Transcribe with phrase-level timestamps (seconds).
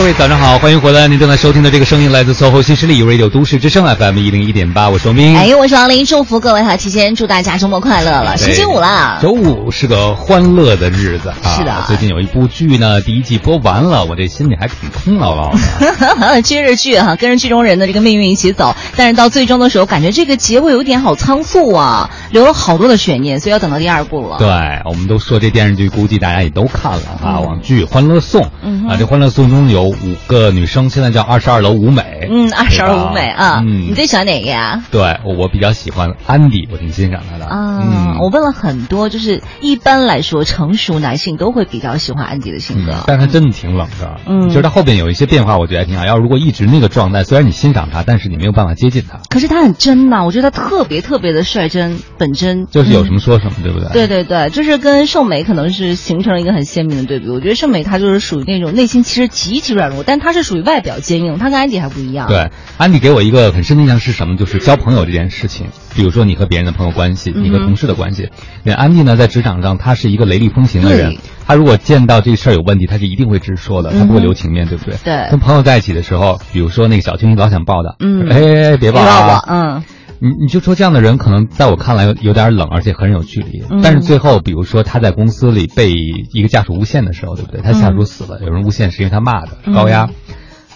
[0.00, 1.06] 各位早上好，欢迎回来！
[1.06, 5.36] 您正在收听的这个声音来自 SOHO 新势力 Radio 都市之声 FM 一零一点八，我是王斌。
[5.36, 9.18] 哎，我是王林，祝福各位哈，提前祝大家周末快乐了，星期五了。
[9.20, 11.54] 周五是个欢乐的日子啊！
[11.54, 16.40] 是的，最近有一部剧呢，第一季播完了，我这心里还挺空落落的。
[16.40, 24.38] 追着剧哈，跟着剧中人的这个命运一起走，但是到最终的时候，感觉这个结尾有点好仓促啊，留了好多的悬念，所以要等到第二部了。
[24.38, 24.48] 对，
[24.86, 28.40] 我们都说这电视剧，估计大家也都看了啊，网剧《欢乐颂》
[28.88, 32.28] 啊，这《欢乐颂》中有五个女生，现在叫二十二楼舞美。
[32.30, 34.82] 嗯，二十二舞美啊，嗯你最喜欢哪个呀？
[34.90, 37.80] 对，我比较喜欢安迪，我挺欣赏她的啊。
[37.82, 44.20] 嗯，我问了很多，就是一般来说，成熟男性都会比较喜欢安迪的性格，但他真的挺冷的。
[44.26, 46.04] 嗯，就是他后边有一些变化，我觉得还挺好。
[46.04, 49.20] 要如果一直那个状态，虽然你欣赏他，但是你没有办法接近他。
[49.28, 53.88] 可是他很真呐，我觉得他特别特别的率真本真，就是有什么说什么，对不对？
[53.92, 57.28] 对对对，就是跟盛美可能是形成了一个很鲜明的对比。
[57.28, 62.28] 我觉得盛美她就是属于那种内心其实极其软弱，但他是属于外表坚硬，他跟安迪还不一样。
[62.28, 64.36] 对，安迪给我一个很深的印象是什么？
[64.36, 65.66] 就是交朋友这件事情。
[65.94, 68.30] 比如说你和别人的朋友关系，你和同事的关系。
[68.62, 74.96] 那安迪呢，在职场上他是一个雷厉风行的人，他如果见到这事儿有问题，他是一定会直说的，他不会留情面对不对？
[75.02, 75.30] 对。
[75.30, 79.82] 跟朋友在一起的时候，比如说那个小青老想抱的，嗯，哎，别抱我，嗯。
[80.20, 83.62] 你你就说这样的人，可能在我看来有有点冷，而且很有距离。
[83.82, 85.92] 但是最后，比如说他在公司里被
[86.32, 87.62] 一个下属诬陷的时候，对不对？
[87.62, 90.08] 他下属死了，有人诬陷是因为他骂的，高压，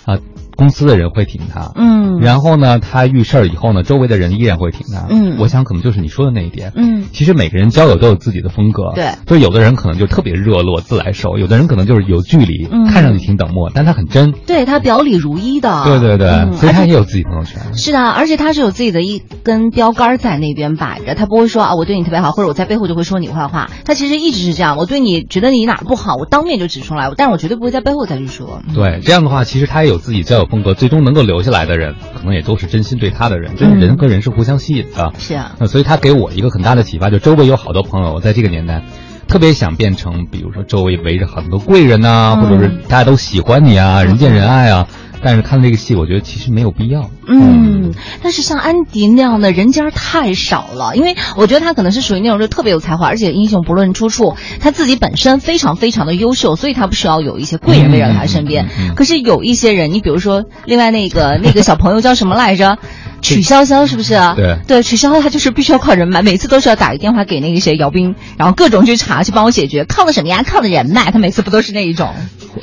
[0.04, 0.18] 啊。
[0.56, 31.24] 公司的人会挺他，嗯，然后呢，他遇事儿以后呢，周围的人依然会挺他，嗯，我想可能就是你说的那一点，嗯，其实每个人交友都有自己的风格，对，就有的人可能就特别热络自来熟，有的人可能就是有距离，看上去挺冷漠，但他很真，对他表里如一的，对对对，所以他也有自己朋友圈，是的，而且他是有自己的一根标杆在那边摆着，他不会说啊，我对你特别好，或者我在背后就会说你坏话，他其实一直是这样，我对你觉得你哪不好，我当面就指出来，但是我绝对不会在背后再去说，对，这样的话，其实他也有自己交友风格，最终能够。
[31.24, 35.10] 留下来的人，可能也都是真心对他的人，就是人和人是互相吸引的。
[35.18, 38.82] 是啊，那所以他给我一个很大的启发，就周围有好多朋友，在这个年代，
[39.26, 44.86] 特别想变成，比如说周围围着很多贵人呐，或者是大家都喜欢你啊，人见人爱啊。
[45.24, 47.10] 但是看这个戏，我觉得其实没有必要。
[47.26, 58.68] 嗯，但是像安迪那样的人家太少了，因为我觉得他可能是属于那种就特别有才华，而且英雄不论出处，他自己本身非常非常的优秀，所以他不需要有一些贵人围绕他身边。
[58.94, 62.76] 可是有一些人，你比如说另外那个那个小朋友叫什么来着？
[63.24, 64.34] 曲筱绡是不是啊？
[64.36, 70.42] 对对，曲筱绡他就是必须要靠人脉，每次都是要打个电话给那个谁姚斌，然后各种去查去帮我解决，靠的什么呀？
[70.46, 72.10] 靠的人脉，他每次不都是那一种？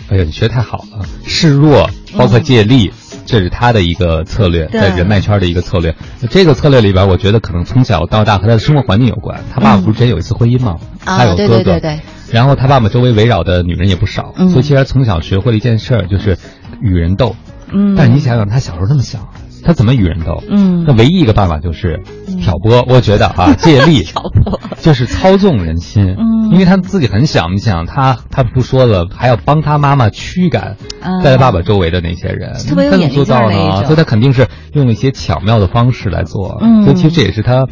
[0.10, 2.94] 哎呀，你学太好了，示弱，包括借力，
[3.26, 5.96] 这是他的一个策略，在人脉圈的一个策略。
[6.30, 9.44] 这个策略里边，我觉得可能从小到大和他的生活环境有关。
[9.54, 10.78] 他爸爸不是之前有一次婚姻吗？
[11.04, 12.00] 他有哥哥，对对对。
[12.32, 16.38] 然后他爸爸周围围绕的女人也不少，所以其实从小学会了一件事儿，就是
[16.82, 17.36] 与人斗。
[17.74, 17.96] 嗯。
[17.98, 19.34] 但是你想想，他小时候那么小。
[19.64, 20.44] 他怎么与人斗？
[20.50, 22.02] 嗯，那唯一一个办法就是
[22.42, 22.84] 挑拨。
[22.88, 26.16] 我觉得啊， 借力 挑拨就是操纵人心。
[26.18, 30.78] 嗯，因为他自己很想，你想他他不说了，还要帮他妈妈驱赶
[31.24, 33.84] 在他爸爸周围的那些人，特别有眼力劲呢？
[33.86, 36.58] 所以他肯定是用一些巧妙的方式来做。
[36.62, 37.68] 嗯，所以其实这也是他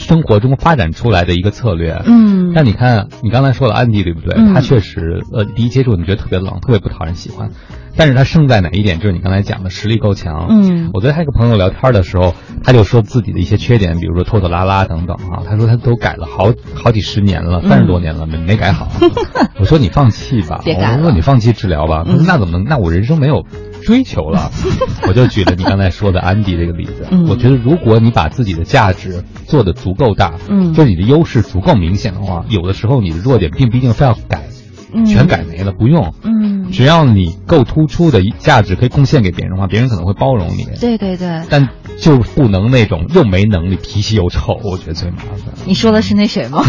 [0.00, 2.02] 生活中发展出来的一个策略。
[2.06, 4.34] 嗯，但你看，你刚才说了安迪对不对？
[4.54, 7.50] 他确实呃，第一接触你觉得特别冷，特别不讨人喜欢。
[7.96, 8.98] 但是他胜在哪一点？
[8.98, 10.46] 就是你刚才讲的实力够强。
[10.48, 12.34] 嗯，我昨天还跟朋友聊天的时候，
[12.64, 15.42] 他就说自己的一些缺点，比如说拖拖拉拉等等啊。
[15.46, 18.88] 他说他都改了好好几十年了，三十多年了没没改好。
[19.60, 20.62] 我说你放弃吧，
[20.98, 22.04] 我说你放弃治疗吧。
[22.06, 22.64] 他说那怎么能？
[22.64, 23.44] 那我人生没有
[23.82, 24.50] 追求了。
[25.08, 27.06] 我就举了你刚才说的安迪这个例子。
[27.28, 34.42] 我觉得如果你把自己的价值做的足够大，嗯，就是你的优势足够明显的话，有的时候你的弱点并不一定非要改。
[35.06, 36.12] 全改没了，不用。
[36.24, 40.64] 嗯，只要你够突出的价值可以贡献给别人的话，别人可能会包容你。
[40.80, 41.42] 对对对。
[41.48, 41.68] 但
[42.00, 45.54] 就不能那种又没能力、脾气又臭，我觉得最麻烦。
[45.64, 46.64] 你说的是那谁吗？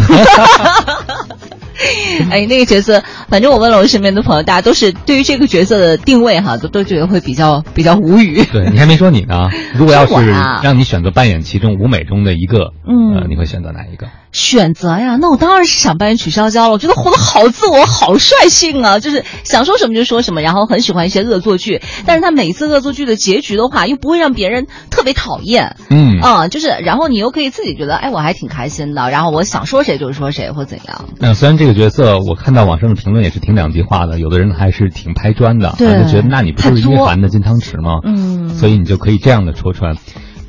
[2.30, 8.44] 哎，那个角色，反正我问了我身边的朋友，大家都是对于这个角色的定位哈，都都觉得会比较比较无语。
[8.52, 10.14] 对你还没说你呢，如果要是
[10.62, 14.06] 让你选择扮演其中舞美中的一个，嗯，你会选择哪一个？
[14.32, 16.70] 选择呀，那我当然是想扮演曲筱绡了。
[16.70, 18.98] 我觉得活得好自我，好率性啊！
[18.98, 21.82] 就是想说什么就说什么，然后很喜欢一些恶作剧。
[22.06, 25.76] 但是他每一次恶作剧的结局的话，又不会让别人特别讨厌。
[25.90, 29.10] 嗯啊，就是然后你又可以自己觉得，哎，我还挺开心的。
[29.10, 31.10] 然后我想说谁就说谁，或怎样。
[31.18, 38.00] 那虽然这个角色，我看到网上的评论也是挺两极化的，有的人还是挺拍砖的，就觉得那你不就是一凡的金汤匙吗？
[38.02, 39.94] 嗯，所以你就可以这样的戳穿。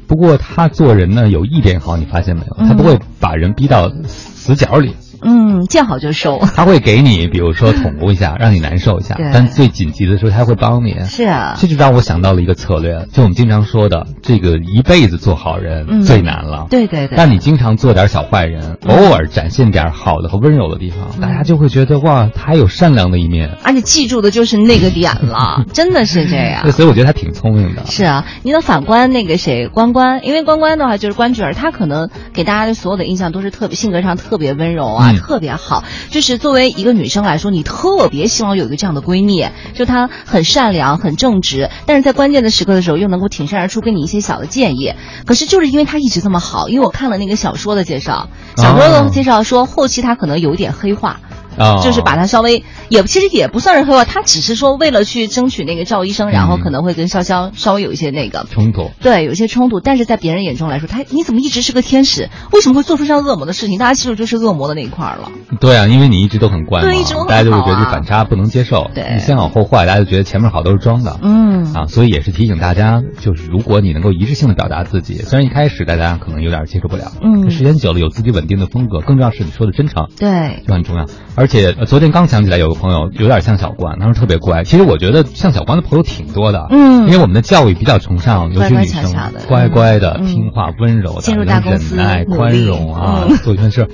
[0.08, 2.66] 不过他做人呢，有一点好，你发现没有？
[2.66, 4.96] 他不会把人逼到死角里。
[5.26, 6.40] 嗯，见好就收。
[6.56, 11.00] 他会给你，比如说捅咕一下， 让你难受一下，但最紧急的时候他会帮你。
[11.06, 16.68] 是啊，这就让我想到了一个策略，就我们经常说的，这个一辈子做好人最难了。
[16.70, 17.18] 对对对。
[17.18, 23.58] 但你经常做点小坏人，偶尔展现点好的和温柔的地方，大家就会觉得哇，他还有善良的一面。
[23.64, 26.72] 而且记住的就是那个点了， 真的是这样。
[26.72, 27.86] 所以我觉得他挺聪明的。
[27.86, 35.84] 是啊，你能反观那个谁关关，因为关关的话就是关雎尔，他可能给大家的所有的印象都是特别性格上特别温柔啊，特别好。
[36.10, 44.94] 就是作为一个女生来说，你特别希望有一个这样的闺蜜，就她很善良、很正直，但是在关键的时刻的时候又能够挺身而出，给你一些小的建议。
[45.26, 51.20] 可是就是因为她一直这么好，因为我看了那个小说的介绍，小说的介绍说后期她可能有一点黑化。
[51.58, 59.80] 啊，就是把他稍微也其实也不算是黑化，他只是说为了去争取那个赵医生，然后可能会跟潇潇稍微有一些那个冲突，对，有一些冲突。
[59.80, 62.30] 但是在别人眼中来说，他你怎么一直是个天使？
[62.52, 63.78] 为什么会做出像恶魔的事情？
[63.78, 65.32] 大家其实就是恶魔的那一块了。
[65.60, 68.90] 对啊，因为你一直都很乖，对，一直大家就会觉得反差不能接受。
[68.94, 71.20] 对，你先好后坏，大家就觉得前面好都是装的。
[71.22, 81.06] 嗯啊，所以也是提醒大家，就是如果你能够一致性的表达自己，虽然一开始大家可能有点接受不了，嗯，时间久了有自己稳定的风格，更重要是你说的真诚，对，就很重要。
[81.36, 82.24] 而且昨天刚。
[82.24, 84.64] 刚想起来有个朋友有点像小关，他说特别乖。
[84.64, 89.14] 其实我觉得像小关的朋友挺多的，嗯，因为我们的教育比较崇尚，尤其女生
[89.46, 93.86] 乖乖的、听话、温柔的、忍耐、宽容啊，做一件事。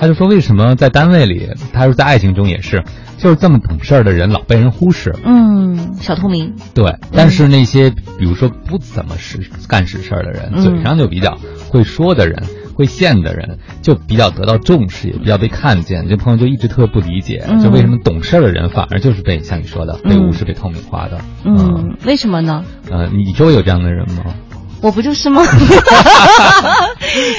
[0.00, 2.82] 他就说为什么在单位里，他说在爱情中也是，
[3.18, 5.14] 就是这么懂事儿的人老被人忽视。
[5.22, 6.54] 嗯，小透明。
[6.72, 9.38] 对，但是那些比如说不怎么是
[9.68, 11.36] 干实事儿的人，嘴上就比较
[11.68, 12.42] 会说的人。
[12.76, 16.08] 会现的人就比较得到重视，也比较被看见。
[16.08, 21.18] 这朋友就一直特别不理解，就为什么懂事儿的人反而就是被像你说的被无视、被透明化的？
[21.44, 22.64] 嗯，为什么呢？
[22.90, 24.24] 呃，你周围有这样的人吗？
[24.82, 25.42] 我不就是吗？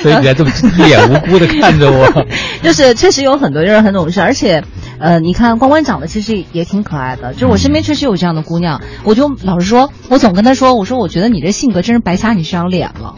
[0.02, 2.26] 所以你还这么一脸无辜的看着我。
[2.64, 4.64] 就是确实有很多人很懂事，而且，
[4.98, 7.36] 呃，你看关关长得其实也挺可爱的。
[7.36, 13.14] 就我身边确实有这样的姑娘，我就老实说，我总跟她说，我说我觉得你这性格真是白瞎你这张脸了。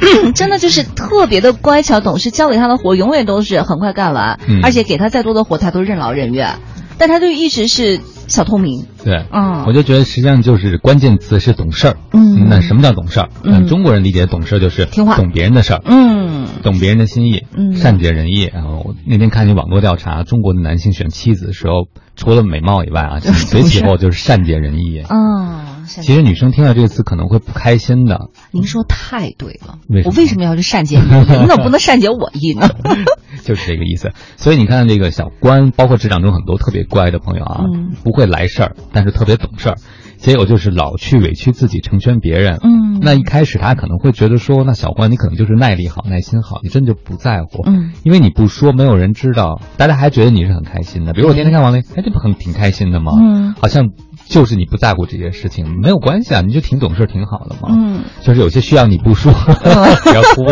[0.34, 6.58] 真的就是特别的乖巧懂事，交给他的活永远都是很快干完，而且给他再多的活他都任劳任怨，
[6.98, 8.86] 但他就一直是小透明。
[9.04, 11.96] 对，嗯，我就觉得实际上就是关键词是懂事儿。
[12.12, 13.28] 嗯，那什么叫懂事儿？
[13.44, 15.82] 嗯，中国人理解懂事儿就是听话，懂别人的事儿。
[15.84, 18.42] 嗯，懂别人的心意，嗯，善解人意。
[18.52, 25.02] 然后那天看你网络调查，中国的男性选妻子的时候，除了美貌以外啊，随其后就是善解人意。
[25.08, 25.66] 嗯。
[25.90, 28.28] 其实女生听到这个词可能会不开心的。
[28.52, 31.02] 您说太对了，我为什么要去善解你？
[31.40, 32.68] 你怎么不能善解我意呢？
[33.42, 34.12] 就是这个意思。
[34.36, 37.64] 所以你看这个小关，包括职场中很多特别乖的朋友啊，
[38.04, 39.76] 不会来事儿，但是特别懂事儿。
[40.18, 42.58] 结果就是老去委屈自己成全别人。
[42.62, 47.62] 嗯，那一开始他可能会觉得说，那小关你可能就是耐力好、耐心好，你真的就不在乎。
[47.66, 51.14] 嗯，因为你不说，没有人知道，大家还觉得你是很开心的。
[51.14, 53.12] 比如我天天看王雷，哎，这不很挺开心的吗？
[53.18, 53.90] 嗯，好像。
[54.28, 57.68] 就是你不在乎这些事情，没有关系啊，你就挺懂事，挺好的嘛。
[57.72, 60.44] 嗯，就是有些需要你不说， 不要哭，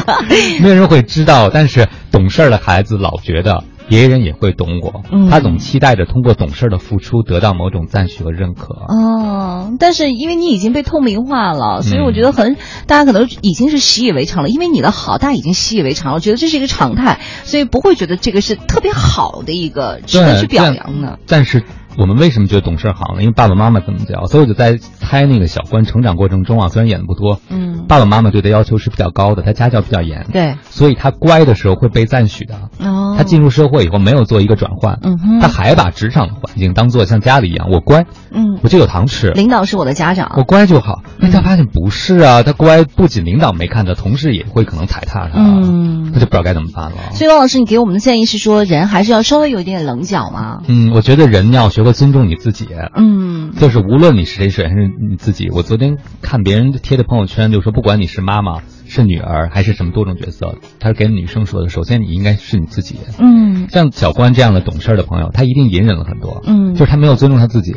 [0.62, 1.50] 没有人会知道。
[1.50, 8.74] 但是懂事的孩子老觉得别人也会懂我，他总期待着通过懂事的付出得到某种赞许和认可。
[8.74, 12.56] 哦，但是因为你已经被透明化了，所以我觉得很，
[12.86, 14.48] 大家可能已经是习以为常了。
[14.48, 21.18] 因为你的好，大家已经习以为常了，觉得这是一个常态，所以不会觉得这个是特别好的一个值得去表扬的。
[21.26, 21.64] 但是。
[21.98, 23.22] 我们为什么觉得懂事好呢？
[23.22, 32.54] 因为爸爸妈妈怎么教，所以我就在猜那个小关成长过程中啊，虽然演的不多，嗯，爸爸妈妈对他要求是比较高的，他家教比较严，对，所以他乖的时候会被赞许的。
[32.78, 41.02] 哦，他进入社会以后没有做一个转换，嗯哼，他还把职场的环境当做像家里一样，我乖，嗯，我就有糖吃，领导是我的家长，我乖就好。
[41.18, 46.96] 那他发现不是啊，他乖不仅领导没看到，同事也会可能踩踏他，嗯，他就不知道该怎么办了。
[47.14, 50.60] 所以王老师，你给我们的建议是说，人还是要稍微有一点棱角吗？
[50.68, 52.68] 嗯，我觉得人要学会尊重你自己。
[52.94, 55.48] 嗯，就是无论你是谁，首先是你自己。
[55.50, 61.68] 我昨天看别人贴的朋友圈，就说不管你是妈妈、是女儿还是什么多种角色，他是给女生说的。
[61.68, 62.96] 首先，你应该是你自己。
[63.18, 66.42] 嗯，像小关这样的懂事的朋友，他一定隐忍了很多。
[66.44, 67.74] 嗯，就是他没有尊重他自己。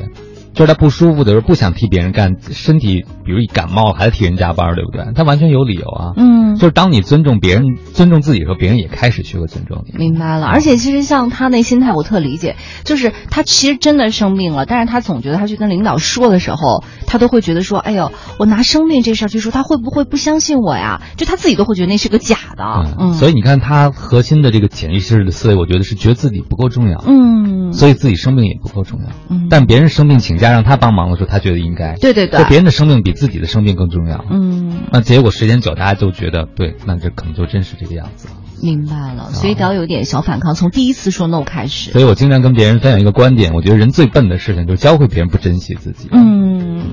[0.53, 5.13] 就是他不舒服的时候，不想替别人干，身体比如一感冒还得替人加班，对不对？
[5.15, 6.13] 他完全有理由啊。
[6.17, 9.98] 嗯，就是当你尊重别人、尊重自己的时候，别人也开始学会尊重你。
[9.98, 10.48] 明白了。
[10.48, 12.55] 而且其实像他那心态，我特理解。
[12.84, 22.96] 就是他其实真的生病了，但是他总觉得他去跟领导说的时候，他都会觉得说：“哎呦，我拿生病这事儿去说，他会不会不相信我呀？”就他自己都会觉得那是个假的。
[23.00, 23.13] 嗯。
[23.13, 27.01] 所以你看，他核心的这个潜意识的思维，我觉得是觉得自己不够重要。
[27.08, 27.72] 嗯。
[27.72, 29.08] 所以自己生病也不够重要。
[29.29, 29.48] 嗯。
[29.50, 31.29] 但别人生病请假让他帮忙的时候。
[31.29, 34.25] 他觉得应该对对对，别人的生命比自己的生命更重要。
[34.29, 38.33] 嗯，那结果时间久，大家就觉得对，那这可能就真是这个样子了。
[38.62, 41.91] 明白了，所以得要有点小反抗，从第一次说 no 开始。
[41.91, 46.10] 所以我经常跟别人分享一个观点，我觉得人最笨的事情就是教会别人不珍惜自己。
[46.12, 46.83] 嗯，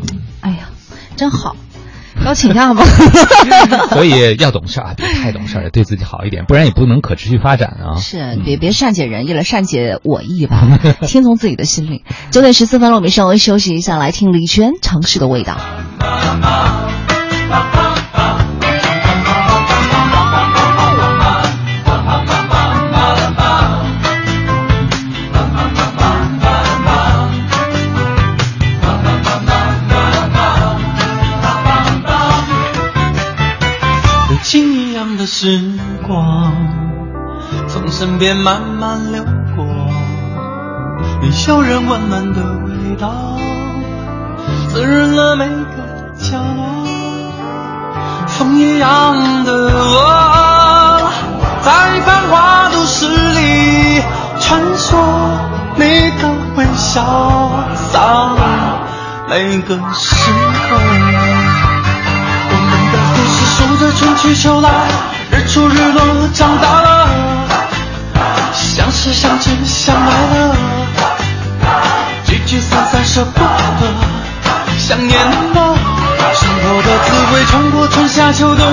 [0.41, 0.71] 哎呀，
[1.17, 1.57] 真好。
[2.25, 2.83] 要请假吗？
[3.91, 7.97] 所以要懂事啊，别太懂事，对自己好一点，不然也不能可持续发展啊。
[8.01, 12.03] 是，别别善解人意了，善解我意吧， 听从自己的心灵。
[12.31, 15.57] 九点十四分了，我们稍微休息一下，来听李轩《城市的味道》。
[35.31, 35.61] 时
[36.07, 36.51] 光
[37.69, 39.23] 从身边慢慢流
[39.55, 39.67] 过，
[41.21, 43.37] 你笑人温暖的味道
[44.73, 46.65] 滋润了每个角落。
[48.27, 51.11] 风一样的我，
[51.63, 54.03] 在繁华都市里
[54.41, 54.97] 穿梭，
[55.77, 58.41] 你的微笑洒落
[59.29, 60.75] 每个时刻。
[62.51, 65.18] 我们的故事数着春去秋来。
[65.59, 67.09] 日出日落，长大了，
[68.53, 70.57] 相识相知相爱了，
[72.25, 73.49] 聚聚散散舍不得，
[74.79, 75.77] 想念了。
[76.33, 78.73] 生活的滋味，穿过春夏秋冬，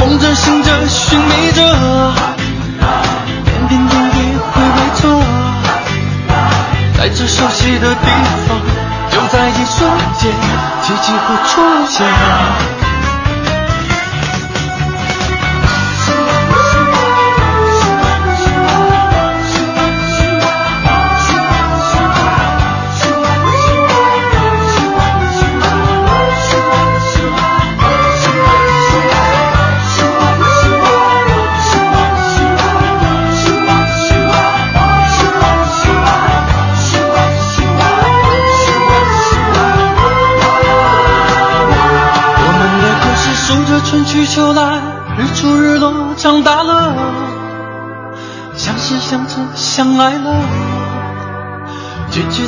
[0.00, 1.62] 梦着醒着寻觅着，
[3.44, 4.18] 点点滴滴
[4.50, 5.02] 回味着，
[6.98, 8.06] 在这熟悉的地
[8.48, 8.58] 方，
[9.10, 9.88] 就在一瞬
[10.18, 10.32] 间，
[10.82, 12.83] 奇迹会出现。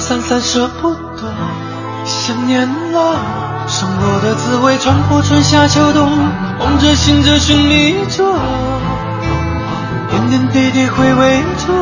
[0.09, 1.35] 散散舍不得，
[2.05, 2.61] 想念
[2.93, 3.17] 了。
[3.67, 6.09] 生活的滋味，穿过春夏秋冬，
[6.61, 8.23] 梦着醒着寻觅着，
[10.09, 11.73] 点点滴滴回味着，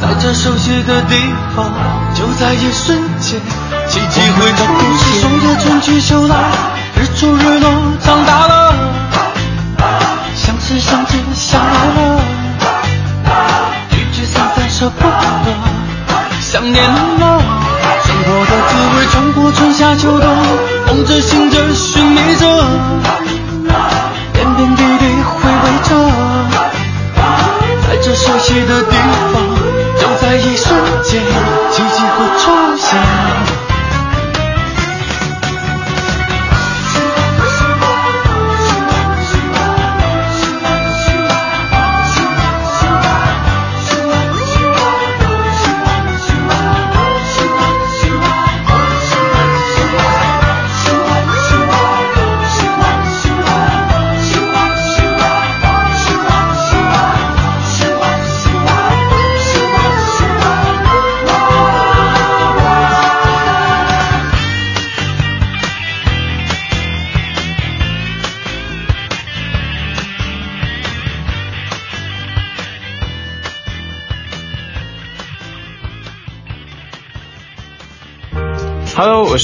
[0.00, 1.14] 在这熟悉的地
[1.54, 1.70] 方，
[2.16, 3.40] 就在一瞬间，
[3.86, 4.64] 奇迹会出
[4.98, 5.20] 现。
[5.20, 6.36] 送着春去秋来。
[6.96, 7.70] 日出日落，
[8.04, 8.74] 长大了，
[10.34, 10.99] 相识相
[16.72, 17.42] 年了。
[18.04, 20.28] 生活的滋味，穿过春夏秋冬，
[20.86, 22.46] 梦着醒着寻觅着，
[24.32, 25.90] 点点滴滴回味着，
[27.86, 28.82] 在这熟悉的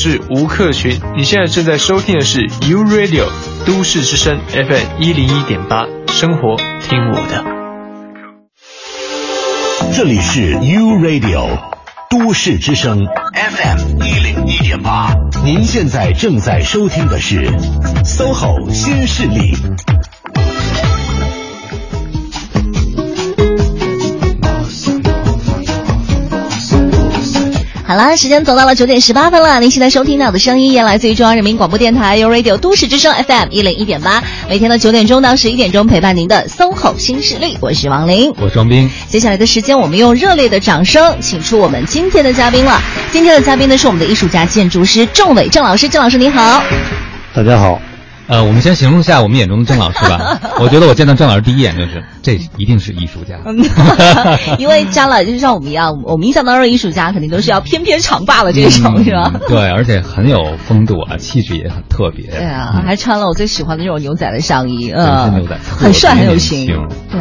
[0.09, 3.27] 是吴克群，你现在正在收听的是 U Radio
[3.67, 6.55] 都市之声 FM 一零一点八，生活
[6.89, 7.45] 听我的。
[9.93, 11.59] 这里是 U Radio
[12.09, 15.13] 都市之声 FM 一零一点八，
[15.45, 17.45] 您现在正在收听的是
[18.05, 19.57] SOHO 新势力。
[27.89, 29.61] 好了，时间走到了九点十八分了。
[29.61, 38.91] 您现在收听到的声音也来自于中央人民广播电台 u Radio 都市之声 FM 一零一点八，每天的九点钟到十一点钟陪伴您的 SOHO 新势力，我是王琳，我是王斌。
[39.09, 42.83] 接下来的时间，我们用热烈的掌声，请出我们今天的嘉宾了。
[43.13, 46.61] 今天的嘉宾呢是我们的艺术家、建筑师郑伟郑老师，郑老师你好。
[47.33, 47.81] 大家好。
[48.29, 50.39] 呃，我们先形容一下我们眼中的郑老师吧。
[50.59, 53.37] 我觉得我见到郑老师第一眼就是，这一定是艺术家。
[54.59, 59.33] 因为张老就像我们一样，我们印象当中的艺术家肯定都是要翩翩长发的这种，是吧？
[59.49, 62.27] 对，而且很有风度啊，气质也很特别。
[62.27, 66.67] 对啊，还穿了我最喜欢的这种牛仔的上衣，嗯，牛仔，很帅，很有型。
[67.11, 67.21] 对。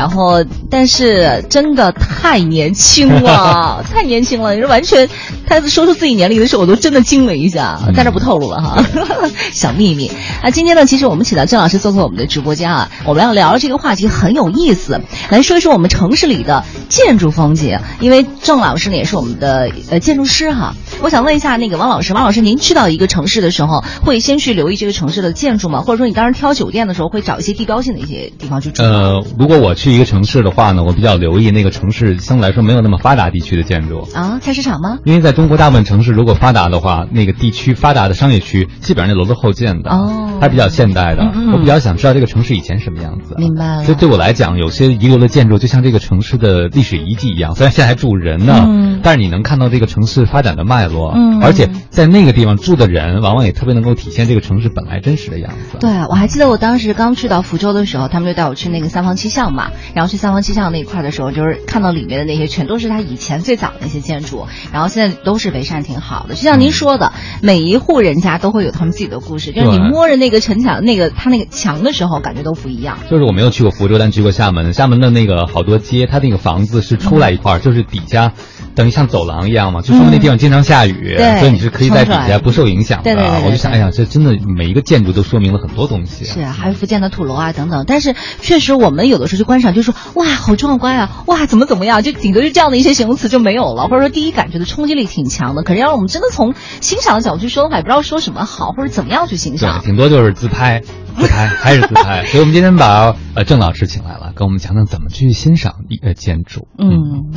[0.00, 4.54] 然后，但是真的太年轻了， 太年轻了！
[4.54, 5.06] 你说完全，
[5.46, 7.78] 他说出自己年龄的时候，我都真的惊了一下。
[7.94, 8.82] 在这不透露了哈，
[9.52, 10.10] 小秘密。
[10.42, 17.78] 啊，今天呢，其实我们请到郑老师做客我们的直播间啊，我们要聊这个话题很有意思，来说一说我们城市里的建筑风景。
[18.00, 25.82] 因为郑老师呢也是我们的呃建筑师哈，我想问一下那个王老师，王老师，您去到一个城市的时候，会先去留意这个城市的建筑吗？
[25.82, 28.82] 或者说你当时挑酒店的时候，会找一些地标性的一些地方去住？
[28.82, 34.98] 呃，如果我去一个城市的话呢，我比较留意那个城市相对来说没有那么发达地区的建筑啊，菜市场吗？
[35.04, 41.22] 因为在中国大部分城市，如果发达的话，那个地区发达的商业区基本上那楼都后建的哦，它比较现代的。
[41.52, 43.34] 我比较想知道这个城市以前什么样子。
[43.38, 43.84] 明白了。
[43.84, 55.78] 所以对我来讲，有些遗留的建筑就像这个城市的历史遗迹一样，虽然现在还住人呢，但是你能看到这个城市发展的脉络，嗯，而且在那个地方住的人，往往也特别能够体现这个城市本来真实的样子。
[55.80, 60.50] 对，我还记得我当时刚去到福州的时候，他们就带我去那个三坊七巷嘛，然后去三坊七。
[60.50, 66.34] 巷那一块的时候，就是看到里面的那些，全都是他以前最早的那些建筑，然后现在都是围缮挺好的。
[66.34, 72.98] 就像您说的，每一户人家都会有他们自己的故事，就是你摸着那个城墙、那个他那个墙的时候，感觉都不一样。
[73.08, 74.72] 就是我没有去过福州，但去过厦门。
[74.72, 78.32] 厦门的那个好多街，它那个房子是出来一块，就是底下
[78.74, 83.12] 等于像走廊一样嘛，就说明那地方经常下雨，所以你是可以在底下不受影响的。
[83.44, 86.24] 我就想，哎呀，这真的每一个建筑都说明了很多东西。
[86.24, 87.84] 是，还有福建的土楼啊等等。
[87.86, 91.22] 但是确实，我们有的时候去观赏，就说哇，好壮观啊！
[91.26, 92.02] 哇，怎么怎么样？
[92.02, 95.62] 就顶多就这样的一些形容词就没有了，或者说第一感觉的冲击力挺强的。
[95.62, 99.80] 可是要我们真的从欣赏的角度去说的话，也不知道说什么好，或者怎么样去欣赏。
[99.80, 100.82] 对，顶多就是自拍，
[101.18, 102.24] 自拍还是自拍。
[102.30, 106.68] 所以我们今天把呃郑老师请来了，跟我们讲讲怎么去欣赏一个建筑。
[106.78, 107.32] 嗯。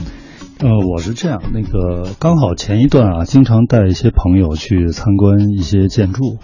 [0.63, 6.38] 呃，我是这样，那个刚好前一段啊，经常带一些朋友去参观一些建筑。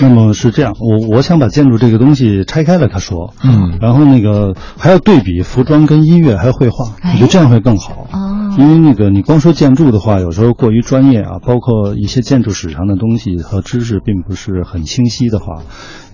[0.00, 8.08] 那么是这样，我我想把建筑这个东西拆开了，他说，嗯，然后那个还要对比服装跟音乐还有绘画，我觉得这样会更好。
[8.12, 15.62] 哦，因为那个你光说建筑的话，有时候过于专业啊，包括一些建筑史上的东西和知识并不是很清晰的话，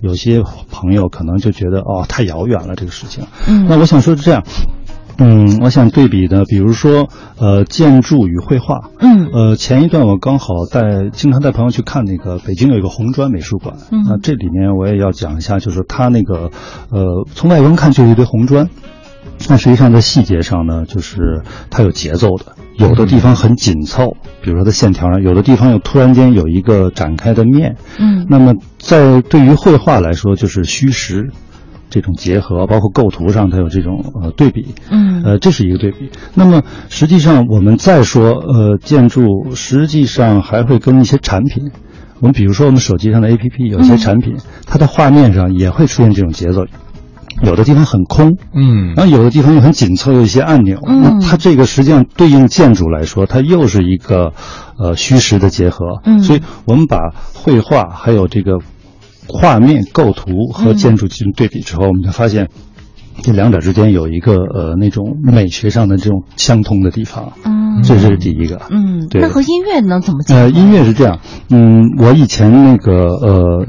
[0.01, 3.23] 有些朋友可能就觉得哦太遥远了这个事情。
[3.47, 4.43] 嗯，那我想说是这样。
[5.17, 8.89] 嗯，我想对比的，比如说，呃，建筑与绘画。
[8.99, 13.75] 嗯，呃，前一段我刚好带，经常带朋友去看那个北京有一个红砖美术馆。
[13.91, 16.49] 嗯，那这里面我也要讲一下，就是它那个，
[16.89, 18.69] 呃，从外观看就是一堆红砖，
[19.47, 27.75] 但实际上在细节上呢，就是它有节奏的，有的地方很紧凑，比如说它线条上，有的地方又突然间有一个展开的面。
[27.99, 31.29] 嗯，那么在对于绘画来说，就是虚实。
[31.93, 36.09] 这种结合，包括构图上，它有这种呃对比，嗯，呃，这是一个对比。
[36.33, 41.69] 那么实际上，我们再说，呃，建筑实际上还会跟一些产品，
[42.19, 46.65] 我们比如说我们手机上的 APP，有些产品，它的画面上也会出现这种节奏，
[47.43, 54.33] 有的地方很空，嗯，然后有的地方又很紧凑，有一些按钮，那它这个实际上对应建筑来说，它又是一个
[54.79, 56.97] 呃虚实的结合，嗯，所以我们把
[57.35, 58.57] 绘画还有这个。
[59.27, 62.49] 画面构图和建筑进行对比之后，我们就发现
[63.21, 67.33] 这两者之间有一个呃那种美学上的这种相通的地方。
[67.45, 68.61] 嗯，这是第一个。
[68.69, 69.21] 嗯，对。
[69.21, 70.19] 那和音乐能怎么？
[70.29, 71.19] 呃，音乐是这样。
[71.49, 73.67] 嗯，我以前那个呃，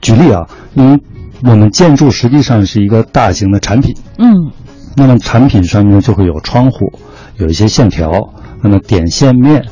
[0.00, 0.98] 举例啊，因为
[1.44, 3.94] 我们建筑实际上是一个大型的产品。
[4.18, 4.50] 嗯。
[4.96, 6.92] 那么产品上面就会有窗户，
[7.36, 8.10] 有一些线条，
[8.62, 9.66] 那么点线面。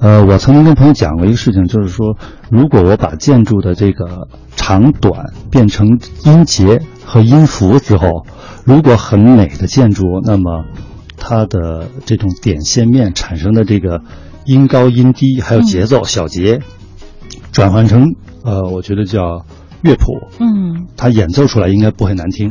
[0.00, 2.16] 呃，我曾经跟朋友讲过一个事情，就是说，
[2.50, 8.26] 如果我把建筑的这个长短变成音节和音符之后，
[8.64, 10.64] 如果很美的建筑，那么
[11.16, 14.02] 它的这种点线面产生的这个
[14.44, 16.60] 音高、音低还有节奏小节，
[17.50, 19.46] 转换成呃，我觉得叫
[19.80, 20.04] 乐谱，
[20.38, 22.50] 嗯，它演奏出来应该不会难听。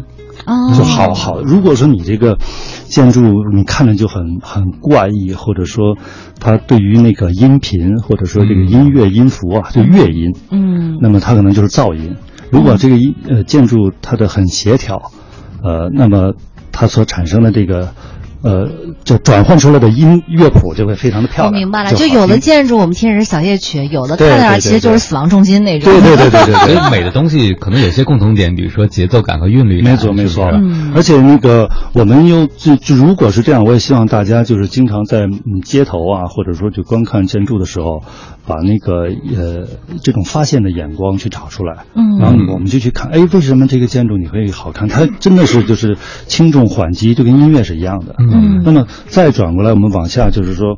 [0.78, 1.42] 就好好。
[1.42, 2.38] 如果说你这个
[2.86, 3.22] 建筑
[3.54, 5.98] 你看着就很很怪异，或者说
[6.40, 12.16] 它对于那个音频或者说这个音乐音符啊，就乐音，嗯，那么它可能就是噪音。
[12.52, 15.12] 如果这个音呃建筑它的很协调，
[15.64, 16.34] 呃，那么
[16.72, 17.94] 它所产生的这个
[18.44, 18.70] 呃，
[19.06, 21.54] 就转换出来的音乐谱就会非常的漂亮。
[21.54, 25.92] 我明白了，就有的建筑我们听着是小夜曲，有的看那其实就是死亡重金那种。
[25.92, 29.82] 对对对对对， 所以美的东西可能有些共同点，比如说节奏感和韵律。
[29.82, 30.46] 没错没错，
[30.94, 35.28] 而且那个我们又就就如果是这样，我也希望大家就是经常在
[35.64, 38.04] 街头啊，或者说就观看建筑的时候，
[38.46, 39.04] 把那个
[39.36, 39.68] 呃
[40.02, 41.86] 这种发现的眼光去找出来。
[41.96, 44.90] 嗯，然后我们就去看，哎，为什么这个建筑你会好看？
[44.90, 48.16] 它真的是就是轻重缓急，就跟音乐是一样的。
[48.20, 48.33] 嗯，
[48.64, 50.78] 那么再转过来，我们往下就是说。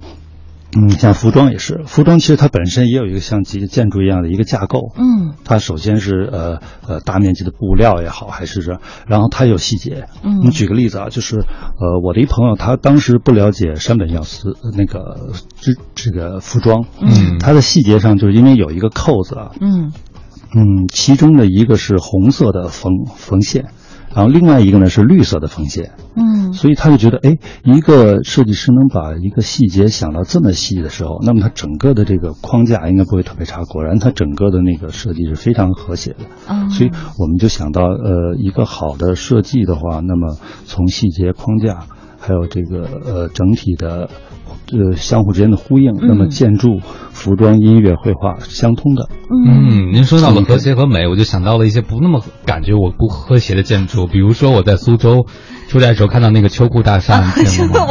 [0.78, 4.92] 嗯，像服装也是，服装其实它本身也有一个像几个建筑一样的一个架构。
[4.98, 10.08] 嗯，它首先是呃呃大面积的布料也好，还是这，然后它有细节。
[10.22, 15.30] 嗯，你举个例子啊，就是呃我的一朋友，他当时不了解山本耀司那个
[15.62, 16.84] 这这个服装。
[17.00, 19.52] 嗯，它的细节上就是因为有一个扣子啊。
[19.62, 19.94] 嗯
[20.54, 23.68] 嗯，其中的一个是红色的缝缝线。
[24.16, 33.64] 然后另外一个呢是绿色的缝线，嗯，所以他就觉得，哎，一个设计师能把一个细节想到这么细的时候，那么他整个的这个框架应该不会特别差。
[33.64, 36.20] 果然，他整个的那个设计是非常和谐的。
[36.48, 41.86] 嗯，所以我们就想到，呃，一个好的设计的话，那么从细节、框架，
[42.18, 44.10] 还有这个呃整体的。
[44.72, 46.80] 呃，相互之间的呼应，那么建筑、
[47.12, 49.08] 服装、音乐、绘画相通的。
[49.30, 55.28] 嗯，您说到了和谐和美，我就想到了一些不那么感觉我不和谐的建筑，比如说我在苏州
[55.68, 57.24] 出差的时候看到那个秋裤大厦，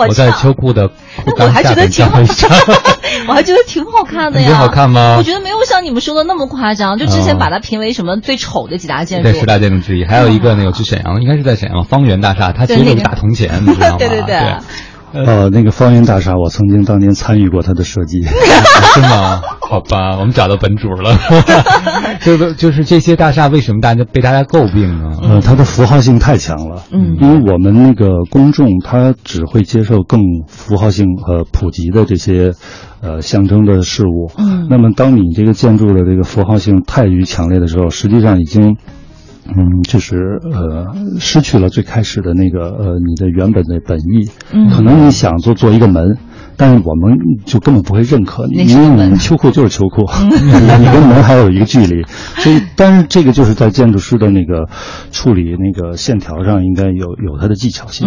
[0.08, 2.50] 我在秋裤的裤裆下面站一站，
[3.28, 4.46] 我还觉得挺好看的呀。
[4.48, 5.14] 挺好看吗？
[5.16, 10.04] 我觉得没有像你们说的那么夸张，就之前把它评为什么最丑的几大建筑，对十大建筑之一。
[10.04, 13.96] 还有一个那个去沈阳，应该是在沈阳方圆大厦，它其实就是大铜钱，你知道吗？
[13.98, 14.56] 对 对对。
[15.14, 18.22] 呃，那个方圆大厦，我曾经当年参与过它的设计，
[18.94, 19.40] 是吗？
[19.60, 21.16] 好吧，我们找到本主了。
[22.20, 25.16] 就是就是这些大厦为什么大家被大家诟病呢？
[25.22, 26.82] 呃，它的符号性太强了。
[26.90, 32.52] 嗯，因为我们那个公众他只会接受更符号性和普及的这些
[33.00, 34.30] 呃象征的事物。
[34.36, 38.76] 嗯，那么当你这个建筑的这个符号性太于强烈的时候，实际上已经。
[39.46, 44.30] 嗯，就是呃，失去了最开始的那个呃，你的原本的本意。
[44.52, 46.16] 嗯，可能你想做做一个门。
[46.56, 52.04] 但是我们就根本不会认可你，因为你秋裤就是秋裤， 你跟门还有一个距离，
[52.36, 54.68] 所以，但是这个就是在建筑师的那个
[55.10, 58.06] 处理那个线条上应该有有它的技巧性，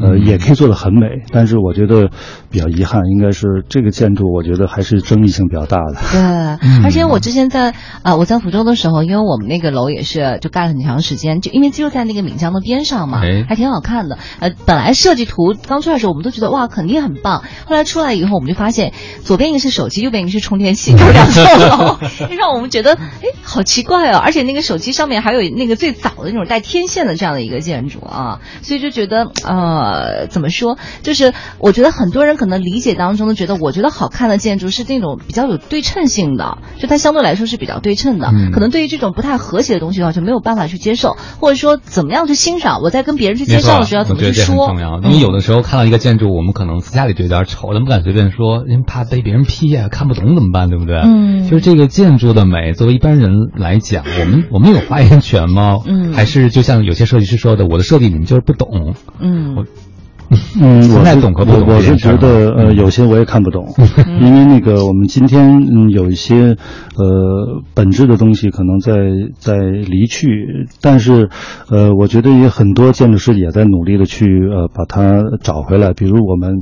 [0.00, 1.24] 呃，也可以做的很美。
[1.32, 2.10] 但是我觉得
[2.50, 5.94] 比较遗憾，应该是这个建筑，我觉得还是争议性比较大的。
[6.12, 14.16] 对，而且我之前在呃我在福州的时候，因为我们那个楼也是就盖了很长时间，就因为就在那个闽江的边上嘛，还挺好看的。
[14.38, 17.84] 呃，本来设计图刚出来的时候，我们都觉得哇肯定很棒，后来。
[17.90, 18.92] 出来以后，我们就发现
[19.24, 21.98] 左边一个是手机，右边一个是充电器，有两层楼，
[22.38, 24.18] 让我们觉得哎，好奇怪哦！
[24.18, 30.78] 而且那个手机上面还有那个最早的那种带天线的这样的一个建筑啊，所以就觉得呃，怎么说？
[31.02, 38.32] 就是我觉得很多人可能理解当中都觉得，我觉得好看的建筑是那种比较有对称性的，就它相对来说是比较对称的。
[38.50, 42.80] 可能对于这种不太和谐的东西的话，就没有办法去接受，或者说怎么样去欣赏？
[42.80, 44.68] 我在跟别人去介绍的时候要怎么去说？
[44.68, 47.68] 重要，因为有的时候看到一个建筑，我们可能私下里觉得有点丑。
[47.68, 50.96] 我不敢随便说，因为怕被别人批啊，看不懂怎么办，对不对？
[50.96, 55.78] 嗯，就是这个建筑的美，作为一般人来讲，我们我们有发言权吗？
[55.86, 58.94] 嗯，还是就像有些设计师说的，我的设计你们就是不懂。
[59.20, 59.64] 嗯，我
[60.60, 61.66] 嗯， 不太懂和不懂。
[61.66, 63.66] 我是觉得呃，有些我也看不懂，
[64.20, 66.56] 因为那个我们今天嗯有一些
[66.96, 68.92] 呃本质的东西可能在
[69.38, 70.28] 在离去，
[70.80, 71.28] 但是
[71.68, 76.60] 呃，我觉得也很多建筑师也在努力的去呃把它找回来，比如我们。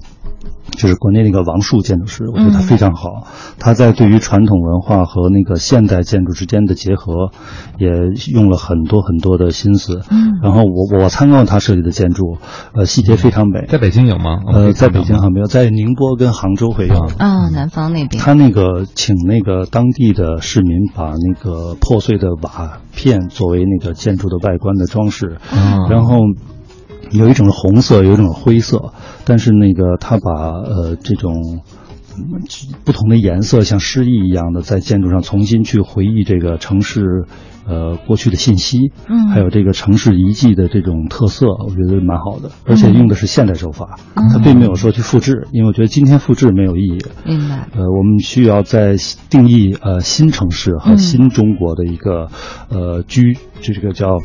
[0.77, 3.27] 就是国内那个王树建筑师，我觉得他非常好。
[3.59, 7.31] 他在对于传统文化和那个现代建筑之间的结合，
[7.79, 7.89] 也
[8.33, 10.03] 用了很多很多的心思。
[10.11, 12.37] 嗯，然后我我参观过他设计的建筑，
[12.75, 13.58] 呃，细节非常美。
[13.66, 14.38] 在北京有吗？
[14.53, 16.94] 呃，在北京还没有，在宁波跟杭州会有。
[17.18, 18.23] 啊，南方那边。
[18.23, 25.38] 他那个请那个当地的市民把那个破碎的瓦片作为那个建筑的外观的装饰，
[25.90, 26.16] 然后。
[27.11, 28.92] 有一种红色，有一种灰色，
[29.25, 31.62] 但是那个他把呃这种
[32.85, 37.25] 不同的颜色像诗意一样的在建筑上重新去回忆这个城市
[37.67, 46.99] 呃过去的信息，嗯，还有这个城市遗迹的这种特色，我觉得蛮好的，而且用的是现代手法，它并没有说去复制，因为我觉得今天复制没有意义。
[47.25, 47.69] 明白。
[47.75, 48.97] 呃，我们需要在
[49.29, 52.29] 定义呃新城市和新中国的一个
[52.71, 54.19] 呃居，就这个叫。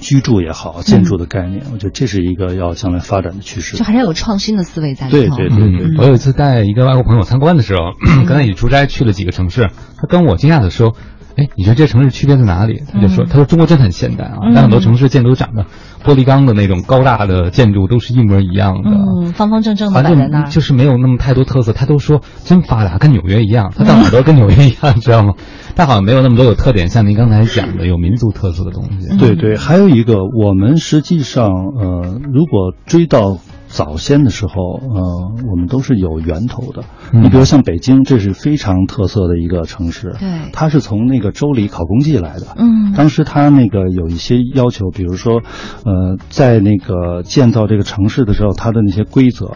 [0.00, 3.76] 居住也好，建筑的概念，我觉得这是一个要将来发展的趋势。
[3.76, 5.36] 就还是要有创新的思维在里头。
[5.36, 5.96] 对对对对。
[5.98, 7.92] 我有一次带一个外国朋友参观的时候，
[8.24, 10.94] 跟他一起出差去了几个城市，他跟我惊讶的说
[11.36, 12.82] ：“哎，你觉得这城市区别在哪里？
[12.92, 15.64] 他就说，他说中国真的很现代啊，但很多城市建筑都长得
[16.04, 21.72] 玻璃钢的那种高大的建筑都是一模一样的，嗯，方方正正的摆在那儿，就是没有那么太多特色。
[21.72, 25.34] 他都说真发达，跟纽约一样，他到哪都跟纽约一样，知道吗？
[25.74, 29.16] 但好像没有那么多有特点，像您刚才讲的有民族特色的东西。
[29.16, 33.38] 对对，还有一个，我们实际上呃，如果追到。
[33.74, 36.84] 早先的时候，呃，我们都是有源头的。
[37.12, 40.14] 你比如像北京，这是非常特色的一个城市。
[40.20, 42.46] 对，它是从那个《周礼考工记》来的。
[42.56, 45.42] 嗯，当时它那个有一些要求，比如说，
[45.84, 49.46] 呃，在那个建造这个城市的时候，它的那些规则，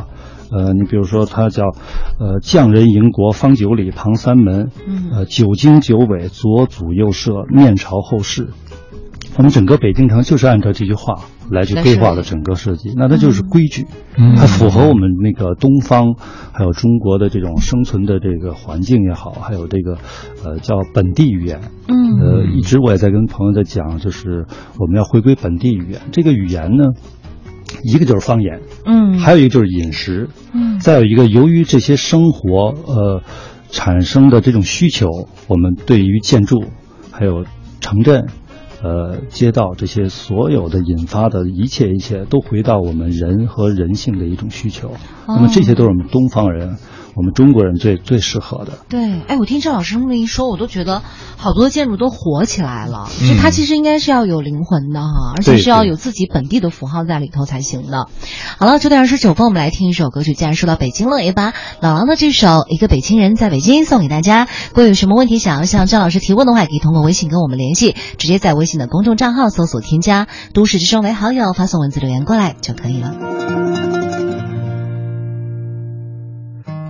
[0.50, 1.62] 呃，你比如说它叫，
[2.18, 4.72] 呃，匠人营国，方九里，旁三门，
[5.12, 8.48] 呃，九经九纬，左祖右社，面朝后视。
[9.38, 11.14] 我们整个北京城就是按照这句话
[11.48, 13.86] 来去规划的整个设计，那它就是规矩，
[14.36, 16.16] 它符合我们那个东方
[16.52, 19.96] 还有中国的这种生存的这个环境也好，还有这个
[20.44, 24.44] 呃叫本地语言，嗯，呃，一直我也在跟朋友在讲，就是
[24.76, 26.00] 我们要回归本地语言。
[26.10, 26.86] 这个语言呢，
[27.84, 33.22] 一个就是方言，嗯，还有一个就是饮食，嗯，再有一个由于这些生活呃
[33.70, 35.06] 产生的这种需求，
[35.46, 36.64] 我们对于建筑
[37.12, 37.44] 还有
[37.78, 38.26] 城镇。
[38.82, 44.92] 呃，街道这些所有的引发的一切一切，都回到我们人和人性的一种需求。
[45.26, 46.76] 那么这些都是我们东方人。
[47.18, 48.78] 我们中国人最最适合的。
[48.88, 51.02] 对，哎，我听赵老师这么一说，我都觉得
[51.36, 53.08] 好多建筑都火起来了。
[53.28, 58.06] 就它其实应该是要有灵魂的哈，而且是要有自己本地的符号在里头才行的。
[58.56, 60.32] 好了，九点二十九分，我们来听一首歌曲。
[60.32, 64.46] 既然说到北京了，也把老狼的这首《一个北京人在北京》送给大家。
[64.68, 73.16] 如果有什么问题想要向郑老师提问的话，也可以通过微信跟我们联系，直接在微信的公众账号搜索添加“都市之声”为好友，发送文字留言过来就可以了。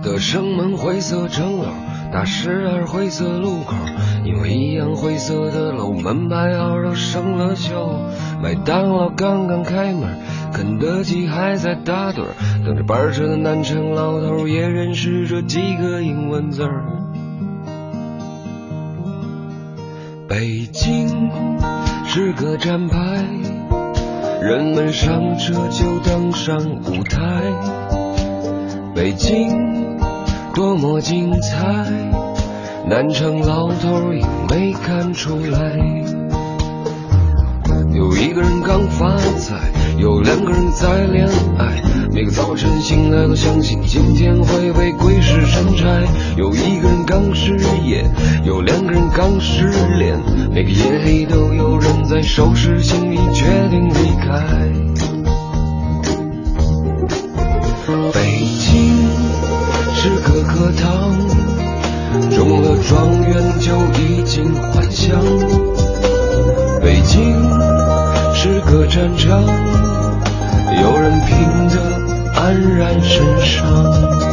[0.01, 1.65] 的城门灰色城楼，
[2.11, 3.75] 大十二灰色路口，
[4.23, 7.99] 因为一样灰色的楼，门牌号都生了锈。
[8.41, 10.19] 麦当劳刚刚开门，
[10.53, 12.23] 肯德基还在打盹，
[12.65, 16.85] 等着班车的南城老头也认识这几个英文字儿。
[20.29, 21.29] 北京
[22.05, 23.25] 是个站牌，
[24.41, 27.41] 人们上车就登上舞台。
[28.95, 29.88] 北京。
[30.53, 31.57] 多么精彩！
[32.87, 35.77] 南城老头也没看出来。
[37.93, 39.55] 有一个人刚发财，
[39.97, 41.81] 有两个人在恋爱。
[42.11, 45.85] 每个早晨醒来都相信今天会被鬼使神差。
[46.35, 48.03] 有一个人刚失业，
[48.43, 50.17] 有两个人刚失恋。
[50.51, 55.18] 每个夜里都有人在收拾行李，决定离开。
[62.89, 65.21] 状元就已经幻想。
[66.81, 67.39] 北京
[68.33, 69.43] 是个战场，
[70.81, 71.75] 有人拼得
[72.33, 72.39] 黯
[72.79, 74.28] 然神伤。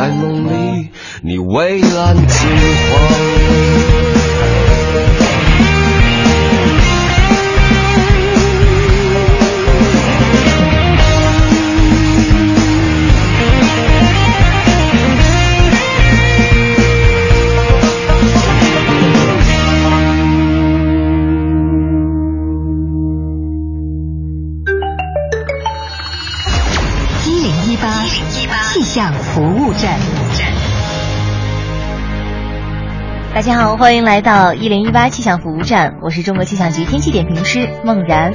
[0.00, 0.88] 在梦里，
[1.20, 2.48] 你蔚蓝金
[2.90, 3.19] 黄。
[33.50, 38.32] 你好，欢迎来到一零一八气象服务站，我是中国气象局天气点评师孟然。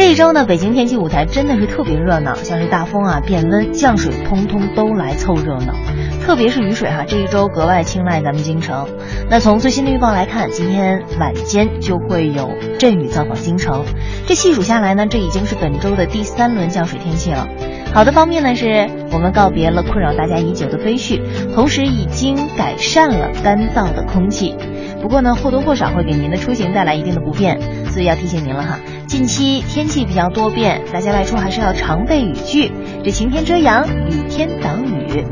[0.00, 5.74] 这一周呢，北京天气舞台真的是特别热闹，像是大风啊、变温、降水，通通都来凑热闹。
[6.22, 8.88] 特别是雨水哈，这一周格外青睐咱们京城。
[9.28, 13.84] 那从最新的预报来看，今天晚间就会有阵雨造访京城。
[14.26, 17.46] 这细数下来呢，这已经是本周的第三轮降水天气了。
[17.92, 21.20] 好的方面呢，是我们告别了困扰大家已久的飞絮，
[21.54, 24.56] 同时已经改善了干燥的空气。
[25.02, 27.58] 不过呢，或多或少会给您的出行带来一定的不便，
[27.92, 28.78] 所以要提醒您了哈。
[29.06, 32.70] 近期天气比较多变，大家外出还是要常备雨具，
[33.04, 35.24] 这晴天遮阳，雨天挡雨。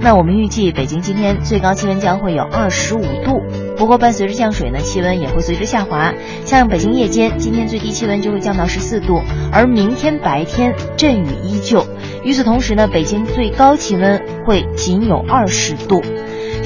[0.00, 3.42] 那我们预计北京今天最高气温将会有二十五度，
[3.76, 6.14] 不过伴随着降水呢，气温也会随之下滑。
[6.44, 9.20] 像北京夜间今天最低气温就会降到十四度，
[9.52, 11.84] 而明天白天阵雨依旧。
[12.22, 16.00] 与此同时呢，北京最高气温会仅有二十度。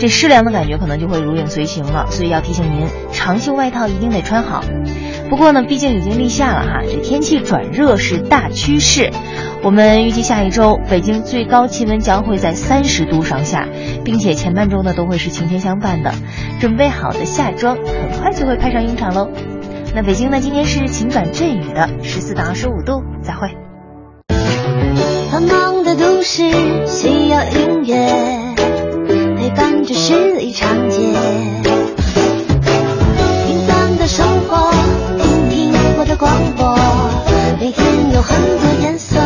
[0.02, 4.64] 这湿凉的感觉可能就会如影随形了，所以要提醒您，长袖外套一定得穿好。
[5.30, 9.12] 不过呢，毕竟已经立夏了哈，这天气转热是大趋势。
[9.62, 13.68] 我们预计下一周北京最高气温将会在三十度上下，
[14.04, 16.12] 并且前半周呢都会是晴天相伴的。
[16.58, 19.30] 准备好的夏装很快就会派上用场喽。
[19.94, 23.04] 那北京呢，今天是晴转阵雨的，十四到二十五度。
[23.22, 23.50] 再会。
[25.30, 26.42] 繁忙的都市
[26.88, 28.51] 需要音乐。
[29.92, 31.00] 陪伴着十里长街，
[33.46, 34.72] 平凡的生活，
[35.18, 36.74] 听听我的广播，
[37.60, 39.20] 每天有很多颜色。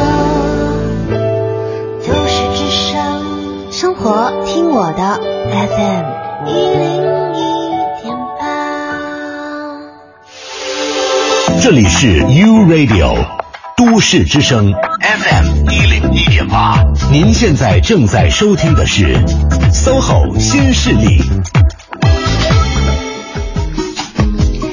[2.05, 5.20] 都市之声，生活听我的
[5.52, 6.05] FM
[6.48, 6.83] 一零
[7.35, 7.38] 一
[8.02, 8.42] 点八。
[11.62, 13.36] 这里是 U Radio。
[13.77, 19.15] 都市之声 FM 一零一点八，您现在正在收听的是
[19.71, 21.21] SOHO 新势力。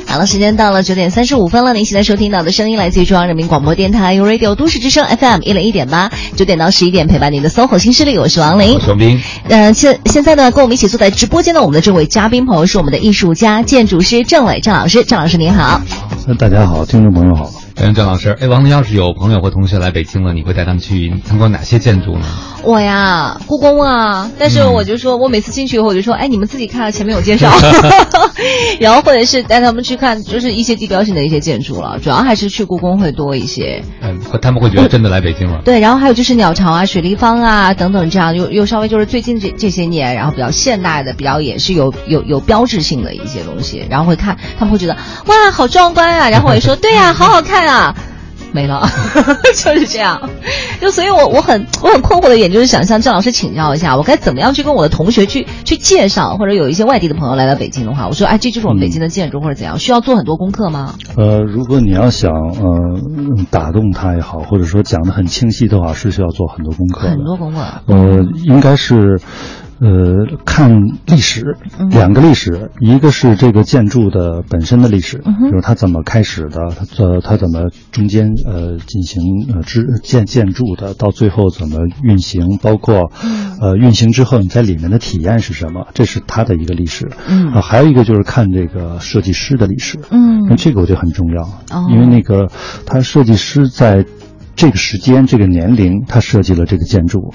[0.07, 1.73] 好了，时间到了九点三十五分了。
[1.73, 8.79] 您现在收听到的声音来自于中央人民广播电台 u Radio 都市之声 FM 一零一点八，九点到十一点陪伴您的 SOHO 新势力，我是王琳。
[8.87, 9.21] 王斌。
[9.49, 15.03] 呃，现现在呢，跟我们一起坐在直播间的我们的这位嘉宾朋友是我们的艺术家、建筑师郑伟郑老师。
[15.03, 15.81] 郑老师您好。
[16.39, 17.51] 大家好，听众朋友好。
[17.75, 22.25] 嗯，郑老师，哎，王林，要是有朋友或同学来北京了，你会带他们去参观哪些建筑呢？
[22.63, 27.51] 我呀，故宫啊，但是我就说，我每次进去以后，我就说，哎，你们自己看，前面有介绍，
[28.79, 33.83] 然后或者是带他们去看，就是一些地标性的一些建筑了，主要还是去故宫会多一些。
[34.01, 35.61] 嗯，他们会觉得真的来北京了。
[35.65, 44.93] 对，然后还有就是鸟巢啊、水立方啊等等，这样又又稍微就是最近这这些年，然后比较现代的，比较也是有有有标志性的一些东西，然后会看，他们会觉得
[45.25, 47.95] 哇，好壮观啊，然后我也说， 对呀，好好看啊。
[48.55, 48.87] 没了，
[49.57, 50.29] 就是这样。
[50.79, 60.93] 就所以，我我很我很困惑的一点就是想向郑老师请教一下，我该怎么样去跟我的同学去去介绍，或者有一些外地的朋友来到北京的话，我说，哎，这就是我们北京的建筑，或者怎样，需要做很多功课吗？
[61.17, 67.09] 呃，如果你要想呃打动他也好，或者说讲的很清晰的话，是需要做很多功课。
[67.09, 67.59] 很多功课。
[67.87, 69.19] 呃，应该是。
[69.83, 71.57] 呃，看历史，
[71.91, 79.21] 两个历史，一个是这个建筑的本身的历史，比如它怎么开始的，它呃它怎么中间呃进行
[79.53, 83.11] 呃制建建筑的，到最后怎么运行，包括
[83.59, 87.09] 呃运行之后你在里面的体验是什么，这是它的一个历史。
[87.27, 89.99] 嗯，啊，还有一个就是看这个设计师的历史。
[90.11, 92.49] 嗯，那这个我觉得很重要，因为那个
[92.85, 94.05] 他设计师在
[94.55, 97.33] 这个时间这个年龄他设计了这个建筑，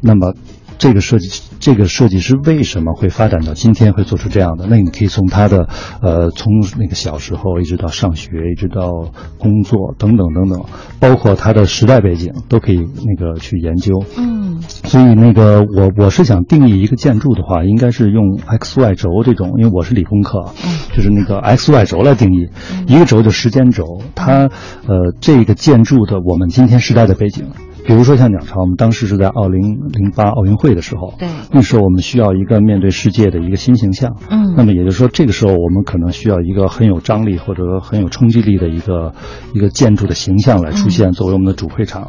[0.00, 0.34] 那么。
[0.78, 4.66] 这个设计，这个设计师为什么会发展到今天会做出这样的？
[4.68, 5.68] 那你可以从他的，
[6.02, 8.90] 呃，从那个小时候一直到上学，一直到
[9.38, 10.64] 工作等等等等，
[11.00, 14.04] 包括他的时代背景都可以那个去研究。
[14.18, 20.52] 嗯，所以那个我我是想定义一个建筑的话，应该是用 x y 轴这种，因为我是理工科，
[20.94, 22.48] 就是那个 x y 轴来定义，
[22.86, 24.50] 一个轴就时间轴，它
[24.86, 27.46] 呃这个建筑的我们今天时代的背景。
[27.86, 39.14] 比如说像鸟巢，我们当时是在二零零八奥运会的时候，对，那时候我们需要一个面对世界的一个新形象，嗯，那么也就是说，这个时候我们可能需要一个很有张力或者很有冲击力的一个
[39.54, 42.08] 一个建筑的形象来出现，作为我们的主会场。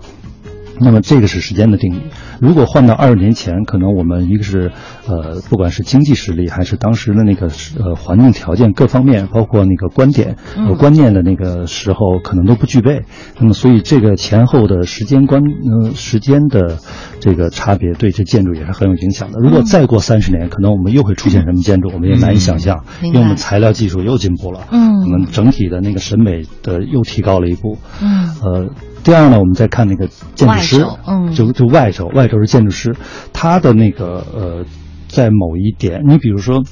[0.77, 2.01] 那么这个是时间的定义。
[2.39, 4.71] 如果换到二十年前，可能我们一个是，
[5.07, 7.47] 呃，不管是经济实力还是当时的那个
[7.79, 10.35] 呃环境条件各方面，包括那个观点、
[10.67, 13.03] 和观念的那个时候，可能都不具备。
[13.39, 16.77] 那么所以这个前后的时间观，呃，时间的
[17.19, 19.39] 这个差别，对这建筑也是很有影响的。
[19.39, 28.69] 如果再过三十年，可能我们又会出现什么建筑，我们也难以想象，因为我们材料技术又进步了，嗯，我们整体的那个审美的又提高了一步，嗯，呃。
[29.05, 32.95] 第二呢，我们再看那个建筑师，嗯，就就外手，外轴是建筑师，
[33.33, 34.65] 他的那个呃，
[35.07, 36.63] 在某一点，你比如说，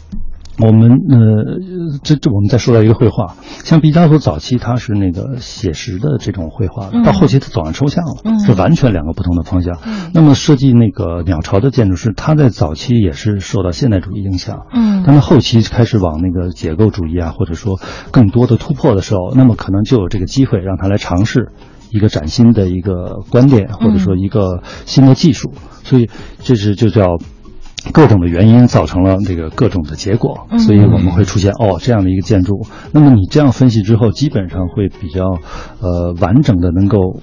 [0.60, 9.80] 我们呃，这这我们再说到一个绘画，像毕加索早期他是那个写实的这种绘画，到后期他走上抽象了，是完全两个不同的方向。
[10.14, 17.80] 那么设计那个鸟巢的建筑师，他在早期也是受到现代主义影响，嗯，但是后期开始往那个结构主义啊，或者说
[18.12, 21.50] 更多的突破的时候，那么可能就有这个机会让他来尝试
[21.94, 27.18] 一个崭新的一个观点，或者说一个新的技术，所以这是就叫。
[27.92, 32.66] 各种的原因造成了这个各种的结果，所以我们会出现哦这样的一个建筑。
[32.94, 35.26] 那么你这样分析之后，基本上会比较
[35.82, 37.20] 呃完整的能够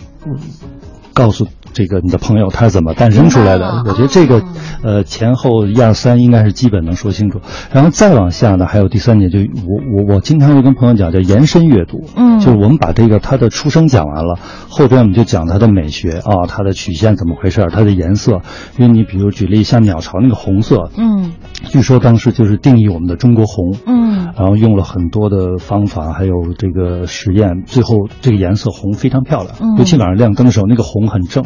[1.14, 1.46] 告诉。
[1.72, 3.82] 这个你的朋友他是怎么诞生出来的？
[3.86, 4.42] 我觉得这个，
[4.82, 7.40] 呃，前后一二三应该是基本能说清楚。
[7.72, 12.04] 然后再往下呢，还有第三点，就我我我经常会跟朋友讲，叫延伸阅读。
[12.16, 18.40] 嗯，就是我们把这个他的出生讲完了，后边我们就讲他的美学啊，它的曲线怎么回事，它的颜色。
[18.78, 21.32] 因为你比如举例，像鸟巢那个红色，嗯，
[21.64, 31.44] 据说当时就是定义我们的中国红，嗯，然后用了很多的方法，还有这个实验，最后这个颜色红非常漂亮，尤其晚上亮灯的时候，那个红很正。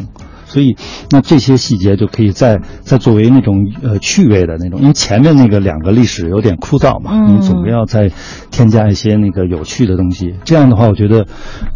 [0.55, 0.77] 所以，
[1.11, 8.09] 那这些细节就可以再再作为那种呃趣味的那种，因为前面那个两个历史有点枯燥嘛，你总归要再
[8.51, 10.35] 添加一些那个有趣的东西。
[10.45, 11.25] 这样的话，我觉得，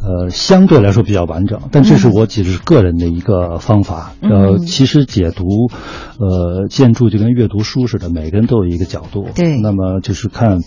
[0.02, 1.60] 呃，相对来说比较完整。
[1.74, 4.14] 但这是我只是个人的一个方法。
[4.22, 5.44] 呃，其实解读，
[6.18, 9.28] 呃，建筑就跟阅读书似的，每个人都有一个角度。
[9.36, 9.60] 对。
[9.60, 10.60] 那么就是看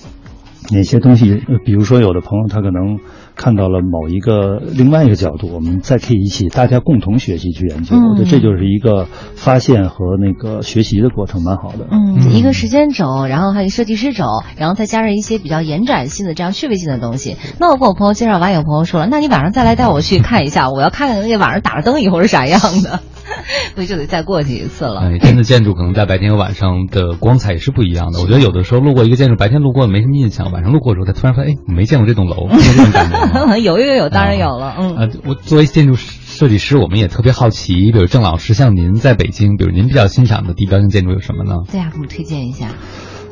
[0.71, 2.99] 哪些东西，比如说有的朋友他可能。
[3.35, 11.87] 看到了某一个另外一个角度，我们再可以一起大家共同学习去研究，我觉得这就是一个发现和那个学习的过程，蛮好的。
[11.91, 14.25] 嗯，一个时间轴，然后还有设计师轴，
[14.57, 17.37] 然后再加上一些比较延展性的这样趣味性的东西。
[17.59, 23.01] 那我跟我朋友介绍完，有朋友说了，那你晚上再来带我去看一下，我要看看那个晚上打着灯以后是啥样的。
[23.75, 25.01] 所以就得再过去一次了。
[25.01, 28.21] 哎，真的建筑可能在白天和晚上的光彩也是不一样的。
[28.21, 33.17] 我觉得有的时候路过一个建筑，白天路过没什么印象，晚上路过的时候，他突然发现，哎，我没见过这栋楼，这种感觉。
[33.63, 34.75] 有有有，当然有了。
[34.79, 34.97] 嗯。
[34.97, 41.63] 呃，我作为建筑设计师，我们也特别好奇，比如郑老师，像您在北京，比如您比较欣赏的地标性建筑有什么呢？
[41.71, 42.69] 对呀，给我们推荐一下。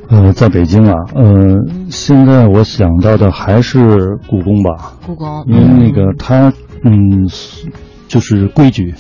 [0.09, 1.25] 呃，在北京啊，呃，
[1.91, 4.95] 现在我想到的还是故宫吧。
[5.07, 5.45] 故宫。
[5.47, 6.53] 因为那个它，
[6.85, 7.29] 嗯，
[8.09, 8.95] 就是规矩。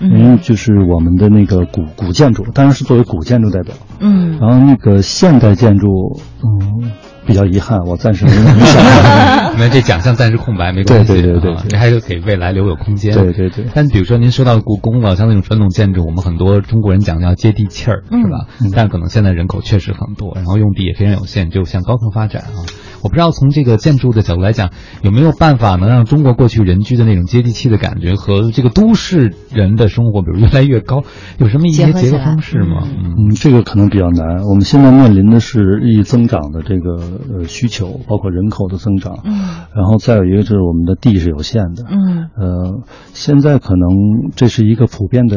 [0.00, 3.74] 嗯，就是我们的那个古古建筑，当然是作为古建筑代表。
[4.00, 6.90] 嗯，然后那个现代建筑，嗯，
[7.26, 8.82] 比较遗憾，我暂时没有想。
[9.56, 11.12] 那这奖项暂时空白，没关系。
[11.12, 13.14] 对对对对，你还是给未来留有空间。
[13.14, 13.66] 对对对。
[13.72, 18.46] 但比如说您说到故宫了，像那种传统建筑，我们很多中国人讲叫接地气儿，是吧？
[18.74, 22.66] 但可能现在人口确实很多，然后用地也非常有限，就向高层发展啊。
[23.02, 24.70] 我不知道从这个建筑的角度来讲，
[25.02, 31.02] 有没有办法能让中国过去人居的那种接地气的感觉和这个都市人的生活，比如越来越高，
[31.38, 32.82] 有什么一些结合方式吗？
[32.86, 34.42] 嗯，这个可能比较难。
[34.44, 36.96] 我们现在面临的是日益增长的这个
[37.32, 39.20] 呃需求，包括人口的增长。
[39.24, 39.32] 嗯，
[39.72, 41.84] 然后再有一个就是我们的地是有限的。
[41.88, 42.82] 嗯，呃，
[43.12, 43.88] 现在可能
[44.34, 45.36] 这是一个普遍的，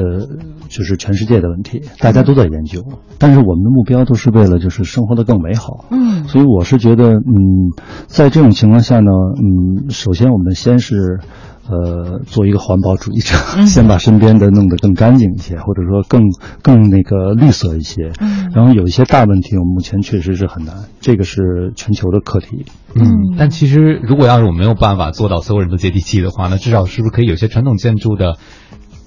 [0.70, 2.84] 就是全世界的问题，大家都在研究。
[3.20, 5.86] 但是我们的目标都是为了就是生活的更美好。
[5.92, 7.38] 嗯，所以我是觉得，嗯。
[7.38, 7.72] 嗯，
[8.08, 11.20] 在这种情况下呢，嗯，首先我们先是，
[11.70, 13.36] 呃，做一个环保主义者，
[13.68, 16.22] 先把身边的弄得更干净一些，或者说更
[16.62, 18.12] 更那个绿色一些。
[18.20, 22.66] 嗯，然后有一些大问题，我们目前确实是很难，这个是全球的课题。
[22.96, 28.38] 嗯，但其实如果要是我没有办法做到所有人都接地气的话，那至少是不是可以有些传统建筑的？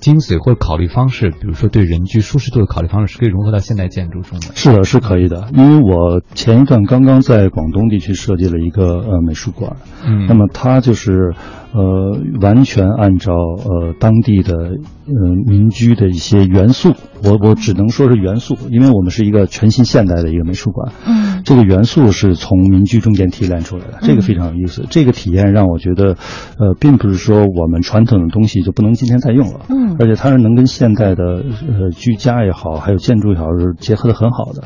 [0.01, 4.47] 精髓或者考虑方式，比如说对人居舒适度的考虑方式，是可以融合到现代建筑中的。
[4.55, 5.51] 是的，是可以的。
[5.53, 11.35] 因为我前一段刚刚在广东地区设计了一个呃美术馆，嗯，那么它就是。
[11.73, 20.93] 呃，完全按照呃当地的呃民居的一些元素，我我只能说是元素，因为我们是一个全新现代的一个美术馆。
[21.07, 24.85] 嗯，这个元素是从民居中间提炼出来的，这个非常有意思。
[24.91, 26.17] 这个体验让我觉得，
[26.59, 29.61] 呃，并不是说我们传统的东西就不能今天再用了。
[29.69, 34.65] 嗯，而且它是能跟现代的呃居家也好，还有建筑也好是结合的很好的。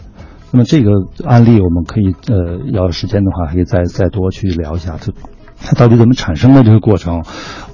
[0.52, 0.90] 那么这个
[1.24, 4.96] 案例我们可以呃要时间的话，可以再再多去聊一下。
[4.98, 5.12] 就
[5.64, 7.24] 它到底怎么产生的这个过程，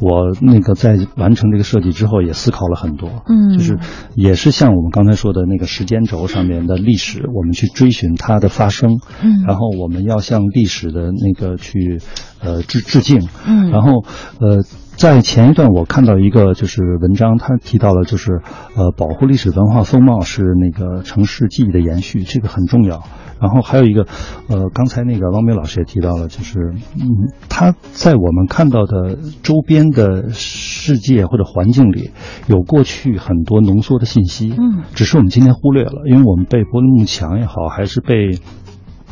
[0.01, 3.78] 我那个在完成这个设计之后也思考了很多，嗯，就是
[4.14, 12.01] 也是像我们刚才说的那个时间轴上面的历史，我们去追寻它的发生，嗯，然后我们要向历史的那个去
[12.41, 14.05] 呃致致敬，嗯，然后
[14.38, 14.62] 呃
[15.01, 18.42] 在前一段我看到一个就是文章，他提到了就是
[18.76, 23.03] 呃保护历史文化风貌是那个城市记忆的延续，这个很重要。
[23.40, 24.03] 然后还有一个，
[24.48, 32.11] 呃，刚才那个汪梅老师也提到了，就是，嗯，他在我们看到的周边的世界或者环境里，
[32.46, 38.38] 有过去很多浓缩的信息，嗯，只是我们今天忽略了，因为我们被柏林幕墙也好，还是被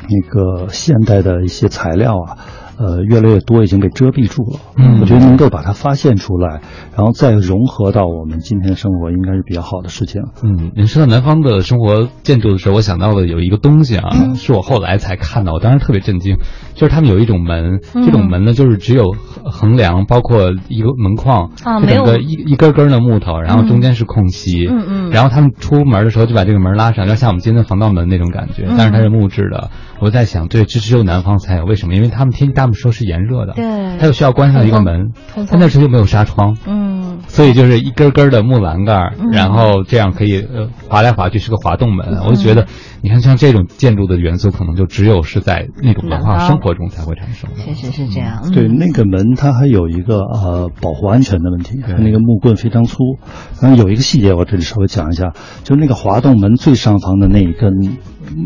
[0.02, 2.36] 那个现代的一些材料啊。
[2.78, 4.60] 呃，越来越多已经被遮蔽住了。
[4.76, 6.60] 嗯，我觉得能够把它发现出来，
[6.96, 10.22] 然后再融合到我们今天的生活，应该是比较好的事情。
[10.44, 16.36] 嗯，您说到南方的生活建筑的时候，我想到了有一个东西啊，是我后来才看到，我当时特别震惊，
[16.78, 19.12] 就是他们有一种门，这种门呢，就是只有
[19.44, 24.66] 横梁，包括一个门框，啊，整个一一根根的木头，然后中间是空隙。
[24.68, 25.10] 嗯嗯。
[25.10, 29.70] 然后他们出门的时候就把这个门拉上，就像我们今天的防盗门那种感觉，但是它是木质的。
[29.98, 31.94] 我在想，对，这只有南方才有，为什么？
[31.96, 35.10] 因为他们天气大部分时候是炎热的，对，他又需要关上一个门，
[35.50, 42.20] 他那时候又没有纱窗，嗯，所以就是一根根的木栏杆，然后这样可以呃滑来滑去，是个滑动门。
[42.24, 42.66] 我就觉得，
[43.02, 47.50] 你看像这种建筑的元素，可能就只有是在那种文化生活中才会产生。
[47.56, 48.50] 确实是这样。
[48.52, 53.18] 对，那个门它还有一个呃保护安全的问题，那个木棍非常粗。
[53.60, 55.32] 然后有一个细节，我这里稍微讲一下，
[55.64, 57.72] 就是那个滑动门最上方的那一根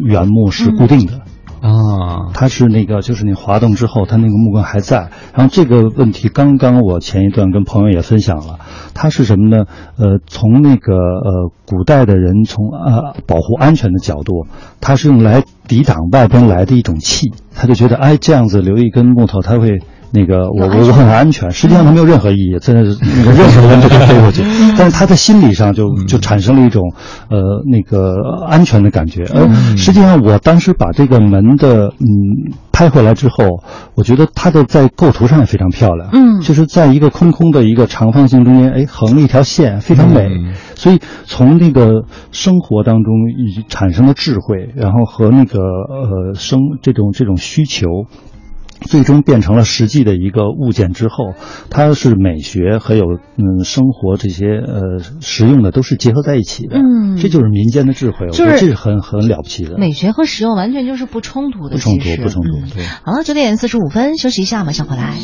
[0.05, 1.21] 原木是固定的。
[1.63, 5.11] 啊，它是那个，就是你滑动之后，它那个木棍还在。
[5.33, 8.59] 然后这个问题，刚刚我前一段跟朋友也分享了，
[8.95, 9.65] 它是什么呢？
[9.97, 14.47] 呃，从那个呃古代的人从呃保护安全的角度，
[14.81, 19.79] 它是用来抵挡外边来的一种气，他就觉得哎这样子留一根木头，它会。
[20.13, 24.43] 那个我我我很安全，实际上它没有任何意义，在那那个任何人都可以飞过去，
[24.77, 26.93] 但是他在心理上就就产生了一种
[27.31, 28.15] 呃那个
[28.47, 29.25] 安全的感觉。
[29.35, 33.63] 而实际上我当时把这个门的嗯拍回来之后，
[33.95, 40.29] 我觉得它的在构图上也非常漂亮，嗯，就是在一个空空的一个长方形中间，哎横了一条线，非常美。
[40.75, 43.15] 所以从那个生活当中
[43.69, 47.87] 产生的智慧，然后和那个呃生这种这种需求。
[48.83, 51.35] 最终变成了实际的一个物件之后，
[51.71, 53.05] 它是美学还有
[53.37, 59.79] 嗯生活这些呃实用的都是结合在一起的，嗯，这就是民间的智慧，我觉得这是很很了不起的。
[59.79, 62.75] 美学和实用完全就是不冲突的，不冲突，不冲突。
[62.75, 65.15] 对，好了，九点四十五分，休息一下，马上回来。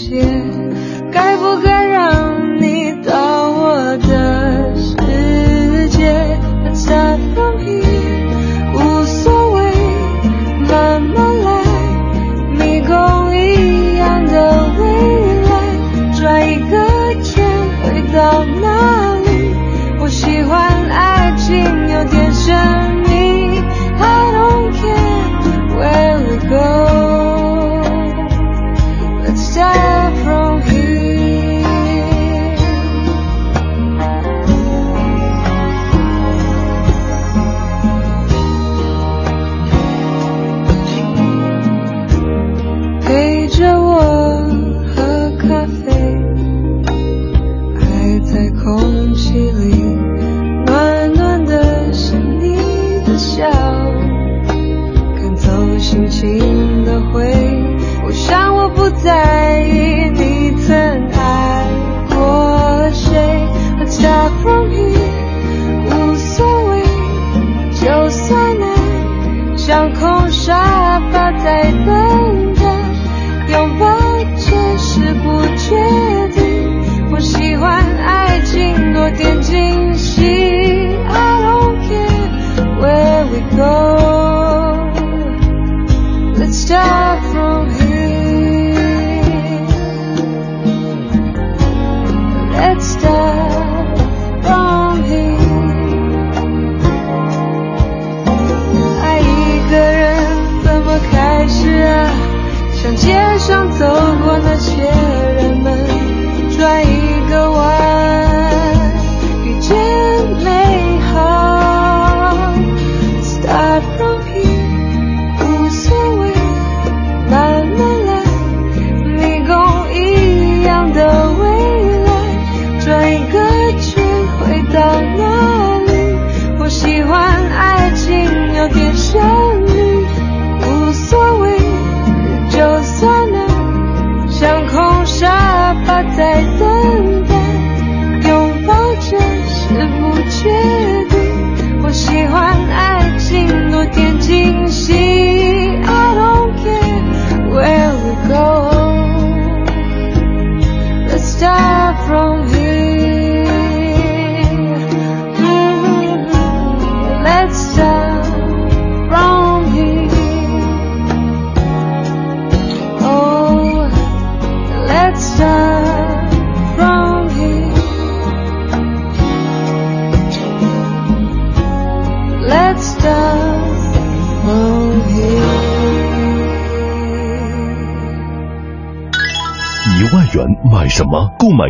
[1.12, 6.38] 该不该让你到我的世界？
[6.78, 7.87] 无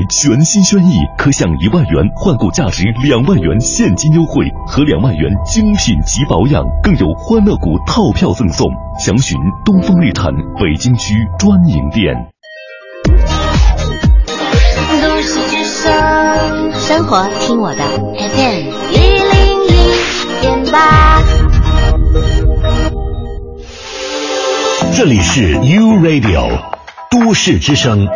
[0.08, 8.66] 全新轩逸，可享一万元换购价值两万元现金优惠和两万元精品级保养，更有欢乐谷套票赠送。
[8.98, 9.36] 详询
[9.66, 12.14] 东风日产北京区专营店。
[15.02, 21.22] 都市之声，生活听我的 FM 一零一点八。
[24.96, 26.48] 这里是 U Radio
[27.10, 28.08] 都市之声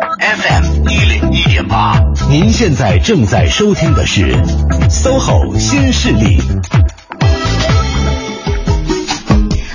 [2.33, 4.35] 您现在正在收听的是
[4.89, 6.39] SOHO 新势力。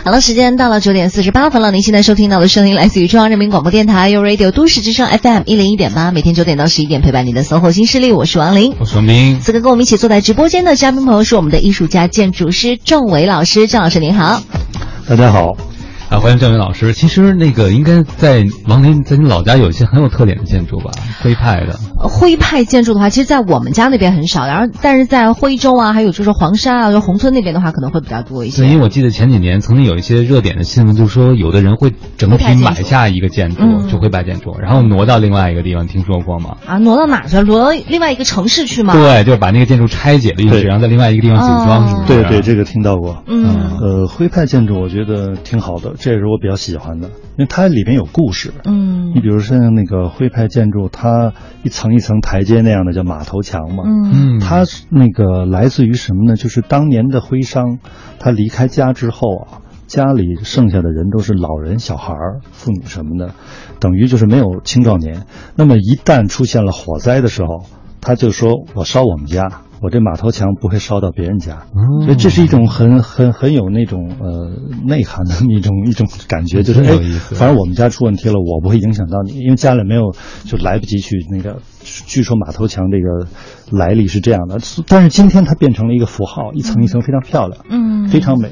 [0.04, 1.70] 好了，时间到了九点四十八分了。
[1.70, 9.38] 您现在收听到的声音来自于中央人民广播电台 u Radio 都市之声 FM 一零一点八，每天九点到十一点陪伴您的 SOHO 新势力，我是王琳，我是王斌。
[9.40, 14.42] 此刻跟我们一起坐在直播间的嘉宾朋友是我们的艺术家、建筑师郑伟老师，郑老师您好。
[15.08, 15.56] 大家好。
[16.08, 16.92] 啊，欢迎郑伟老师。
[16.92, 20.90] 其实那个应该在王林在你老家有一些很有特点的建筑吧，
[21.22, 21.78] 徽派的。
[21.98, 28.62] 徽派建筑的话，其实，在我们家那边很少，然后但是在徽州啊，还有就是黄山啊，就宏村那边的话，可能会比较多一些。
[28.62, 36.56] 对，因为我记得前几年曾经有一些热点的新闻，就是说有的人会整体买下一个建筑，就徽派建筑，然后挪到另外一个地方，听说过吗？
[36.66, 37.40] 啊，挪到哪去？
[37.42, 38.92] 挪到另外一个城市去吗？
[38.94, 42.06] 对，就是把那个建筑拆解了，然后在另外一个地方组装，是不是？
[42.06, 43.24] 对对，这个听到过。
[43.26, 46.68] 嗯，呃，徽派建筑我觉得挺好的，这也是我比较喜。
[46.68, 48.52] 喜欢的，因为它里面有故事。
[48.66, 51.32] 嗯，你比如像那个徽派建筑，它
[51.64, 53.84] 一层一层台阶那样的叫马头墙嘛。
[53.86, 56.36] 嗯，它那个来自于什么呢？
[56.36, 57.78] 就是当年的徽商，
[58.18, 62.14] 他离开家之后啊，家里剩下的人都是老人、小孩、
[62.52, 63.34] 父母什么的，
[63.80, 65.24] 等于就是没有青壮年。
[65.56, 67.66] 那么一旦出现了火灾的时候，
[68.00, 69.62] 他就说我烧我们家。
[69.80, 71.66] 我这马头墙不会烧到别人家，
[72.04, 74.50] 所以这是一种很很很有那种呃
[74.86, 76.98] 内涵的一种一种感觉，就是哎，
[77.34, 80.12] 反正我们家出问题了，我不会影响到你，因为家里没有
[80.44, 81.60] 就来不及去那个。
[82.06, 83.28] 据说马头墙这个
[83.70, 88.50] 来历是这样的，但是今天它变成了一个符号，一层一层非常漂亮，嗯，非常美。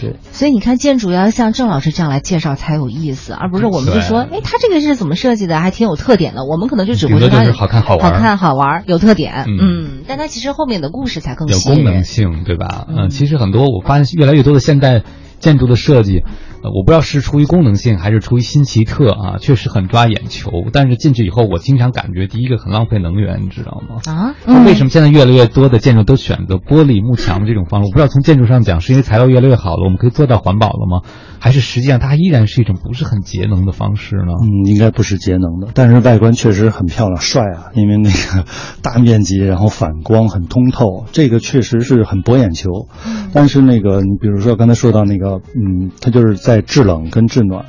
[0.00, 6.44] 对，所以你看，建筑要像郑老师这样来介绍才有意思，而不是我们就说，哎，他这个是怎么设计的，还挺有特点的。
[6.44, 9.44] 我们可能就只会觉得好看好玩，好看好玩，有特点。
[9.46, 12.86] 嗯，但它其实后面的故事才更有功能性，对吧？
[12.88, 15.02] 嗯，其实很多我发现越来越多的现代
[15.38, 16.22] 建筑的设计。
[16.70, 20.64] 我不知道是出于功能性还是出于新奇特啊，确实很抓眼球。
[20.72, 24.00] 但是进去以后，我经常感觉第一个很浪费能源，你知道吗？
[24.06, 24.34] 啊，
[24.64, 27.86] 为什么现在越来越多的建筑都选择玻璃幕墙这种方式？
[27.86, 31.02] 我不知道从建筑上讲，是因为材料越来越好了，我们可以做到环保了吗？
[31.44, 34.32] 还是实际上它依然是一种不是很节能的方式呢？
[34.40, 38.46] 嗯，应该不是节能的，但是外观确实很漂亮帅啊，因为那个
[38.80, 42.88] 大面积，然后反光很通透，这个确实是很博眼球。
[43.34, 47.66] 但是那个，你比如说刚才说到那个，嗯，它就是在制冷跟制暖，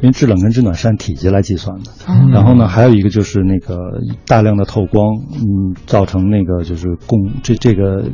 [0.00, 1.92] 因为制冷跟制暖是按体积来计算的。
[2.32, 3.76] 然后呢，还有一个就是那个
[4.26, 8.10] 大量的透光，嗯，造成那个就是供这这个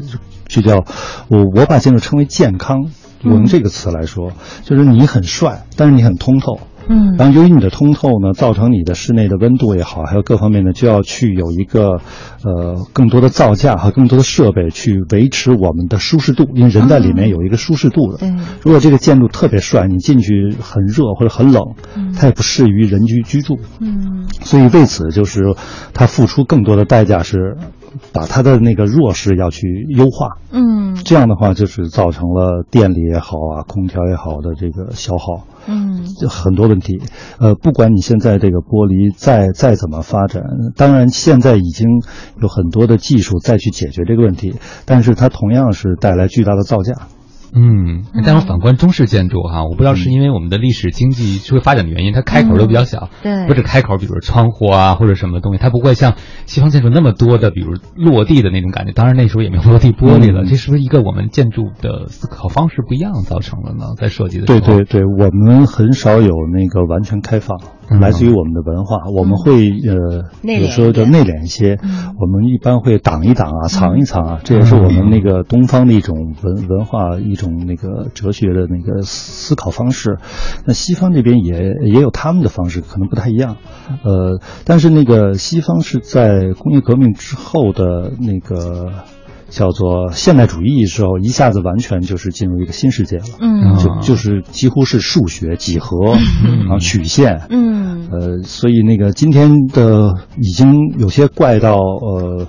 [0.48, 0.84] 就叫
[1.28, 2.90] 我我把建筑称为健康。
[3.22, 6.60] 用这个词来说，就是你很帅，但是你很通透。
[6.90, 12.00] 嗯，然后由于你的通透呢，造成你的室内的温度也好，还有各方面呢，就要去有一个，
[12.42, 18.20] 呃，更多的造价和更多的设备去维持我们的舒适度，因为人在里面有一个舒适度的。
[18.22, 21.62] 嗯，如果这个建筑特别帅，你进去很热或者很冷，
[22.16, 23.58] 它也不适于人居居住。
[23.80, 25.42] 嗯，所以为此就是
[25.92, 27.58] 他付出更多的代价是。
[28.12, 37.01] 把它的那个弱势要去优化，嗯，这样的话就是造成了电力也好啊，空调也好的这个消耗，嗯，就很多问题。
[37.39, 40.43] 呃，不管你现在这个玻璃再再怎么发展，
[40.76, 41.89] 当然现在已经
[42.41, 47.09] 有很多的技术再去解决这个问题，但是它同样是带来巨大的造价。
[47.55, 56.14] 嗯，但是反观中式建筑哈，我不知道是因为我们的历史经济社会发展的原因，它开口都比较小，对，或者开口，比如窗户啊或者什么东西，它不会像
[56.46, 58.92] 西方建筑那么多的，比如落地的那种感觉。
[58.92, 63.94] 当然那时候也没有落地玻璃了，这是不是一个我们建筑的思考方式不一样造成了呢？
[63.96, 67.59] 在设计的时候，对对对，我们很少有那个完全开放。
[67.89, 71.78] 来自于我们的文化，我们会呃有时候就内敛一些，
[72.20, 80.18] 我们一般会挡一挡啊，藏一藏啊，这也是我们那个东方的一种文文化一种那个哲学的那个思考方式。
[80.66, 83.57] 那西方这边也也有他们的方式，可能不太一样。
[84.05, 88.93] 呃，但是那个西方是在工业革命之后的那个。
[89.49, 93.24] 叫做现代主义时候，一下子完全就是进入一个新世界了。
[93.40, 97.46] 嗯，就就是几乎是数学、几何然后、曲线。
[97.51, 102.46] 嗯，呃，所以那个今天的已经有些怪到呃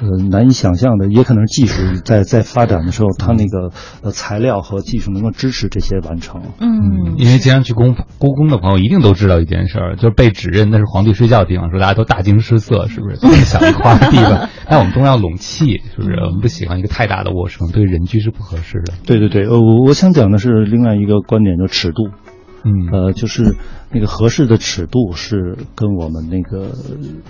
[0.00, 3.70] 呃难以想象的，也可能是技术在在发展的时候，它那个
[4.02, 6.42] 呃材料和技术能够支持这些完成。
[6.58, 13.16] 嗯，因为经常去宫故宫的朋友一定都知道一件事儿，就是被指认那是皇帝睡觉的地方，说大家都大惊失色，是不是？
[13.20, 16.14] 这么小一块地方， 但我们中要拢气，是不是？
[16.24, 18.94] 我们不喜欢一个太大的卧室，对人居是不合适的。
[19.06, 22.08] 对对对，呃，我我想讲的是另外一个观点，就尺度。
[22.64, 23.56] 嗯，呃，就是
[23.92, 26.72] 那个合适的尺度是跟我们那个，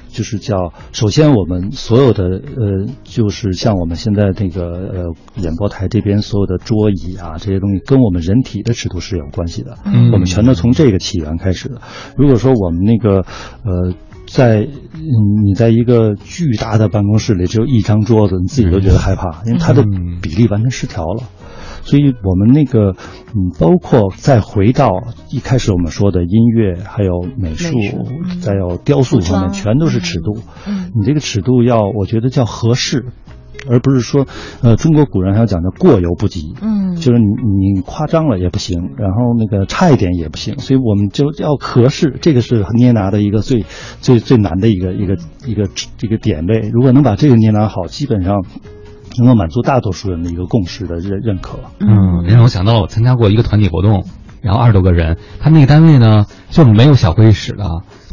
[0.08, 9.76] 就是叫首先我们所有的呃，就是像我们现在那个呃演播台这边所有的桌椅啊这些东西，跟我们人体的尺度是有关系的。
[9.84, 11.80] 嗯，我们全都从这个起源开始的。
[12.16, 13.26] 如果说我们那个
[13.64, 13.94] 呃。
[14.26, 19.84] 在你在一个巨大的办公室里，只有一张桌子，你自己都觉得害怕，因为它的
[20.22, 21.24] 比例完全失调了。
[21.84, 22.96] 所以我们那个，
[23.34, 24.88] 嗯，包括再回到
[25.30, 27.76] 一开始我们说的音乐，还有美术，
[28.40, 30.38] 再有雕塑方面，全都是尺度。
[30.66, 33.06] 嗯你这个尺度要，我觉得叫合适。
[33.66, 34.26] 而不是说，
[34.60, 43.64] 呃，中国古人还要讲究过犹不及，嗯，就是你你夸张了也不行，然后那个差一点也不行，所以我们就要合适，这个是捏拿的一个最
[44.02, 45.16] 最最难的一个一个
[45.46, 45.66] 一个
[45.96, 46.68] 这个点位。
[46.74, 48.44] 如果能把这个捏拿好，基本上
[49.18, 51.58] 能够满足大多数人的一个共识的认认可。
[51.80, 54.04] 嗯，让我想到我参加过一个团体活动。
[54.42, 57.64] 然后二十多个人，他那个单位呢就没有小会议室的，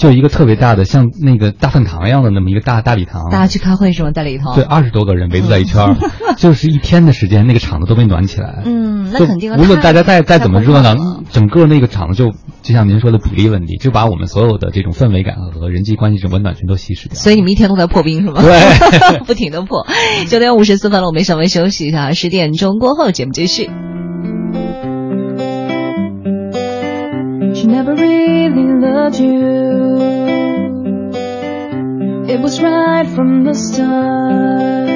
[0.02, 3.30] 就一个特别大的像那个大饭堂一样的那么一个大大礼堂。
[3.30, 4.10] 大家去开会是吗？
[4.10, 4.56] 在里头？
[4.56, 5.96] 对，二十多个人围坐在一圈，
[6.38, 8.64] 就是一天的时间，那个场子都被暖起来。
[8.66, 9.54] 嗯，那肯定。
[9.54, 10.96] 无论大家再再怎么热闹，
[11.30, 12.32] 整个那个场子就
[12.64, 17.16] 就像您说的比例问题，就把我们所有的这种氛围感和人际关系这种温暖全都稀释掉。
[17.16, 18.42] 所以你们一天都在破冰是吗？
[18.42, 19.86] 对， 不停的破。
[20.30, 23.70] 九点五十四分了，我们稍微休息一下，十点钟过后节目继续。
[27.72, 29.98] Never really loved you.
[32.28, 34.88] It was right from the start.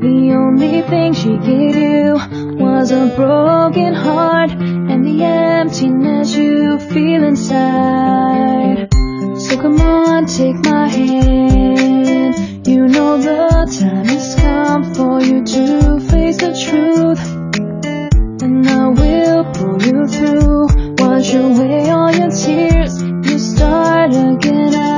[0.00, 2.16] The only thing she gave you
[2.56, 8.88] was a broken heart and the emptiness you feel inside.
[9.36, 12.66] So come on, take my hand.
[12.66, 13.48] You know the
[13.80, 17.22] time has come for you to face the truth.
[18.42, 20.91] And I will pull you through.
[21.22, 23.00] Wash away all your tears.
[23.00, 24.91] You start again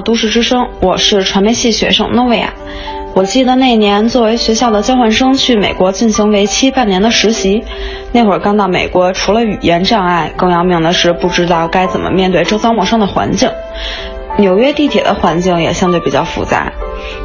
[0.00, 2.52] 都市之声，我是传媒系学生诺维亚。
[3.14, 7.64] 我记得那年作为学校的交换生去美国进行为期半年的实习，
[8.12, 13.50] 那会儿刚到美国，除了语言障碍，更要命的是不知道该怎么面对周遭陌生的环境。
[14.36, 16.72] 纽约地铁的环境也相对比较复杂。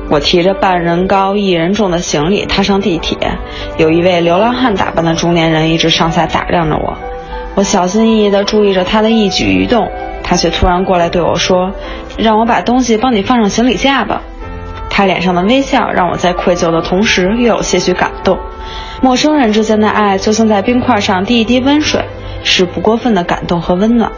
[0.10, 3.18] 我提着半人高一人重的行李踏上地铁，
[3.78, 6.98] 有一位流浪汉打扮的中年人一直上下打量着我。
[7.56, 9.88] 我小心翼翼地注意着他的一举一动，
[10.24, 11.72] 他却突然过来对我说
[12.18, 14.22] ：“让我把东西帮你放上行李架吧。”
[14.90, 18.38] 他脸上的微笑让我在愧疚的同时又有些许感动。
[19.02, 22.06] 陌生人之间的爱就像在冰块上滴一滴温水，
[22.44, 24.12] 是不过分的感动和温暖。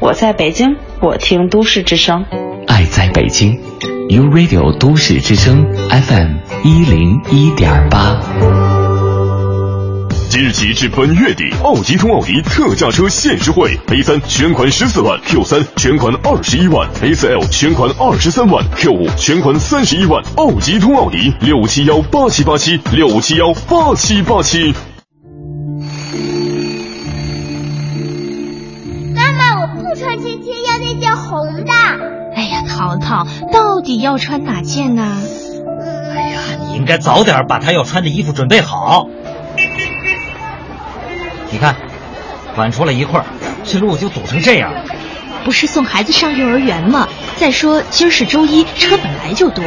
[0.00, 2.24] 我在北京，我听都市之声。
[2.66, 3.60] 爱在北京
[4.08, 8.18] ，U Radio 都市之声 FM 一零一点八。
[10.34, 20.20] 即日起至本月底，奥迪通奥迪特价车限时会：A 三全款十四万，Q 三全款二十一万，A 四 L 全款二十三万，Q 五全款三十一万。
[20.34, 24.74] 奥迪通奥迪六七幺八七八七六七幺八七八七。
[29.14, 31.72] 妈妈，我不穿芊芊，要那件红的。
[32.34, 35.16] 哎呀，淘淘，到底要穿哪件呢？
[36.12, 39.06] 哎呀，你应该早点把他要穿的衣服准备好。
[41.54, 41.76] 你看，
[42.56, 43.24] 晚出来一会儿，
[43.62, 44.74] 这路就堵成这样。
[45.44, 47.06] 不是送孩子上幼儿园吗？
[47.36, 49.62] 再说今儿是周一，车本来就多。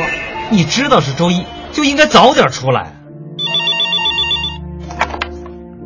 [0.50, 2.92] 你知道是周一，就应该早点出来。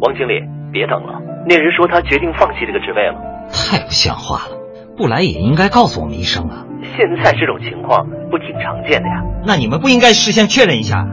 [0.01, 0.41] 王经理，
[0.73, 3.21] 别等了，那人说他决定放弃这个职位了。
[3.53, 4.57] 太不像话了，
[4.97, 6.65] 不来也应该告诉我们一声啊。
[6.97, 9.21] 现在这种情况不挺常见的呀？
[9.45, 11.05] 那你们不应该事先确认一下？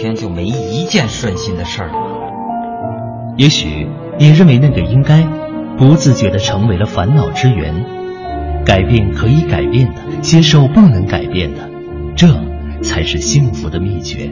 [0.00, 3.34] 天就没一件顺心的事儿吗？
[3.36, 3.86] 也许
[4.18, 5.28] 你认为那个应该，
[5.76, 7.84] 不自觉的成为了烦恼之源。
[8.64, 11.68] 改变可以改变的，接受不能改变的，
[12.16, 12.28] 这
[12.82, 14.30] 才是幸福的秘诀。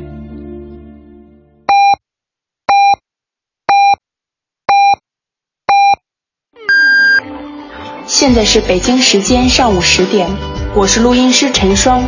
[8.06, 10.30] 现在是北京时间上午十点，
[10.74, 12.02] 我是录音师陈双，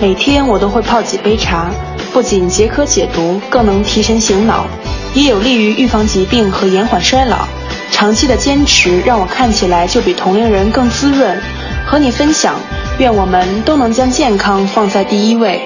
[0.00, 1.70] 每天我都会泡几杯茶。
[2.12, 4.66] 不仅解渴解毒，更能提神醒脑，
[5.14, 7.48] 也有利于预防疾病和延缓衰老。
[7.90, 11.40] 长期的坚持让我看起来就比同龄人更滋润。
[11.86, 12.54] 和你分享，
[12.98, 15.60] 愿我们都能将健康放在第一位。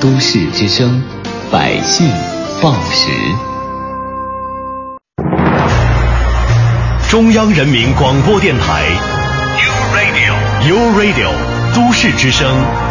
[0.00, 1.02] 都市之声，
[1.50, 2.08] 百姓
[2.62, 3.08] 报时。
[7.08, 8.84] 中央人民广播电台
[9.58, 11.30] ，U Radio，U Radio，
[11.74, 12.46] 都市之声。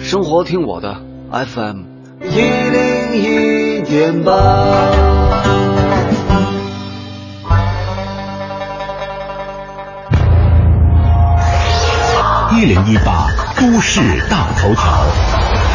[0.00, 0.96] 生活听我的
[1.30, 1.82] FM
[2.22, 4.32] 一零一点八，
[12.52, 15.65] 一零一八都市大头条。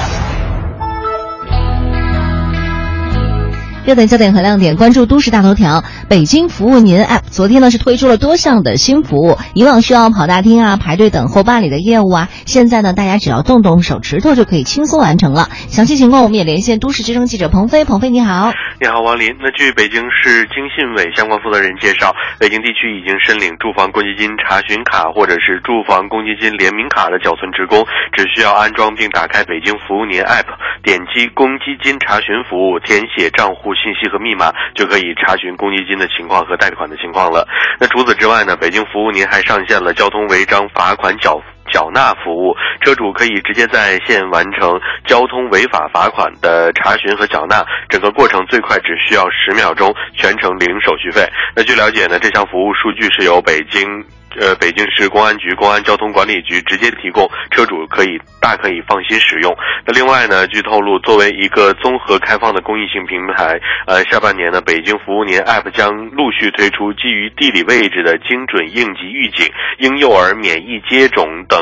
[3.83, 5.83] 热点焦点和亮点，关注都市大头条。
[6.07, 15.49] 北京服务您 App 昨天呢是推出了多项的新服务，以往需要跑大厅啊、排队等候办理的业务啊，现在呢大家只要动动手指头就可以轻松完成了。
[15.67, 18.53] 详细情况我们也连线都市之声记者鹏飞，鹏飞你好。
[18.79, 19.35] 你好王林。
[19.41, 30.45] 那据北京市经信委相关负责人介绍，北京地区已经申领住房公积金查询卡或者是住房公积金联名卡的缴存职工，只需要安装并打开北京服务您 App，
[30.83, 33.70] 点击公积金查询服务，填写账户。
[33.75, 37.47] 信息和密码就可以查询公积金的情况和贷款的情况了。
[37.79, 38.55] 那除此之外呢？
[38.55, 41.41] 北京服务您还上线了交通违章罚款缴
[41.71, 51.27] 缴纳服务，车主可以直接在线完成交通违法罚款的查询和缴纳，整个过程最快只需要十秒钟，全程零手续费。
[51.55, 53.81] 那据了解呢，这项服务数据是由北京。
[54.39, 59.55] 呃，北京市公安局公安交通管理局直接提供，车主可以大可以放心使用。
[59.85, 69.45] 那另外呢，据透露，作为一个综合开放的公益性平台，呃，下半年呢，北京服务年 App 将陆续推出基于地理位置的精准应急预警、
[69.79, 71.59] 婴幼儿免疫接种等。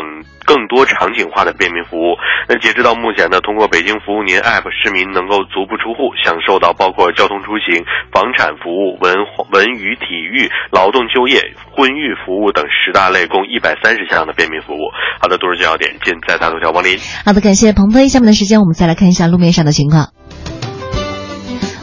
[0.50, 2.18] 更多场景化的便民服务。
[2.50, 9.14] 那截止到目前呢，通过北京服务您 App，市民能够足不出户享受到包括交通出行、房产服务、文
[9.54, 11.38] 文娱体育、劳动就业、
[11.70, 14.90] 婚育服务等十大类共一百三十项的便民服务。
[15.22, 16.98] 好的，都市焦点，尽在大头条王林。
[17.24, 18.08] 好的，感谢鹏飞。
[18.08, 20.19] 下面的时间，我们再来看一下路面上的情况。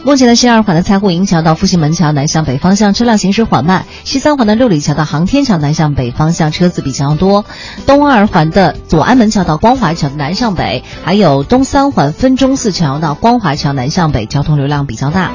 [0.06, 7.44] 目前的西二环的蔡户营桥到复兴门桥南向北方向车辆行驶缓慢，西三环的六里桥到航天桥南向北方向车子比较多，
[7.86, 15.32] 东二环的左安门桥到光华桥南向北，还有东三环分钟寺桥到光华桥南向北交通流量比较大。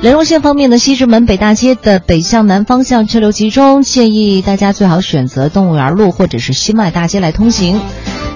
[0.00, 7.80] 联络线方面呢，西直门北大街的北向南方向车流集中，建议大家最好选择动物园路或者是新外大街来通行。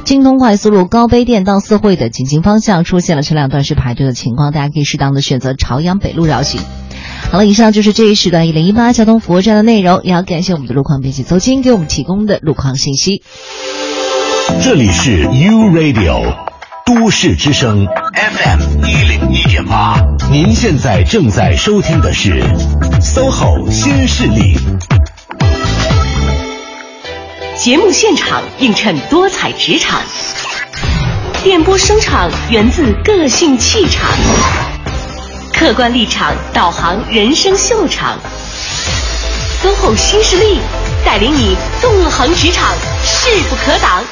[0.05, 6.61] 京通快速路高碑店到四惠的进京方向出现了车辆断时排队的情况，大家可以适当的选择朝阳北路绕行。
[7.33, 13.23] 好了，以上就是这一时段一零一八交通服务站的内容，也要感谢我们的路况编辑邹青给我们提供的路况信息。
[14.63, 16.35] 这里是 U Radio
[16.85, 20.01] 都市之声 FM 一零一点八，
[20.31, 22.43] 您现在正在收听的是
[23.01, 24.55] SOHO 新势力。
[27.57, 30.01] 节目现场映衬多彩职场，
[31.45, 34.11] 电波声场源自个性气场，
[35.53, 38.19] 客观立场导航人生秀场
[39.63, 40.59] 丰厚新势力
[41.05, 42.75] 带领你纵横职场，
[43.05, 44.03] 势不可挡。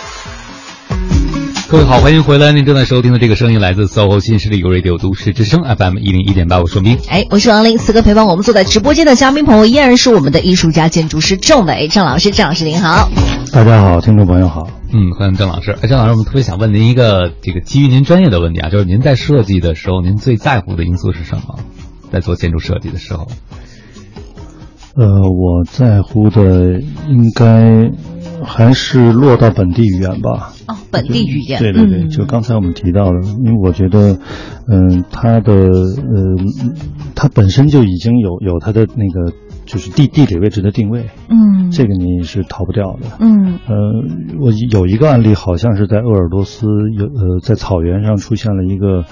[1.72, 2.52] 各位好，欢迎回来！
[2.52, 6.98] 您正在收听的这个声音来自 SOHO 新势力 Radio 都市之声 FM 一零一点八，我说明。
[7.08, 7.78] 哎，我是王林。
[7.78, 12.30] 此刻陪伴我们坐在直播间的嘉宾朋友依然是我们的艺术家、建筑师郑伟郑老师。
[12.30, 13.08] 郑老师您好，
[13.54, 14.68] 大家好，听众朋友好。
[14.92, 15.70] 嗯，欢迎郑老师。
[15.80, 21.58] 哎，郑老师，我们特别想问您一个这个基于您专业的问题啊，就是您在设计的时候，您最在乎的因素是什么？
[22.12, 23.28] 在做建筑设计的时候，
[24.94, 27.90] 呃，我在乎的应该
[28.44, 30.52] 还是落到本地语言吧。
[30.66, 31.60] 哦，本地语言。
[31.60, 34.18] 对对对，就刚才我们提到的，因为我觉得，
[34.68, 36.36] 嗯，它的呃，
[37.14, 39.32] 它本身就已经有有它的那个
[39.66, 41.06] 就是地地理位置的定位。
[41.28, 43.06] 嗯，这个你是逃不掉的。
[43.20, 43.74] 嗯，呃，
[44.40, 46.66] 我有一个案例，好像是在鄂尔多斯
[46.96, 49.04] 有呃，在草原上出现了一个。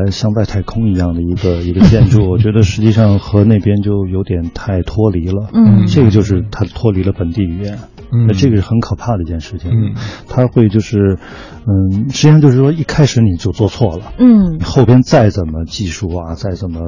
[0.00, 5.48] 呃，像外太空一样的一个 一个建筑，我觉得实际上和那边就有点太脱离了。
[5.52, 7.78] 嗯，这个就是它脱离了本地语言。
[8.12, 9.70] 嗯，这个是很可怕的一件事情。
[9.70, 9.94] 嗯，
[10.28, 11.18] 它会就是，
[11.66, 14.12] 嗯，实际上就是说一开始你就做错了。
[14.18, 16.80] 嗯，后边再怎么技术啊，再怎么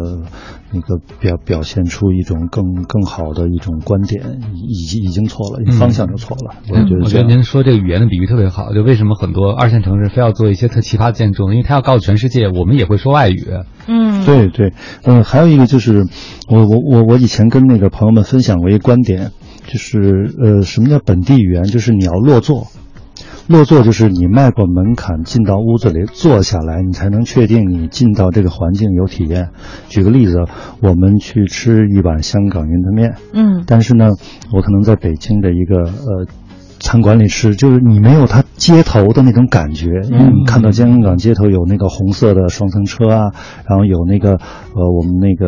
[0.73, 6.55] 那个表表现出一种更更好的一种观点，已经已经错了，方向就错了。
[6.69, 8.73] 我觉得，我觉得您说这个语言的比喻特别好。
[8.73, 11.51] 就为什么很多二线城市非要做一些特奇葩的建筑？
[11.51, 13.47] 因为他要告诉全世界，我们也会说外语。
[13.87, 14.73] 嗯，对对，
[15.05, 16.07] 嗯，还有一个就是，
[16.49, 19.33] 我我我我以前跟那个朋友们分享过一个观点。
[19.71, 21.63] 就是呃，什么叫本地语言？
[21.65, 22.67] 就是你要落座，
[23.47, 29.51] 落座就是你迈过门槛进到屋子里坐下来，你才能确定你进到这个环境有体验。
[29.89, 30.39] 举个例子，
[30.83, 34.09] 我们去吃一碗香港云吞面，嗯，但是呢，
[34.53, 36.27] 我可能在北京的一个呃。
[36.81, 43.31] 餐馆里吃，就是你没有它街头的那种感觉，因为你看到香港街头有那个红色的双层车啊，
[43.69, 45.47] 然后有那个呃我们那个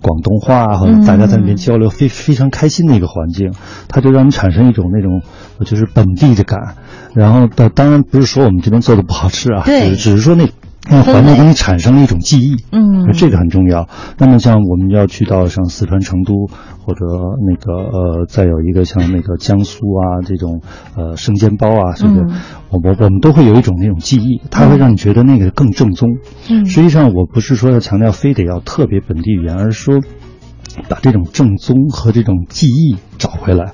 [0.00, 3.52] 广东话和大家在那边交流，非非常开心的一个环境，
[3.88, 5.20] 它就让你产生一种那种
[5.66, 6.76] 就是本地的感。
[7.14, 10.48] 然后当当然不是说我们这边做的不好吃啊，只，只是说那。
[10.90, 13.88] 那环境给你产生了一种记忆，嗯，这个很重要。
[14.18, 16.46] 那么像我们要去到像四川成都，
[16.84, 17.06] 或者
[17.46, 20.60] 那个呃，再有一个像那个江苏啊这种
[20.94, 22.20] 呃生煎包啊，是不是？
[22.68, 26.18] 我我我们都会有一种那种记忆，它会让你觉得那个更正宗。
[26.50, 30.00] 嗯，实际上我不是说要强调非得要特别本地语言，而是说
[30.88, 33.72] 把这种正宗和这种记忆找回来。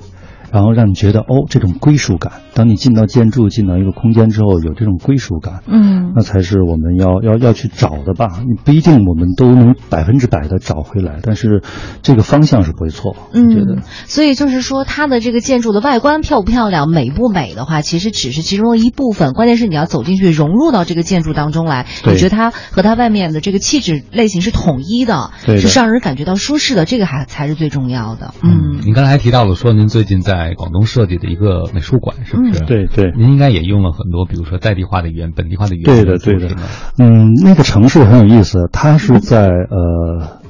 [0.51, 2.33] 然后让你觉得哦，这种归属感。
[2.53, 8.41] 当你进到建筑、进到一个空间之后，有这种归属感，嗯，那才是我们要要要去找的吧。
[8.41, 11.63] 你不一定我们都能百分之百的找回来，但是
[12.01, 13.15] 这个方向是不会错。
[13.33, 13.81] 嗯，觉得。
[14.05, 19.33] 所以就是说，它的这个建筑的外观漂不漂亮、美不美的话，其实只是其中的一部分。
[19.33, 21.87] 关键是你要走进去，融入到这个建筑当中来。
[22.05, 28.33] 你觉得它和它外面的这个气质类型是统一的，是让人感觉到舒适的，这个还才是最重要的。
[28.43, 30.53] 嗯，您刚才还提到了说，您最近在。
[30.55, 32.59] 广东设计的一个美术馆，是不是？
[32.65, 35.85] 对对，您应该也用了很多，比如说在地化的语言、本地化的语言。
[35.85, 36.55] 对的，对的。
[36.97, 40.41] 嗯，那个城市很有意思，它是在呃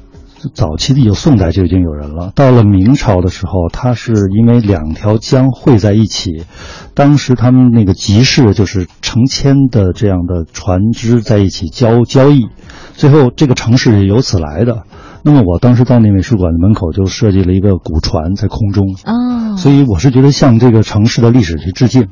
[0.53, 2.31] 早期的有宋代就已经有人了。
[2.35, 6.45] 到了明朝的时候，它是因为两条江汇在一起，
[6.93, 12.49] 当时他们那个集市就是成千的这样的船只在一起交交易，
[12.93, 14.83] 最后这个城市是由此来的。
[15.23, 22.07] 那么我当时到那美术馆的门口就设计了一个古船在空中，哦，所以我是觉得向这个城市的历史去致敬，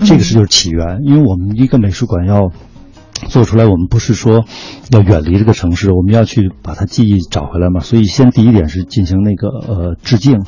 [0.00, 2.50] 这个是就是起源，因为我们一个美术馆要。
[3.28, 4.44] 做出来，我们不是说
[4.90, 7.78] 要远离这个城市，我们要去把它记忆找回来嘛。
[7.78, 10.40] 所以，先第一点是进行那个呃致敬，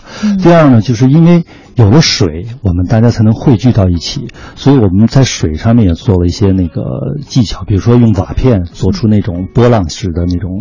[0.42, 1.44] 第二呢，就是因为
[1.76, 6.82] 有了水，我们大家才能汇聚到一起，所以我们在水上面也做了一些那个
[7.20, 10.60] 技巧，比如说用瓦片做出那种波浪式的那种。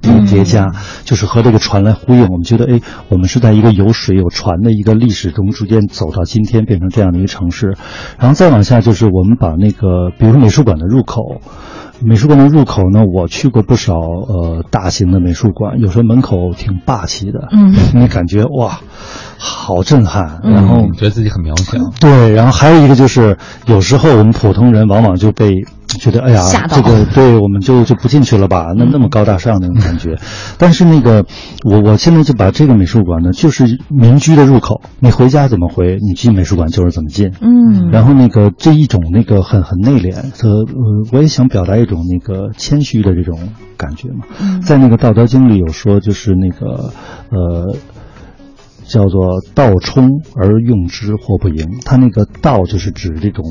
[0.00, 0.72] 叠加
[1.04, 7.76] 就是和这个船来呼应，我们觉得，哎，我们是在一个有水有船的一个历史中逐渐走到今天，变成这样的一个城市。
[8.18, 11.40] 然后再往下，就是我们把那个，比如说美术馆的入口，
[12.00, 18.80] 美术馆的入口呢，我去过不少呃大型的美术馆，有时候门口挺霸气的，嗯，你感觉哇，
[19.36, 21.78] 好震撼，然后觉得自己很渺小。
[22.00, 23.36] 对，然后还有一个就是，
[23.66, 25.64] 有时候我们普通人往往就被。
[25.98, 28.72] 觉得哎呀，这个对我们就就不进去了吧？
[28.76, 30.16] 那那么高大上那种感觉。
[30.58, 31.26] 但是那个，
[31.64, 37.32] 我我现在就把这个美术馆呢，就是民居的入口，你回家怎么回，你进美术馆就是怎么进。
[37.40, 37.90] 嗯。
[37.90, 40.64] 然后那个这一种那个很很内敛呃，
[41.12, 44.24] 我也想表达一种那个谦虚的这种感觉嘛。
[44.40, 44.60] 嗯。
[44.62, 46.92] 在那个《道德经》里有说，就是那个
[47.30, 47.76] 呃，
[48.86, 51.80] 叫做“道冲而用之，或不盈”。
[51.84, 53.44] 他那个“道”就是指这种。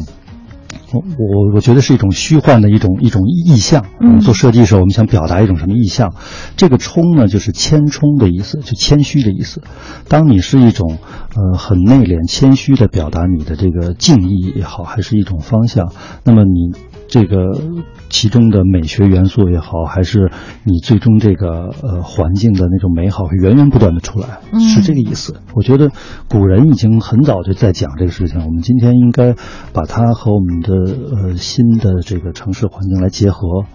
[0.91, 3.85] 我我我觉得是一种虚幻的一种一种意象。
[3.99, 6.13] 嗯，做设计的时候，我们想表达一种什么意象？
[6.55, 9.61] 这个“冲”呢，就是谦冲的意思，就谦虚的意思。
[10.07, 10.97] 当你是一种
[11.35, 15.91] 呃很内敛、谦虚的表达你的这个敬意也好，还是一种方向，
[16.23, 16.71] 那么你。
[17.07, 17.59] 这个
[18.09, 20.31] 其中的美学元素也好，还是
[20.63, 25.41] 你最终这个呃环境的那种美好，源源不断的出来，是这个意思。
[25.55, 25.91] 我觉得
[26.29, 29.35] 古人已经很早就在讲这个事情，我们今天应该
[29.73, 30.73] 把它和我们的
[31.15, 33.65] 呃新的这个城市环境来结合。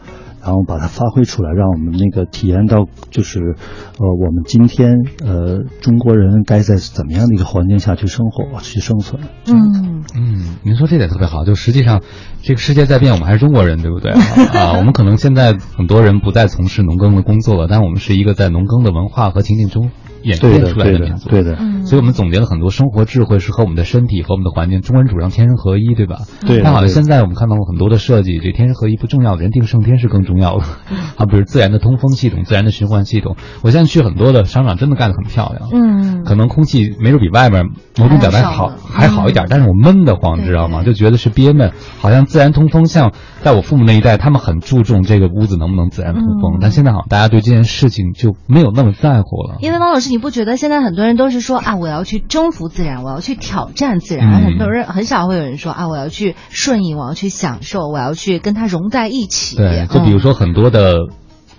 [0.44, 9.22] 然后把它发挥出来，让我们那个体验到，就是，呃，我们今天呃中国人该在怎么样的一个环境下去生活、去生存。
[9.46, 12.02] 嗯嗯，您说这点特别好，就实际上
[12.42, 14.10] 这个世界在变，我们还是中国人，对不对
[14.58, 14.76] 啊？
[14.76, 19.90] 我们可能现在很多人不再从事农耕的工作了，但我们是一个在农耕的文化和情境中。
[20.22, 24.80] 演变出来的民族，对的，所以我们总结了很多生活智慧，是和我们的身体和我们的环境。
[24.80, 26.18] 中国人主张天人合一，对吧？
[26.46, 26.60] 对。
[26.62, 30.64] 但好像现在我们看到过很多的设计，这天人合一不重要，人定胜天是更重要的。
[31.16, 33.36] 啊，比如自然的通风系统、自然的循环系统。
[33.62, 35.68] 我现在去很多的商场，真的干得很漂亮。
[35.72, 36.24] 嗯。
[36.24, 37.66] 可能空气没准比外面
[37.98, 40.82] 某种表达好还好一点，但是我闷得慌，知道吗？
[40.84, 41.72] 就觉得是憋闷。
[41.98, 43.12] 好像自然通风，像
[43.42, 49.56] 在我父母那一代，他们很注重这个屋子能不能自然通风，但现在好像大家对这件事情就没有那么在乎了。
[49.60, 54.44] 因为汪老师，你不觉得现在很很多人都是说啊，我要去征服自然，我要去挑战自然。
[54.44, 59.56] 很多人很少会有人说啊，我要去顺应，我要去享受，我要去跟它融在一起。
[59.56, 60.96] 对，就比如说很多的，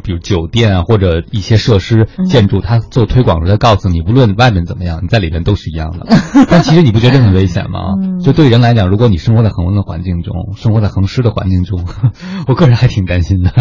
[0.04, 6.06] 比如酒店啊，或者一些设施建筑，它做推广的时，它告诉你，无论外面怎么样，你在里面都是一样的。
[6.50, 7.80] 但其实你不觉得很危险吗？
[8.24, 11.86] 就对人来讲，如果你生活在恒温的环境中，生活在恒湿的环境中，
[12.48, 13.52] 我个人还挺担心的。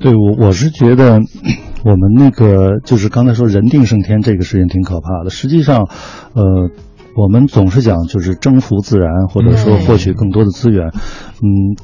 [0.00, 1.20] 对我，我是觉得。
[1.84, 5.30] 我们那个就是刚才说“人定胜天”这个事情挺可怕的。
[5.30, 5.88] 实际上，
[6.32, 6.42] 呃，
[7.14, 11.76] 我们总是讲就是征服自然，或者说获取更多的资源，嗯，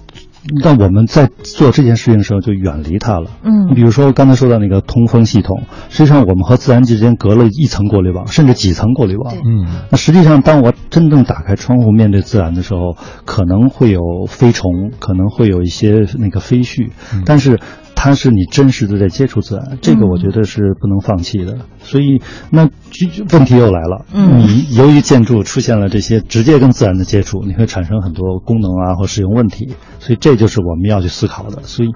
[0.63, 3.31] 但我们在做这件事情的时候就远离它了。
[3.43, 9.35] 嗯，你比如说刚才说到那个通风系统，实际上我们和自然之间隔了一层过滤网，甚至几层过滤网。
[9.35, 16.91] 嗯，那实际上当我真正打开窗户面对自然的时候，可能会有飞虫，可能会有一些那个飞絮，
[17.25, 17.61] 但是。
[18.05, 21.59] 它是你真实的在接触自然，这个我觉得是不能放弃的。
[21.79, 22.69] 所以，那
[23.33, 29.77] 问题又来了，你由于建筑出现了这些直接跟自然的接触，你会产生很多功能啊或使用问题。
[30.01, 31.63] 所以，这就是我们要去思考的。
[31.63, 31.91] 所以，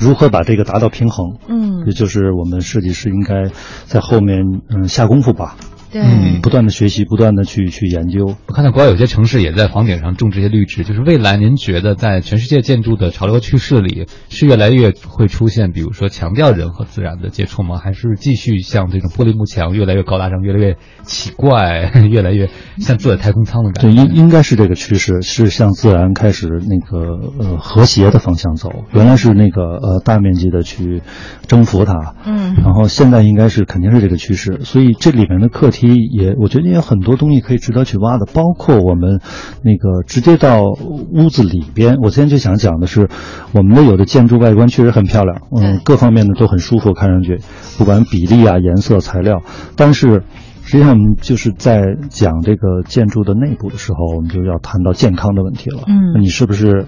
[0.00, 3.52] 如何把这个达到平衡，嗯，也就是我们设计师应该
[3.84, 5.54] 在后面嗯下功夫吧。
[6.02, 8.34] 嗯，不断的学习，不断的去去研究。
[8.46, 17.78] 我看到国外有些城市也在房顶上种这些绿植，就是未来您觉得在全世界建筑的潮流趋势里，是越来越会出现，比如说强调人和自然的接触吗？
[17.78, 23.94] 还是继续像这种玻璃幕墙越来越高大上，越来越奇怪，越来越像坐在太空舱的感觉？
[23.94, 28.84] 对，应应该是这个趋势，是向自然开始那个呃和谐的方向走。
[28.92, 31.02] 原来是那个呃大面积的去
[31.46, 34.60] 征服它，嗯，然后现在应该是肯定是这个趋势。
[34.64, 35.83] 所以这里面的课题。
[35.88, 39.20] 也，我觉得也有很多东西可以值得去挖的，包括我们
[39.62, 41.96] 那个直接到屋子里边。
[42.02, 43.08] 我今天就想讲的是，
[43.52, 47.40] 我们的有的建筑外观确实很漂亮，嗯，各方面的都很舒服，看上去，
[47.78, 49.42] 不管比例啊、颜色、材料。
[49.76, 50.22] 但是，
[50.62, 55.82] 实际上我们就是在讲这个建筑的内部的时候，我们就要谈到健康的问题了。
[55.86, 56.86] 嗯，你是不是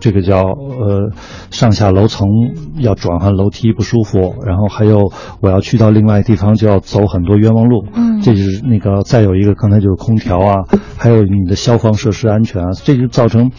[0.00, 1.10] 这个叫呃
[1.50, 2.28] 上下楼层
[2.78, 10.64] 要转换楼梯不舒服，然后还有我要去到另外地方就要走很多冤枉路，嗯，这就是那个再有一个刚才就是空调啊，
[10.96, 13.50] 还有你的消防设施安全啊，这就造成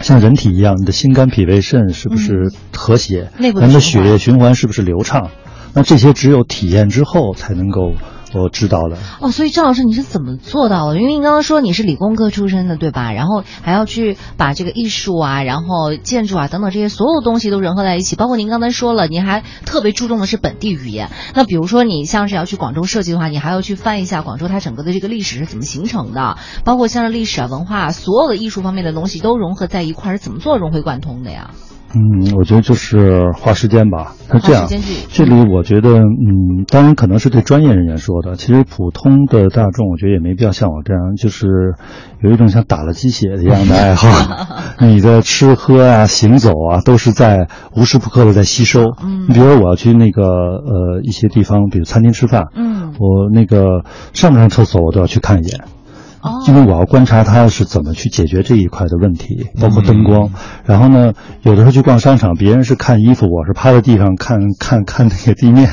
[0.00, 5.30] 像人体一样，你的心肝脾胃肾是不是和谐，内部人的血液循环是不是流畅？
[5.74, 7.92] 那这些只有体验之后才能够。
[8.32, 11.00] 我知道了哦，所以赵老师你是怎么做到的？
[11.00, 13.12] 因为你刚刚说你是理工科出身的，对吧？
[13.12, 18.14] 然后还要去把这个艺术啊，然后建筑啊等等这些所有东西都融合在一起。
[18.14, 21.10] 包括您刚才说了，您还特别注重的是本地语言。
[21.34, 31.50] 那比如说你像是要去广州设计的话，你还要去翻一下广州它整个的这个历史是怎么形成的，包括像是历史啊、文化啊，所有的艺术方面的东西都融合在一块儿，是怎么做融会贯通的呀？
[31.94, 34.14] 嗯，我觉得就是花时间吧。
[34.32, 34.68] 是这样，
[35.08, 38.36] 这里我觉得，嗯，当然可能是对专业人员说的。
[38.36, 41.48] 其实普通的大众，我觉得也没必要像我这样，就是
[42.22, 44.08] 有一种像打了鸡血一样的爱好。
[44.86, 48.84] 你的吃喝啊、行走啊，都是在无时不刻的在吸收。
[49.02, 55.64] 嗯，你比如说我要去那个呃一些地方，比如餐厅吃饭，嗯，我那个上不上厕所我都要去看一眼。
[56.46, 60.30] 因为我要观察他是怎么去解决这一块的问题，包括灯光。
[60.64, 65.68] 然后呢，有的时候去逛商场，别人是看衣服，我是趴在地上看看看那个地面。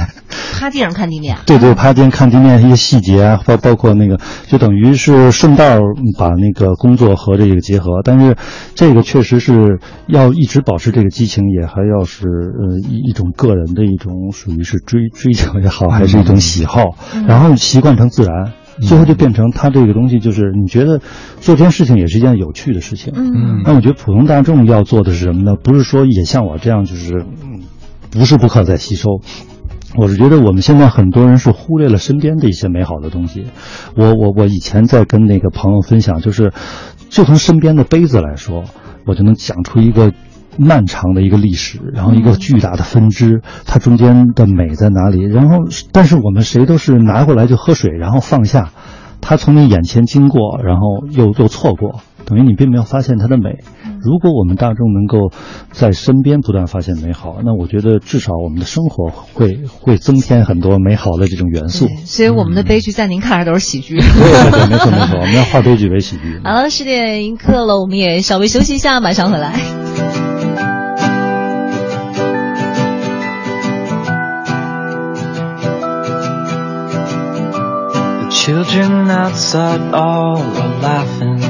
[0.60, 1.38] 趴地上看地面。
[1.46, 5.80] 对对，趴地上看地面一些细节啊，包包括那个，就等于是顺道
[6.18, 8.02] 把那个工作和这个结合。
[8.04, 8.36] 但是，
[8.74, 16.96] 这个确实是要一直保持这个激情，也还要是呃一一种个人的一种属于是追追求也好，还是一种喜好，
[17.28, 18.54] 然后习惯成自然。
[18.82, 21.00] 最后就变成他这个东西，就是你觉得
[21.40, 23.14] 做这件事情也是一件有趣的事情。
[23.16, 25.56] 嗯，那我觉得普通大众要做的是什么呢？
[25.56, 27.26] 不是说也像我这样，就是
[28.16, 29.22] 无时不刻在吸收。
[29.96, 33.46] 我是觉得我们现在很多人是忽略了身边的一些美好的东西。
[33.96, 36.54] 我我我以前在跟那个朋友分享，就是
[37.10, 38.66] 就从身边的杯子来说，
[39.06, 40.14] 我就能讲出一个。
[40.58, 45.24] 漫长的一个历史，然后一个巨大的分支，它中间的美在哪里？
[45.24, 48.72] 然后，但是我们谁都是拿过来就喝水，然后放下，
[49.22, 53.60] 它从你眼前经过，然后又又错过，等于你并没有发现它的美。
[54.00, 55.32] 如果我们大众能够
[55.72, 61.88] 在身边不断发现美好，那我觉得至少我们的生活会会增添很多美好的这种元素。
[62.06, 63.98] 所以我们的悲剧在您看来都是喜剧。
[63.98, 66.40] 对对，没错没错，我们要化悲剧为喜剧。
[66.46, 70.27] 好了，十点一刻了，我们也稍微休息一下，马上回来。
[78.48, 81.44] Children outside all are laughing.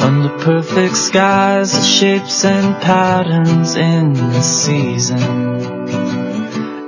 [0.00, 5.20] Under perfect skies the shapes and patterns in the season.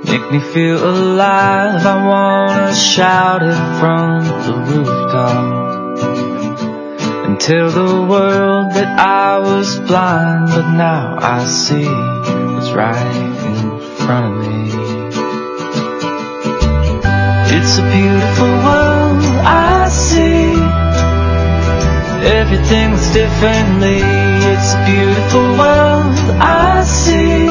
[0.03, 5.99] Make me feel alive I wanna shout it from the rooftop.
[7.25, 13.15] And tell the world that I was blind But now I see what's right
[13.45, 14.82] in front of me
[17.55, 20.57] it's a beautiful world I see.
[22.41, 24.01] Everything looks differently.
[24.51, 27.45] It's a beautiful world I see.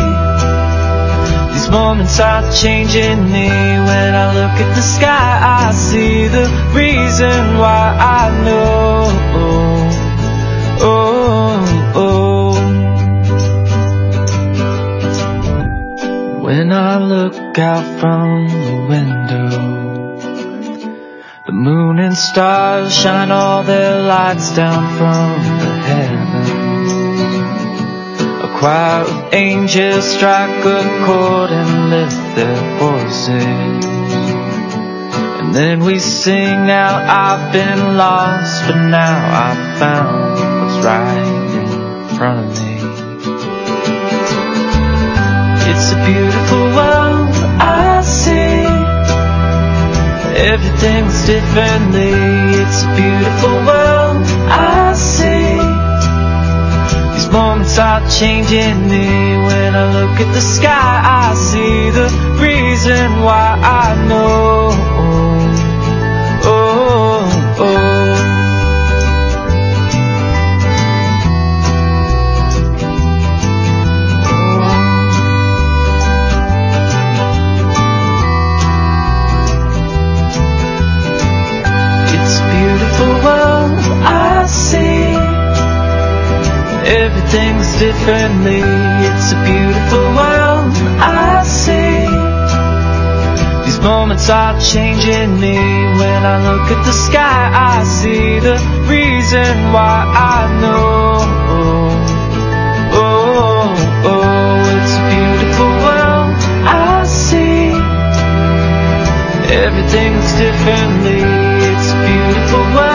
[1.53, 3.49] These moments are changing me.
[3.89, 5.31] When I look at the sky
[5.61, 7.85] I see the reason why
[8.21, 9.09] I know.
[10.91, 11.13] Oh,
[11.95, 12.53] oh.
[16.43, 19.72] When I look out from the window
[21.63, 25.29] moon and stars shine all their lights down from
[25.63, 26.93] the heavens.
[28.47, 33.85] A choir of angels strike a chord and lift their voices.
[35.41, 39.17] And then we sing now I've been lost, but now
[39.47, 41.27] I've found what's right
[41.61, 42.73] in front of me.
[45.71, 47.22] It's a beautiful world
[50.43, 52.11] Everything's differently.
[52.61, 55.55] It's a beautiful world I see.
[57.15, 59.07] These moments are changing me.
[59.47, 62.09] When I look at the sky, I see the
[62.43, 64.72] reason why I know.
[87.83, 88.63] differently.
[89.07, 90.71] It's a beautiful world
[91.03, 92.07] I see.
[93.67, 95.59] These moments are changing me.
[96.01, 97.43] When I look at the sky,
[97.75, 98.57] I see the
[98.87, 99.99] reason why
[100.35, 101.11] I know.
[101.55, 101.91] Oh,
[103.03, 103.75] oh,
[104.11, 106.39] oh it's a beautiful world
[106.71, 107.63] I see.
[109.67, 111.23] Everything looks differently.
[111.71, 112.92] It's a beautiful world.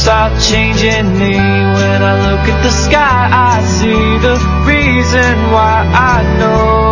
[0.00, 1.34] Start changing me.
[1.36, 6.89] When I look at the sky, I see the reason why I know.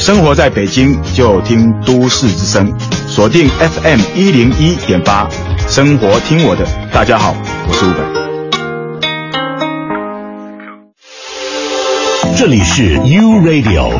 [0.00, 2.72] 生活在北京就听都市之声，
[3.06, 5.28] 锁定 FM 一零一点八，
[5.68, 6.64] 生活听我的。
[6.90, 7.36] 大家好，
[7.68, 7.98] 我是伍佰。
[12.34, 13.92] 这里是 U Radio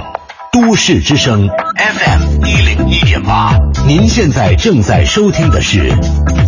[0.51, 1.47] 都市之声
[1.77, 5.93] FM 一零一点八，您现在正在收听的是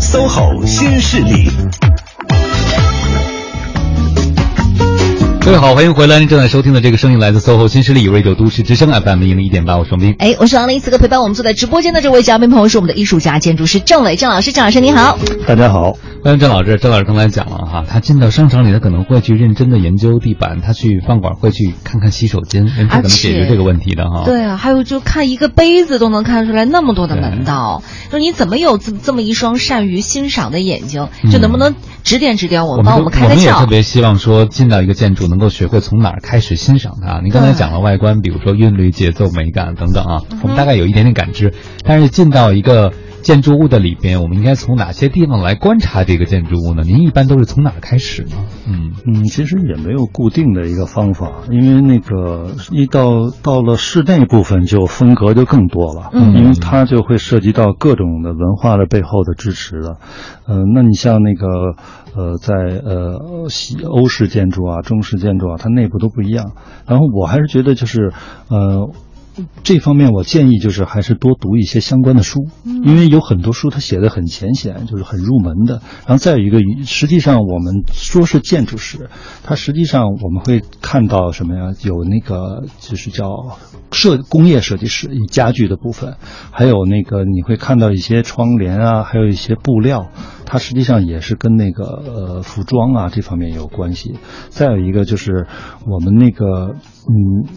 [0.00, 1.50] SOHO 新势力。
[5.44, 6.20] 各位好，欢迎回来！
[6.20, 10.14] 您正在收听的这个声音来自 SOHO 新势力 Radio 都市之声 FM 一零一点八，我是王斌。
[10.20, 15.18] 哎，我是王林，此刻陪伴我们坐在直播间的这位嘉宾朋友是我们的艺术家、建筑师郑磊，郑老师，郑老师你好。
[15.44, 16.76] 大家好，欢迎郑老师。
[16.76, 24.22] 郑老师刚才讲了哈，他进到商场里，他可能会去认真的研究地板；他去饭馆会去看看洗手间，人他怎么解决这个问题的哈。
[24.24, 31.08] 对啊，还有就看一个杯子都能看出来那么多的门道，就你怎么有这这么一双善于欣赏的眼睛？
[31.28, 31.74] 就能不能
[32.04, 33.30] 指点指点我们，帮我们开开窍？
[33.30, 37.20] 我们也特别希望说，进到一个建筑能够学会从哪儿开始欣赏它。
[37.24, 42.92] 你刚才讲了外观，比如说韵律、节奏、美感等等啊，我们大概有一点点感知，但是进到一个。
[43.22, 46.82] 建筑物的里边，我们应该从哪些地方来观察这个建筑物呢？
[46.84, 48.36] 您一般都是从哪儿开始呢？
[48.66, 59.98] 嗯嗯，其实也没有固定的一个方法，因为那个一到到了室内部分，就风格就更多了，嗯，因为它就会涉及到各种的文化的背后的支持了。
[60.46, 61.46] 嗯、呃，那你像那个
[62.14, 66.52] 呃，在呃西欧式建筑啊、中式建筑啊，它内部都不一样。
[66.86, 68.12] 然后我还是觉得就是
[68.48, 68.90] 呃。
[69.62, 75.80] 这方面我建议就是还是多读一些相关的书，因为有很多书它写的很浅显，就是很入门的。
[76.06, 79.08] 然后再有一个，实际上我们说是建筑史，
[79.42, 81.74] 它实际上我们会看到什么呀？
[81.82, 83.26] 有那个就是叫
[83.90, 86.16] 设工业设计师，以家具的部分，
[86.50, 90.10] 还有那个你会看到一些窗帘啊，还有一些布料，
[90.44, 94.16] 它实际上也是跟那个呃服装啊这方面有关系。
[94.50, 95.46] 再有一个就是
[95.86, 96.74] 我们那个
[97.08, 97.48] 嗯。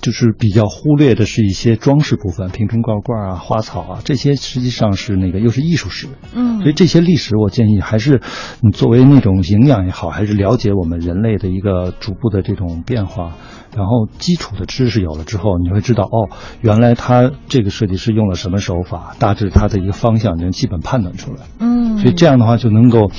[0.00, 6.08] 就是比较忽略的是一些装饰部分，瓶瓶罐罐啊、花草啊，这些实际上是那个又是艺术史。
[6.34, 8.20] 嗯，所以这些历史我建议还是
[8.60, 13.36] 你作为那种营养也好，还是了解我们人类的一个逐步的这种变化，
[13.76, 21.42] 然后基础的知识有了之后，你会知道哦，原来他这个设计师用了什么手法，大致他的一个方向能基本判断出来。
[21.58, 23.10] 嗯，所以这样的话就能够。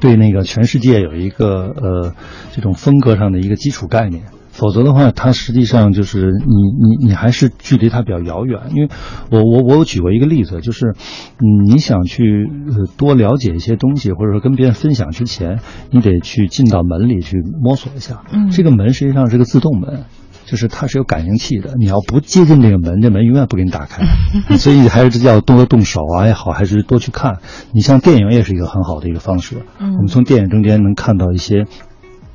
[0.00, 2.14] 对那个全世界有一个呃
[2.52, 8.60] 这种风格上的一个基础概念，否则的话，它实际上就是你你你还是距离它比较遥远。
[8.70, 8.88] 因为
[9.30, 10.94] 我我我有举过一个例子，就是
[11.38, 12.22] 嗯你想去
[12.68, 15.58] 呃多了解一些东西，或者说跟别人分享之前，
[15.90, 18.22] 你得去进到门里去摸索一下。
[18.32, 20.04] 嗯，这个门实际上是个自动门。
[20.44, 24.02] 就是它是有感应器的，你要不接近这个门，这门永远不给你打开。
[24.58, 27.38] 所以还是要多动手啊也好，还是多去看。
[27.72, 29.62] 你像电影也是一个很好的一个方式。
[29.78, 31.64] 嗯，我们从电影中间能看到一些。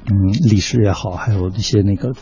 [0.10, 2.14] 嗯，历史也好，还有一些那个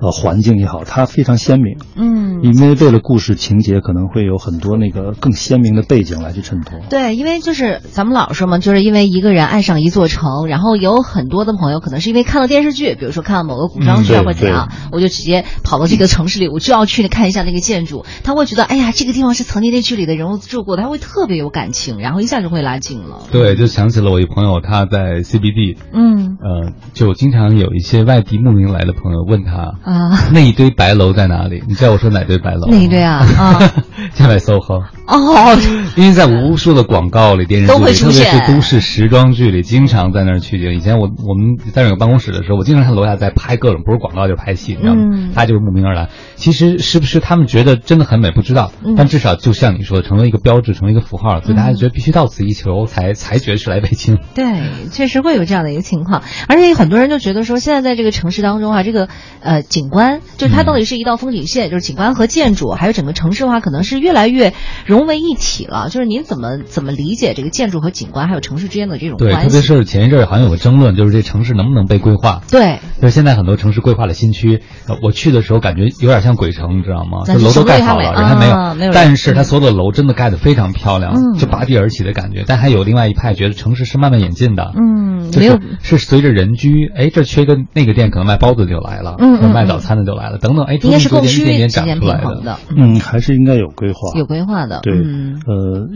[0.00, 1.76] 呃环境也好，它非常鲜明。
[1.94, 6.80] 嗯，因为为了故事情节，可能会有很多那个更鲜明的背景来去衬托。
[6.88, 18.04] 对，因为就是咱们老说嘛，就是因为一个人爱上一座城，然后有很多的朋友可能是因为看了电视剧，比如说看了某个古装剧或者怎样，我就直接跑到这个城市里，我就要去看一下那个建筑。
[18.22, 23.22] 他会觉得，哎呀，这个地方是曾经那剧里的人物住过的，他会特别有感情，然后一下就会拉近了。
[23.30, 31.62] 对，就想起了我一朋友，他在 CBD，嗯，呃，就经常有一些外地慕名来的朋友问他啊，那一堆白楼在哪里？
[31.68, 32.66] 你知道我说哪堆白楼？
[32.68, 33.18] 哪一堆啊？
[33.36, 33.58] 啊，
[34.14, 35.58] 下来 SOHO 哦，
[35.96, 37.92] 因为在无数的广告里、电视剧里，特别
[38.24, 40.74] 是都市时装剧里，经常在那儿取景。
[40.74, 45.02] 以前我我们在那个办公室的时候，我经常看楼下在拍各种，不是广告就是拍戏，你知道吗？
[45.12, 46.08] 嗯、他就是慕名而来。
[46.36, 48.30] 其实是不是他们觉得真的很美？
[48.30, 54.18] 不知道，嗯、但至少就像你说的，成为一个标志，成为一个符号，所以大家觉得必须到此一游，才才觉得是来北京。
[54.34, 54.44] 对，
[54.90, 59.08] 确实会有这样的一个情况，而且很多人就觉得说，现在在这个城市当中啊，这个
[59.40, 64.52] 呃景观，就是它到底是一道风景线，就是景观和建筑，还有整个城市的话，可能是越来越
[64.84, 65.88] 融为一体了。
[65.88, 69.36] 就是您怎么怎么理解这个建筑和景观还有城市之间的这种关系？
[69.36, 72.42] 对，特别是前一阵好像有个争论，就是这城市能不能被规划？
[72.50, 74.60] 对，就是现在很多城市规划了新区，
[75.02, 77.24] 我去的时候感觉有点像鬼城，你知道吗？
[77.26, 82.44] 就楼都盖好了，人还没有，但是它所有的楼真的盖得非常漂亮，就拔地而起的感觉。
[82.46, 95.88] 但还有另外一派觉得城市是慢慢演进的，嗯，没有是随着人居，哎，这缺一个那个店，可能卖包子就来了，嗯，卖早餐的就来了，等等，哎，应该是供需之间平衡的，嗯，还是应该有规划，有规划的，对，呃，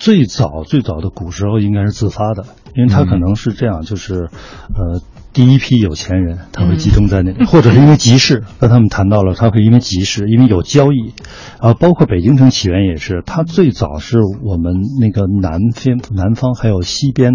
[0.00, 2.44] 最早最早的古时候应该是自发的，
[2.74, 4.30] 因为它可能是这样，就是
[4.74, 5.00] 呃。
[5.32, 11.14] 第一批有钱人，他会集中在那里，或者是因为集市，跟他们谈到了，他会因为集市，因为有交易，
[11.58, 17.32] 啊，包括北京城起源也是，它最早是我们那个南边、南方还有西边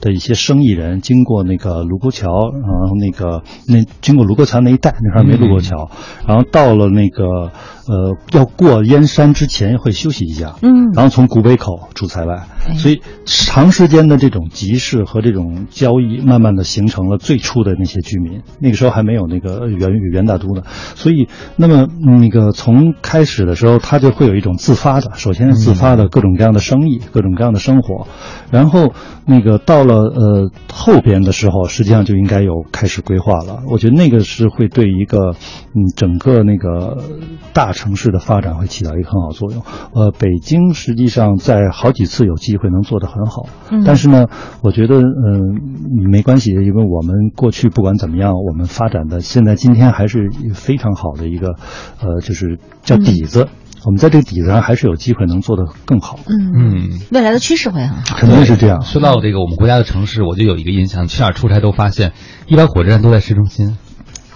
[0.00, 5.90] 的一些生意人经过那个卢沟桥，然后那个那经过卢沟桥那一带，那块没卢沟桥，
[6.26, 7.52] 然后到了那个
[7.90, 12.46] 呃要过燕山之前会休息一下，嗯，然后从古北口出塞外，
[12.76, 17.18] 所以长时间的这种集市和这种交易，慢慢的形成了。
[17.18, 20.62] 最初的那些居民，那个时候还没有那个元元大都呢，
[20.94, 21.86] 所以那么
[22.20, 28.06] 那个从开始的时候，他就会有一种自发的，首先是自发的各种各样的生意，各种各样的生活，
[28.50, 28.94] 然后
[29.26, 33.62] 那个到了呃后边的时候，实际上就应该有开始规划了。
[33.68, 35.32] 我觉得那个是会对一个
[35.74, 37.04] 嗯整个那个
[37.52, 39.62] 大城市的发展会起到一个很好作用。
[39.94, 44.26] 呃，北京实际上在好几次有机会能做得很好，嗯但是呢，
[44.62, 47.30] 我觉得嗯没关系，因为我们。
[47.36, 51.54] 过去不管怎么样，我们发展的现在今天还是非常好的一个，
[52.00, 53.48] 呃，就是叫底子。
[53.86, 56.18] 我们在这个底子上还是有机会能做得更好。
[56.26, 58.82] 嗯嗯，未来的趋势会很好，肯定是这样。
[58.82, 62.12] 说到这个我们国家的城市，我就有一个印象，去哪儿出差都发现，
[62.46, 63.78] 一般火车站都在市中心。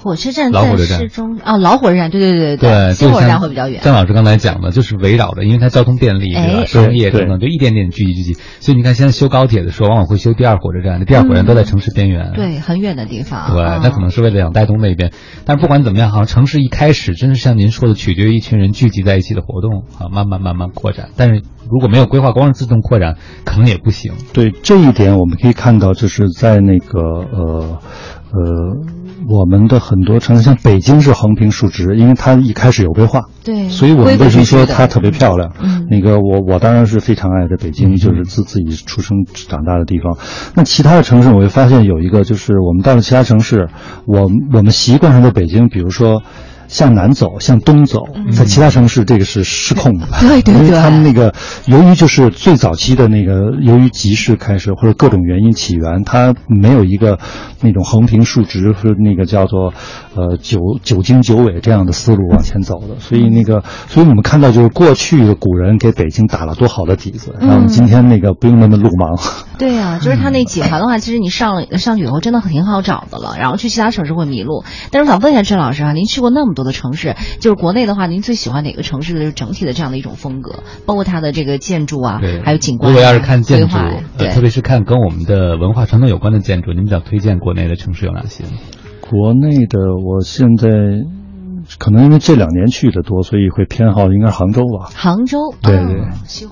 [0.04, 3.80] 火车站在市中啊，老火车站，对对对对，新火车站会比较远。
[3.82, 6.66] 张老师刚才讲的，就是围绕着，因为它交通便利，对吧？
[6.66, 8.40] 商业等等，就一点点聚集聚集。
[8.60, 13.50] 所以你看，现在修高铁的时候，往往会修第二火车站，第二火车站都在城市边缘，对，很远的地方。
[13.54, 15.10] 对，那可能是为了想带动那边。
[15.46, 21.08] 但是不管怎么样，好像城市一开始真是像您说的，取决于一群人聚集在一起的活动啊，慢慢慢慢扩展。
[21.16, 23.16] 但是如果没有规划，光是自动扩展，
[23.46, 24.12] 可能也不行。
[24.34, 27.78] 对这一点，我们可以看到，就是在那个呃。
[28.34, 28.42] 呃，
[29.28, 35.52] 我们的很多城市，像北京是横平竖直，因为它一开始有规划，对，所以我们为什么说它特别漂亮？
[35.60, 40.18] 嗯，那个我我当然是非常爱的北京，就是自自己出生长大的地方。
[40.54, 43.68] 那其他的城市，我会发现有一个，就是我们到了其他城市，
[44.06, 46.22] 我我们习惯上的北京，比如说。
[46.68, 48.00] 向南走，向东走，
[48.32, 50.06] 在其他城市这个是失控的。
[50.20, 51.34] 对对对，他们那个
[51.66, 57.18] 由于就是最早期的那个，由于集市开始或者各种原因起源，它没有一个
[57.60, 59.72] 那种横平竖直和那个叫做
[60.14, 62.98] 呃九九经九纬这样的思路往前走的。
[62.98, 69.20] 所以那个，所以我们看到就是过去的古人给北京打了多好的底子，让我们今天那个不用那么路盲。
[69.56, 73.36] 对呀，就是他那几环的话，其实你上了上去以后真的挺好找的了。
[73.38, 74.64] 然后去其他城市会迷路。
[74.90, 80.64] 但是我想问一下陈老师啊，您去过那么多的城市，就是国内的话，您最喜欢哪个城市的整体的这样的一种风格？
[80.86, 82.90] 包括它的这个建筑啊，还有景观。
[82.90, 83.76] 如果要是看建筑，
[84.18, 88.44] 对，特别是看跟我们的文化传统有关的建筑，您比较推荐国内的城市有哪些？
[89.00, 90.68] 国内的，我现在。
[91.78, 94.90] 可能因为这两年去的多，所以会偏好应该杭州吧。
[94.94, 96.02] 杭州，对对，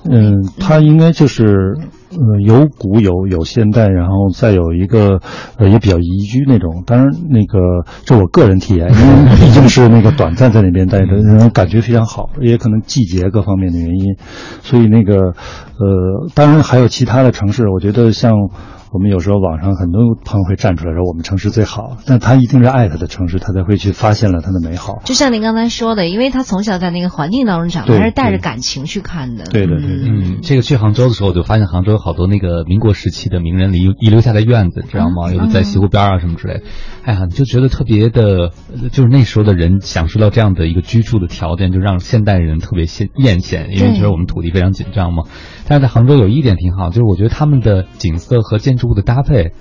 [0.09, 1.75] 嗯，它应该就是
[2.11, 5.19] 呃有古有有现代，然后再有一个
[5.57, 6.83] 呃也比较宜居那种。
[6.85, 7.59] 当然，那个
[8.05, 14.15] 这我个人体验，因为毕竟是那个短暂在那边待着，然后感觉非常好，也可能季节各方面的原因，
[14.61, 18.33] 所以那个呃，当然还有其他的城市，我觉得像。
[18.93, 25.01] 我们有时候网上很多朋友会站出来说我们城市最好，但他一定是爱他的城市，他才会去发现了它的美好。
[25.03, 29.45] 就像您刚才说的，因为他从小在那个环境当中长，他是带着感情去看的。
[29.45, 35.31] 对对对，嗯，这个去杭州的时候，我就发现杭州有好多那个民国时期的名人遗遗留下的院子，知道吗？
[35.33, 36.61] 有的在西湖边啊什么之类。
[37.03, 38.51] 哎呀，你就觉得特别的，
[38.91, 45.23] 就是那时候的人享受到这样的一个居住的条件，就让现代人特别羡艳羡，因为觉得我们土地非常紧张嘛。
[45.67, 49.51] 但是在杭州有一点挺好，就是我觉得他们的景色和建筑物的搭配，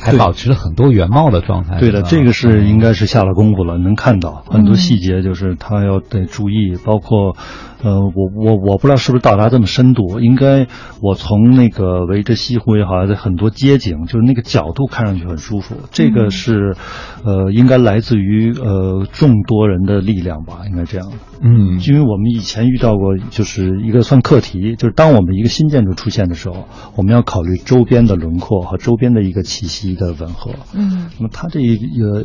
[0.00, 1.78] 还保持了很多原貌的状态。
[1.78, 7.36] 对的，这个是应该是下了功夫了，能看到很多细节，就是他要得注意，包括。
[7.80, 10.66] 呃，我我我不知道是不是到达这么深度，应该
[11.00, 15.76] 我从那个围着西湖也好，在很多街景，就是那个角度看上去很舒服。
[15.92, 16.74] 这个是，
[17.24, 21.06] 呃，应该来自于呃众多人的力量吧，应该这样。
[21.40, 26.66] 嗯，因为我们以前遇到过，就是一个算课题，就是当我们一个新建筑出现的时候，
[26.96, 29.87] 我们要考虑周边的轮廓和周边的一个气息。
[29.88, 30.52] 极的吻合。
[30.74, 32.24] 嗯，那么他这一个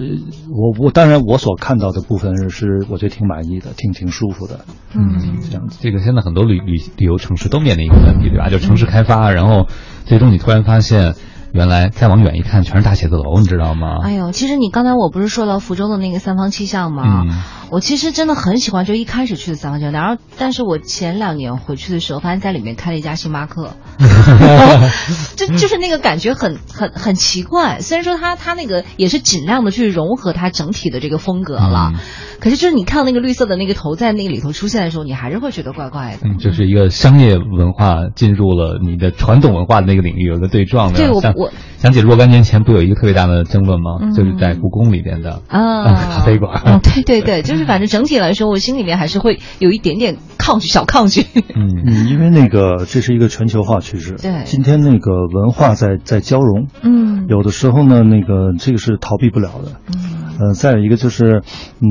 [0.51, 4.65] 我我当然我所看到的部分是是我觉得挺满意的，挺挺舒服的。
[4.93, 5.79] 嗯，这样子。
[5.81, 8.49] 这个现在很多旅旅旅游城市都面临一个问题，对吧？
[8.49, 9.67] 就城市开发，然后
[10.05, 11.15] 最终你突然发现。
[11.53, 13.99] 原来再往远一看，全是大写字楼，你知道吗？
[14.01, 17.25] 哎呦，其实你刚才我不是说到福州的那个三坊七巷吗？
[17.29, 23.75] 嗯，我其实真的很喜欢，就一开始去的三坊七巷，然后但是我前两年回去的时候，发现在里面开了一家星巴克，
[25.37, 27.81] 就就是那个感觉很很很奇怪。
[27.81, 31.99] 虽然说它它那个也是尽量的去融合它整体的这个风格了，嗯、
[32.43, 36.27] 可是就是你看到那个绿色的那个头在那个里头出现的时候，你还是会觉得怪怪的。
[36.27, 40.99] 嗯，就是一个商业文化进入了你的传统文化的那个领域，有个对撞的。
[40.99, 41.53] 对，我我。
[41.77, 43.97] 想起若干年前不有一个特别大的争论吗？
[44.01, 46.61] 嗯、就是在故宫里边的啊 咖啡馆。
[46.65, 51.25] 嗯，对对对， 就是反正整体来说，我心里面还是会有一点点抗拒，小抗拒。
[51.55, 54.15] 嗯嗯，因为那个这是一个全球化趋势。
[54.15, 56.67] 对，今天那个文化在在交融。
[56.83, 59.73] 嗯，有的时候呢，那个这个是逃避不了的。
[59.93, 60.12] 嗯，
[60.43, 61.41] 呃，再有一个就是，
[61.79, 61.87] 嗯，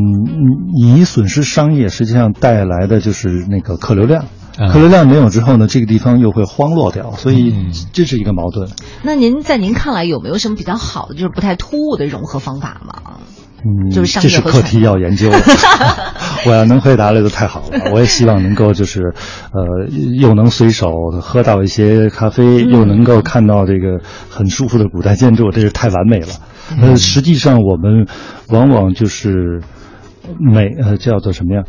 [0.75, 4.27] 你损失商业，实际上带来的就是那个客流量。
[4.71, 7.55] 客流量没有之后呢，这个地方又会荒落掉，所以
[7.93, 8.69] 这是一个矛盾。
[9.03, 13.19] 那您在您看来有没有什么比较好的，就是不太突兀的融合方法吗？
[13.65, 15.31] 嗯，就是这是课题要研究。
[16.45, 17.93] 我要能回答了就太好了。
[17.95, 19.15] 我也希望能够就是，
[19.53, 19.87] 呃，
[20.19, 20.91] 又能随手
[21.23, 26.35] 喝到一些咖啡，又能够看到这个很舒服的古代建筑，这是太完美了。
[26.81, 28.07] 呃，实际上我们
[28.49, 29.63] 往往就是。
[30.39, 31.65] 美呃叫做什么呀？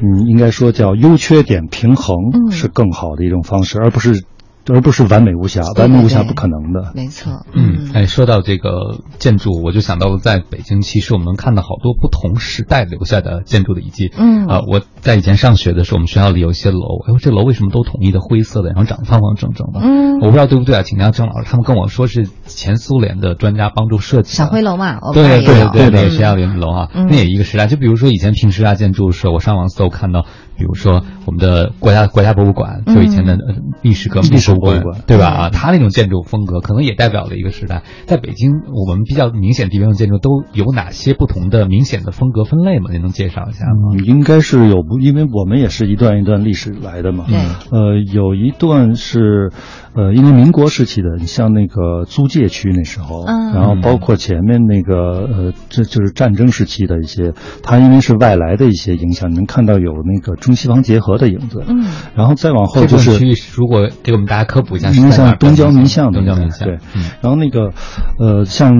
[0.00, 4.24] 嗯，应该说叫优缺点平衡是更好的一种方式，而不是
[4.72, 5.62] 而不是完美无瑕。
[5.76, 6.92] 完美无瑕不可能的。
[6.94, 7.46] 没错。
[7.52, 14.12] 嗯，哎，说到这个建筑，我就想到了在北京，其实我们能看到好多不同时代留下的建筑的遗迹。
[14.16, 19.80] 嗯啊，我在以前上学的时候，我们学校里有一些楼，哎呦，这楼为什么都统一的灰色的，然后长得方方正正的？
[19.82, 24.34] 嗯，我不知道对不对啊，请教郑老师，他们跟我说是前苏联的专家帮助设计的。
[24.34, 27.66] 小灰楼嘛，对对对，那个学校里的楼啊，嗯、那也一个时代。
[27.66, 30.26] 就比如说以前平时啊建筑是，我上网搜看到，
[30.56, 33.36] 比如说我们的国家国家博物馆，就以前的
[33.82, 35.26] 历史革命历史博物馆，对吧？
[35.26, 37.82] 啊，它那种建筑风格可能也代表了一个时代。
[38.06, 42.90] 在北京，我们比较明显地标的建筑都有哪些不同的明显的风格分类吗？
[42.90, 43.94] 您能介绍一下吗？
[43.94, 47.24] 嗯，应该是有，因为我们也是一段一段历史来的嘛。
[47.28, 47.36] 对。
[47.70, 49.50] 呃，有一段是，
[49.94, 61.62] 呃，因为民国时期的，你像那个租界区那时候，嗯、然后包括前面那个，呃，这就是战争时期的一些，它因为是外来的一些影响，你能看到有那个中西方结合的影子。
[61.66, 61.84] 嗯。
[62.14, 63.20] 然后再往后就是，
[63.54, 66.78] 如果给我们大家科普一下，你像东郊民巷，东郊民巷对。
[67.20, 67.72] 然后那个，
[68.18, 68.72] 呃，像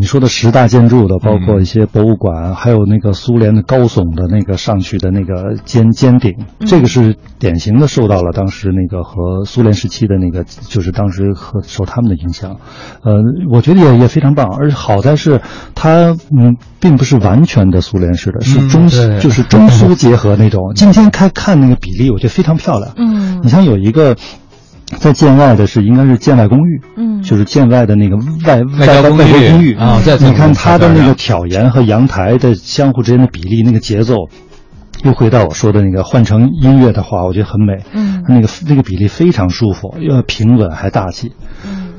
[0.00, 12.56] 你说的十大建筑的，包括一些博物馆，还有那个苏联的高耸的那个上去的那个尖尖顶，这个是典型的受到了当时那个和苏联时期的那个，就是当时和受他们的影响。
[13.02, 13.14] 呃，
[13.50, 15.40] 我觉得也也非常棒，而且好在是
[15.74, 20.72] 它嗯，并不是完全的苏联式的，是中就是中苏结合那种。
[20.74, 22.92] 今天看看那个比例，我觉得非常漂亮。
[22.96, 24.16] 嗯，你像有一个。
[24.98, 30.00] 在建外的是应该是建外公寓，嗯，就是建外的那个外外外公寓公寓啊。
[30.18, 34.16] 你看它的那个挑檐和阳台的相互之间的比例，那个节奏，
[35.04, 37.84] 又回到我说的那个换成音乐的话，我觉得很美。
[37.92, 41.34] 嗯，那个那个比例非常舒服，又平稳还大气。
[41.64, 41.89] 嗯。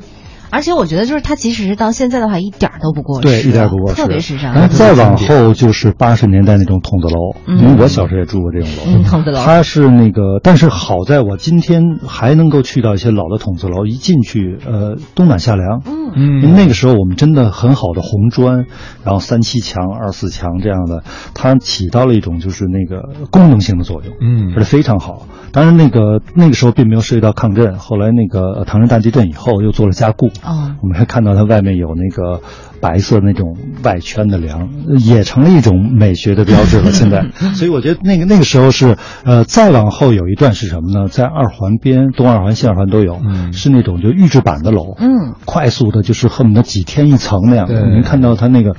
[0.52, 4.54] 而且我觉得，就是它即使是到现在的话，一点都不过时，对，一点不过时，特别时尚。
[4.54, 8.84] 然后再往后就是八十年代那种筒子楼，因为我小时候也住过这种楼。
[9.00, 9.40] 嗯，筒子楼。
[9.40, 15.82] 它是那个，但是好在我今天还能够去到一些老的筒子楼，一进去，呃，冬暖夏凉。
[15.86, 16.42] 嗯嗯。
[16.44, 18.66] 因为那个时候我们真的很好的红砖，
[19.04, 21.04] 然后三七墙、二四墙这样的，
[21.34, 24.14] 它起到了一种就是那个功能性的作用。
[24.20, 25.28] 嗯，而且非常好。
[25.54, 30.30] 当然，那个那个时候并没有涉及到抗震，后来那个唐山大地震以后又做了加固。
[30.44, 32.42] 哦，我们还看到它外面有那个
[32.80, 34.70] 白色那种外圈的梁，
[35.00, 36.92] 也成了一种美学的标志了。
[36.92, 41.08] 现在， 所以我觉得那个那个时候是呃，再往后有一段是什么呢？
[41.08, 48.76] 在二环边，东二环、西二环都有，嗯、是那种就预制板的楼，嗯，快速的，就是恨不得几天一层那样您看到它那个，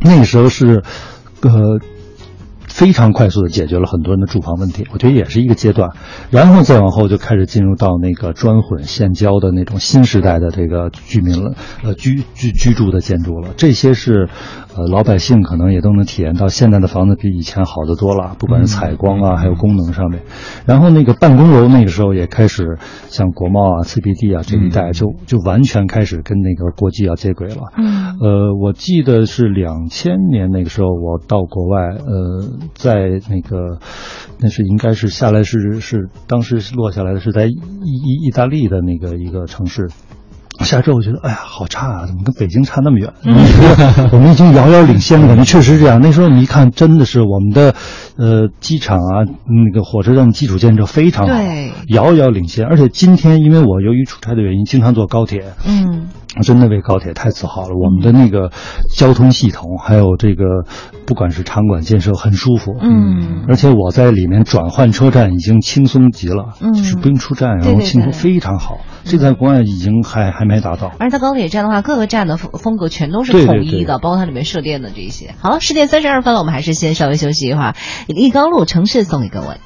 [0.00, 0.82] 那个时候是，
[1.42, 1.80] 呃。
[2.74, 5.90] 非常快速的解决了很多人的住房问题，我觉得也是一个阶段，
[6.32, 14.28] 然后再往后就开始进入到那个砖混现浇的那种新时代的这个居民了，呃居居居住的建筑了，这些是，
[14.76, 20.22] 呃老百姓可能也都能体验到现在的房子比以前好得多了，不管是采光啊，还有功能上面，
[20.66, 32.63] 然后那个办公楼那个时候也开始像国贸啊、CBD 啊这一带就就完全开始跟那个国际要接轨了，嗯，呃我记得是两千年那个时候我到国外，呃。
[32.74, 32.94] 在
[33.28, 33.78] 那个，
[34.40, 39.88] 那是应该是下来是是当时落下来的是在意意意大利的那个一个城市，
[40.60, 43.12] 下之后我觉得，哎呀，好差啊，怎么跟北京差那么远？
[44.12, 46.00] 我们已经遥遥领先了，感觉确实是这样。
[46.00, 47.74] 那时候你一看，真的是我们的，
[48.16, 51.34] 呃，机场啊，那个火车站基础建设非常好，
[51.88, 52.64] 遥遥领先。
[52.66, 56.08] 而且今天，因为我由于出差的原因，经常坐高铁，嗯，
[56.42, 57.70] 真的为高铁太自豪了。
[57.76, 58.52] 我们的那个
[58.96, 60.44] 交通系统，还有这个，
[61.06, 68.78] 不管是场馆建设很舒服，嗯，而且我在里面转换车站已经轻松极了，嗯，就是不用出站，然后轻松非常好。
[69.02, 70.90] 这在国外已经还还没达到。
[70.98, 75.34] 而在高铁站的话，各个站的风风格全都是统一的，包括它里面设电的这些。
[75.40, 77.74] 好了，十点三十二分了，我们还是先稍微休息一会儿。
[78.12, 79.60] 立高路城市送给各位。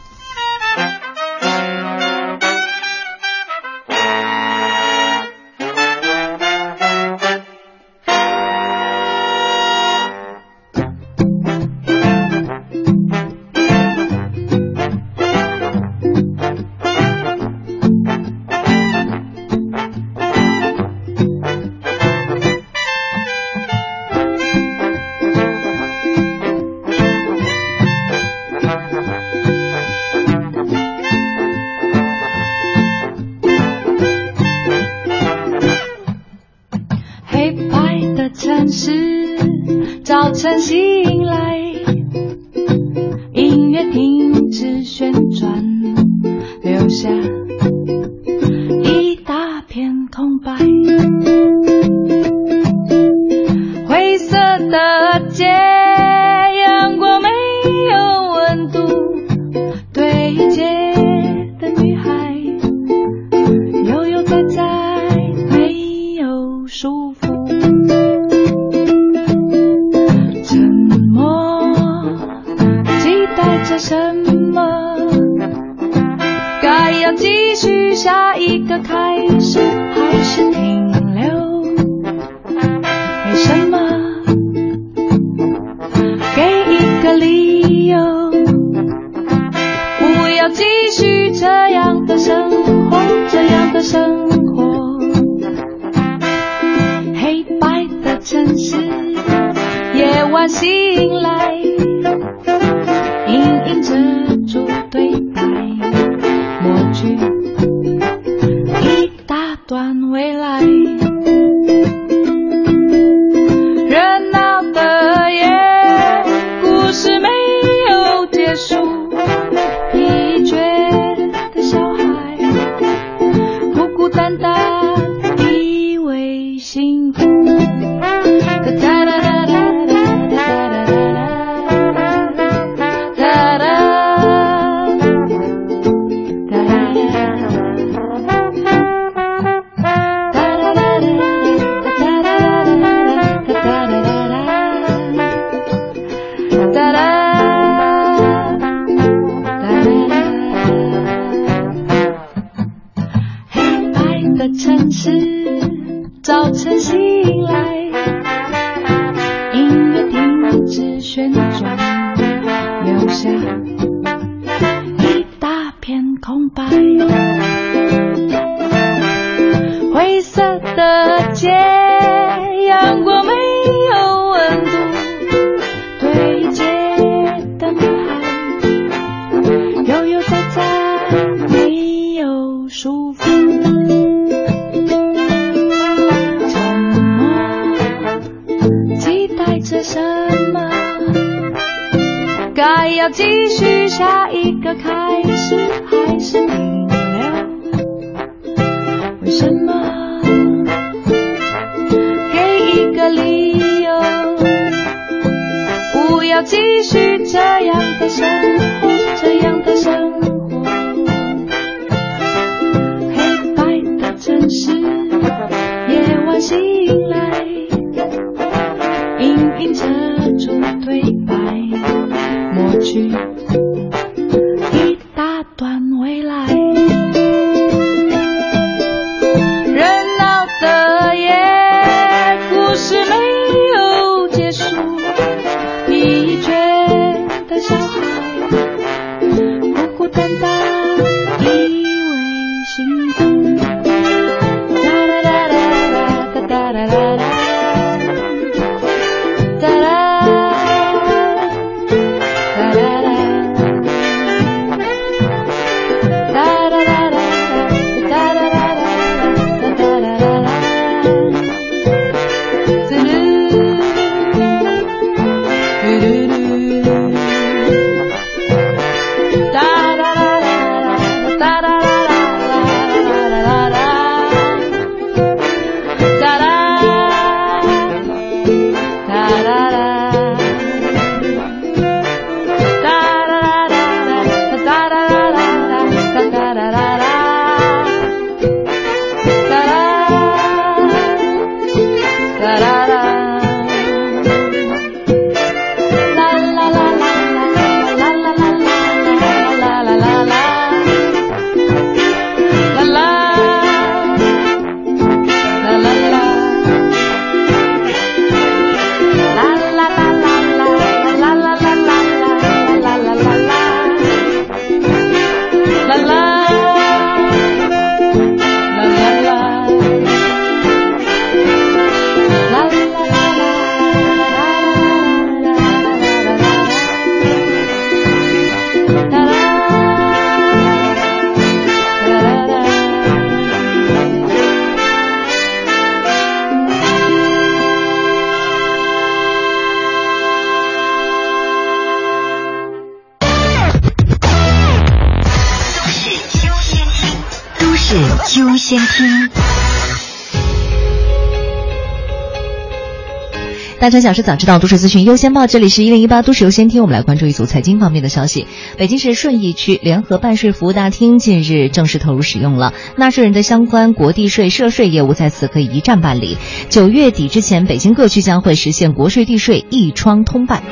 [353.81, 355.47] 大城小事早知道，都市资讯优先报。
[355.47, 358.49] 这里是一零一八都市优先听，我们来关注一组财经方面的消息。
[358.77, 366.39] 北京市顺义区联合办税服务大厅近日正式投入使用了，纳税人的相关国地税、涉税业务在此可以一站办理。
[366.69, 370.65] 九月底之前，北京各区将会实现国税地税一窗通办。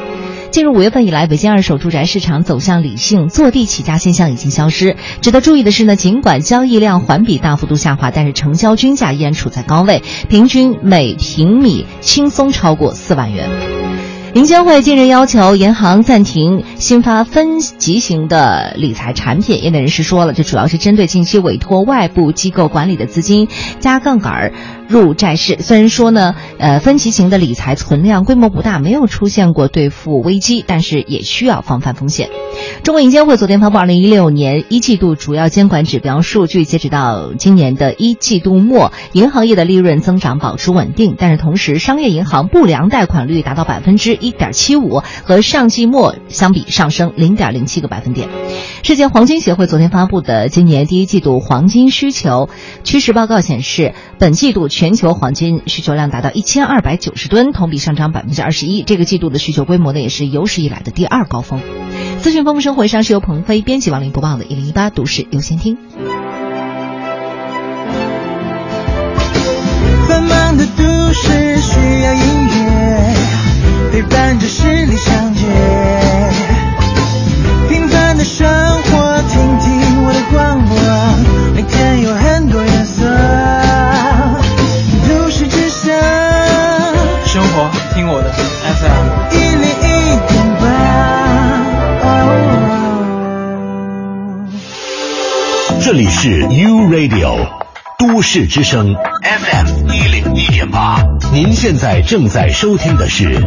[0.56, 4.96] 进入五月份以来，北京二手住宅市场走向理性，坐地起价现象已经消失。
[5.20, 13.50] 值得注意的是呢，尽管交易量环比大幅度下滑，但是成交均价依然处在高位，平均每平米轻松超过四万元。
[14.32, 24.52] 银监会近日要求银行暂停新发分级型的理财产品，业内人士说了，这主要是针对近期委托外部机构管理的资金加杠杆儿
[24.88, 25.58] 入债市。
[25.60, 32.30] 虽然说呢，呃，分级型的理财存量规模不大，没有出现过兑付危机，但是也需要防范风险。
[32.82, 48.28] 中国银监会昨天发布二零一六年一季度主要监管指标数据，截止到今年的一季度末，银行业的利润增长保持稳定，但是同时商业银行不良贷款率达到百分之一点七五，和上季末相比上升零点零七个百分点。
[48.82, 52.48] 世界黄金协会昨天发布的今年第一季度黄金需求
[52.84, 58.82] 趋势报告显示，本季度全球黄金需求量达到一千二百九十吨，同比上涨百分之二十一。
[58.82, 61.62] 这个季度的需求规模呢，也是有史以来的第二高峰。
[62.20, 65.76] 资讯丰富生活，上是由鹏飞编辑、王林播报的《一零一八都市优先听》。
[70.06, 70.84] 繁忙的都
[71.14, 73.14] 市需要音乐
[73.92, 75.42] 陪伴着十里长街，
[95.96, 97.48] 里是 U Radio
[97.98, 101.02] 都市之声 FM 一零一点八，
[101.32, 103.42] 您现在正在收听的是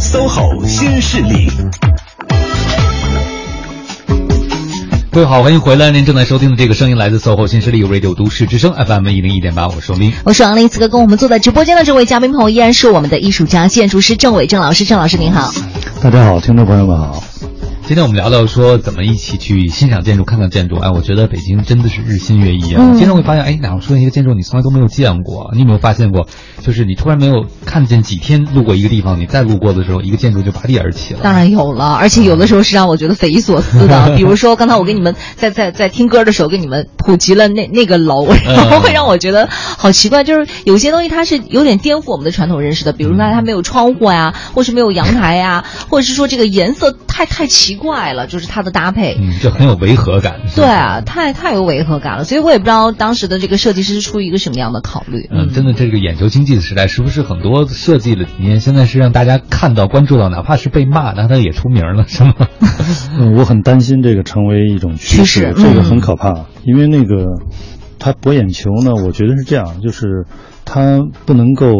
[0.00, 1.48] SOHO 新势力。
[5.12, 5.92] 各位好，欢迎回来。
[5.92, 10.68] 您正在收听的这个声音来自 SOHO 新势力 Radio 都市之声 FM 一零一点八，我是王斌，我是王林。
[10.68, 14.84] 此刻跟我们坐在直播间的这位嘉宾朋友依然是我们的艺术家、建筑师郑伟郑老师。
[14.84, 15.52] 郑老师您好，
[16.02, 17.22] 大家好，听众朋友们好。
[17.84, 20.76] 今天我们聊聊说怎么一起去欣赏建筑、看看建筑。
[20.76, 22.80] 哎，我觉得北京真的是日新月异啊！
[22.80, 26.26] 嗯经常会发现，哎，哪出现一个建筑你从来都没有见过，你有没有发现过？
[26.62, 31.20] 就是你突然没有看见几天路过一个地方，你再路过的时候，一个建筑就拔地而起了。
[31.22, 34.14] 当然有了，而且有的时候是让我觉得匪夷所思的。
[34.16, 40.22] 比如说，刚才我给你们在在在听歌的时候，给你们普及了那那个楼， 然后会让我觉得好奇怪。
[40.22, 49.16] 就是有些东西它是有点颠覆我们的传统认识的，比如说它没有窗户呀，或是没有阳台呀，或者是说这个颜色太太奇怪了，就是它的搭配。
[49.20, 50.40] 嗯，就很有违和感。
[50.54, 55.28] 对啊，太太有违和感了，所以我也不知道当时的这个设计师是出于一个什么样的考虑。
[55.30, 62.34] 嗯，真的，这个眼球经济的时代，是不是很多设计的理念现在是让大家看到、关注到，哪怕是被骂，那它也出名了，是吗？
[63.18, 67.26] 嗯，我很担心这个成为一种趋势，这个很可怕，因为那个
[67.98, 70.26] 它博眼球呢，我觉得是这样，就是
[70.64, 71.74] 它不能够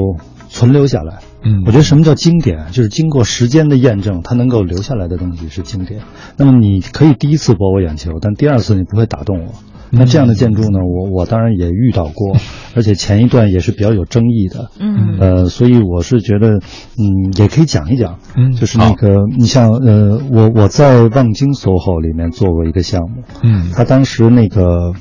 [0.49, 1.19] 存留下来。
[1.45, 6.01] 嗯，我觉得什么叫经典，就是经过时间的验证，它能够留下来的东西是经典。
[6.37, 9.53] 那么你可以第一次博我眼球，但第二次你不会打动我。
[9.95, 12.37] 那这样的建筑呢，我我当然也遇到过，
[12.75, 14.71] 而且前一段也是比较有争议的。
[14.81, 16.61] 嗯，呃，所以我是觉得，
[16.97, 18.19] 嗯，也可以讲一讲。
[18.35, 23.23] 嗯，就是那个，你像呃，我我在望京 SOHO 里面做过一个项目。
[23.43, 24.93] 嗯，他当时那个。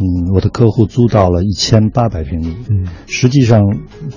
[0.00, 3.60] 嗯，我的客户租到了一千八百平米，嗯，实际上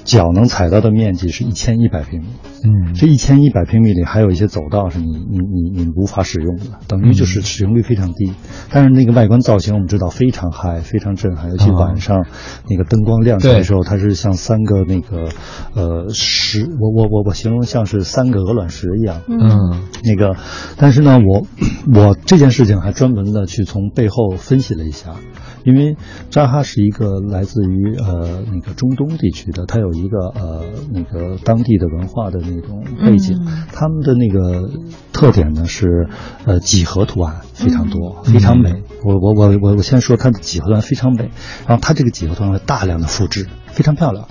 [0.06, 2.28] 脚能踩到的面积是一千一百平米，
[2.64, 8.34] 嗯，这一千一百平米里还有一些走道是你你你你无法使用的，等于就是使用率非常低。
[8.70, 12.26] 但是那个外观造型我们知道非常嗨，非常震撼，尤其晚上
[12.70, 15.30] 那个灯光亮起来的时候，它是像三个那个
[15.76, 20.38] 呃石，我我我我形容像是三个鹅卵石一样，嗯，那个，
[20.78, 21.46] 但是呢，我
[21.94, 25.16] 我这件事情还专门的去从背后分析了一下。
[25.64, 25.96] 因为
[26.30, 34.70] 扎哈是一个来自于呃那个中东地区的，它有一个呃那个当地的文化的那种背景，嗯、他们的那个
[35.12, 36.08] 特点呢是
[36.46, 38.84] 呃几何图案非常多，嗯、非常美。
[39.04, 41.32] 我我我我我先说它的几何图案非常美，
[41.68, 44.28] 然后它这个几何图案大量的复制，非常漂亮。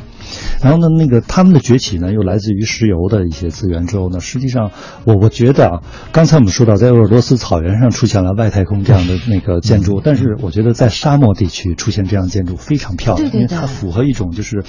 [0.63, 4.71] 然后呢，那个他们的崛起呢，又来自于石油的一些资源之后呢，实际上
[5.05, 5.81] 我我觉得啊，
[6.13, 13.43] 刚才我们说到在鄂尔多斯草原上出现了外太空这样的那个建筑，但是我觉得在沙漠地区出现这样建筑非常漂亮，对对对。
[13.43, 14.65] 因为它符合一种就是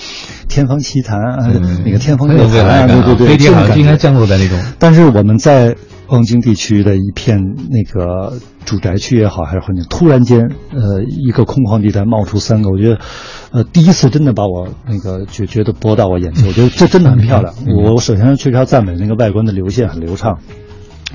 [0.48, 1.20] 天方奇谭
[1.86, 4.60] 那个天方夜谭啊，对对对，飞机好像应该降落在那种。
[4.80, 5.76] 但是我们在
[6.08, 7.40] 望京地区的一片
[7.70, 13.00] 那个住宅区也好，还是环境，突然间，呃，一个空旷地带冒出三个，我觉得，
[13.52, 17.54] 呃，第一次真的把我那个觉觉得拨到我眼前，我觉得这真的很漂亮。
[17.68, 20.40] 我我首先确实要赞美那个外观的流线很流畅，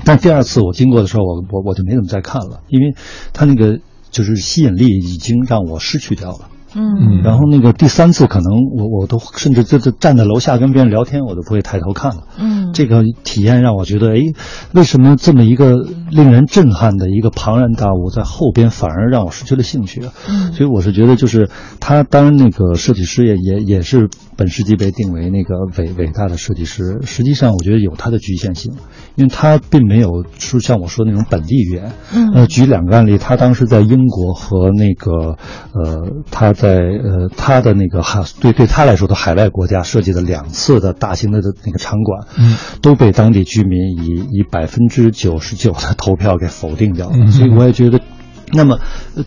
[0.03, 2.95] 但第二次我经过的时候，我我我就没怎么再看了，因为
[3.33, 3.79] 它那个
[4.11, 6.49] 就是吸引力已经让我失去掉了。
[6.75, 12.23] 嗯，然后那个第三次可能我我都甚至就是站在楼下跟别人聊天，我都不会抬头看了。
[12.37, 14.21] 嗯，这个体验让我觉得，哎，
[14.73, 15.75] 为什么这么一个
[16.11, 20.01] 令人震撼的一个庞然大物，在后边反而让我失去了兴趣？
[20.27, 28.73] 嗯，所以我是觉得，就是他当然那个设计师也也也是本世纪被定为那个伟伟大的设计师，实际上我觉得有他的局限性，
[29.19, 31.93] 因为他并没有说像我说那种本地语言。
[32.13, 35.37] 嗯，呃，举两个案例，他当时在英国和那个
[35.73, 36.53] 呃他。
[36.59, 47.15] 在呃，他的那个海对对他来说的海外国家设计的两次的大型的那个场馆，嗯，都被当地居民以以百分之九十九的投票给否定掉了。
[47.15, 48.01] 嗯、所以我也觉得，
[48.51, 48.79] 那么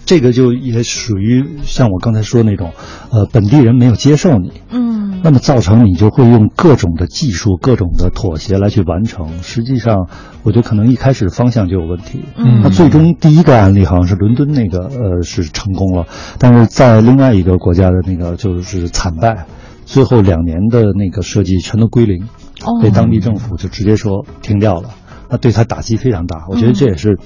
[0.04, 2.72] 这个就也属于像我刚才说那种，
[3.10, 9.42] 呃，本地人没有接受你，嗯，那么造成你就会用各种的技术、各种的妥协来去完成。
[9.42, 10.08] 实际上，
[10.42, 12.20] 我觉得可能一开始方向就有问题。
[12.36, 16.06] 嗯，那最终第一个案例好像是伦敦那个，呃，是成功了，
[16.38, 19.46] 但是在另外一个国家的那个就是惨败，
[19.84, 22.24] 最后两年的那个设计全都归零，
[22.64, 24.90] 哦、被当地政府就直接说停掉了，
[25.32, 26.46] 那对他打击非常大。
[26.48, 27.18] 我觉得这也是。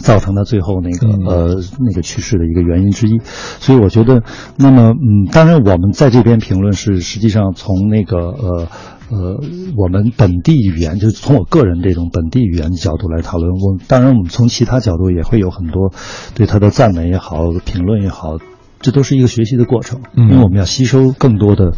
[0.00, 4.24] 造成他最后那个呃那个去世的一个原因之一，所以我觉得，
[4.58, 8.68] 那么嗯，当然我们在这边评论是实际上从那个呃
[9.08, 9.40] 呃
[9.74, 13.52] 我们本地语言，就是从我个人这种本地语言的角度来讨论。
[13.52, 15.94] 我当然我们从其他角度也会有很多
[16.34, 18.36] 对他的赞美也好，评论也好。
[18.80, 21.72] 这都是一个学习的过程，因为我们要吸收更多的，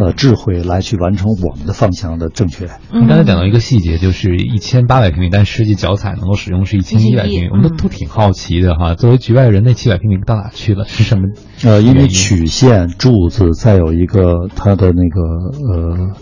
[0.00, 2.66] 呃，智慧来去完成我们的方向的正确。
[2.92, 8.94] 你刚才讲到一个细节，就是一千八百平米，但实际脚踩能够使用是一千一百平米，我们都都挺好奇的哈。
[8.94, 10.84] 作为局外人，那七百平米到哪去了？
[10.86, 11.28] 是什么？
[11.64, 15.20] 呃，因为曲线、柱子，再有一个它的那个
[15.72, 16.12] 呃。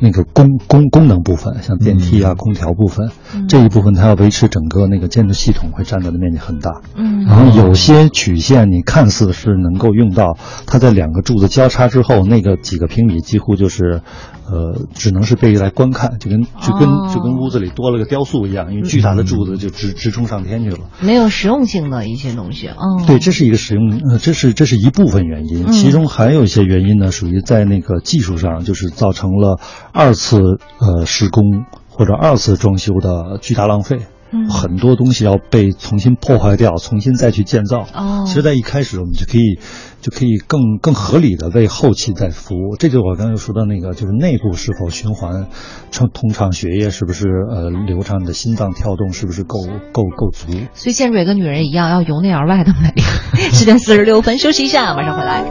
[0.00, 3.10] 那个功功功能部分，像电梯啊、空调部分，
[3.48, 6.80] 这一部分它要维持整个那个建筑系统，会占到的面积很大。
[6.94, 14.02] 嗯，然后有些曲线你看似是能够用到，它在两个柱子交叉之后，那个几个平米几乎就是，
[14.50, 20.78] 呃，只能是被来观看，就跟就跟就跟屋子里多了个雕塑一样，因为巨大的柱子就直直冲上天去了。
[21.00, 29.60] 没有实用性的一些东西，嗯，对，这是一个实用，呃，这是这是一部分原因，其中还有一些原因呢，属于在那个技术上，就是造成了
[29.92, 30.38] 二次
[30.78, 34.00] 呃施工或者二次装修的巨大浪费。
[34.32, 37.80] 嗯，很多东西要被重新破坏掉，重新再去建造。
[37.92, 39.58] 哦，其实，在一开始我们就可以
[40.00, 42.76] 就可以更更合理的为后期在服务。
[42.78, 45.48] 这就是我刚才说的那个，就是内部是否循环，
[45.90, 49.58] 通通畅血液是不是呃流畅，的心脏跳动是不是够
[49.90, 50.46] 够够足。
[50.74, 52.94] 所以建筑也跟女人一样，要由内而外的美。
[53.50, 55.44] 十点四十六分，休息一下，马上回来。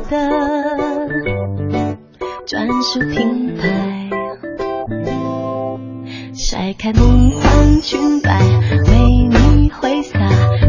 [2.49, 4.09] 专属品牌，
[6.33, 8.41] 晒开梦幻裙摆，
[8.87, 10.17] 为你挥洒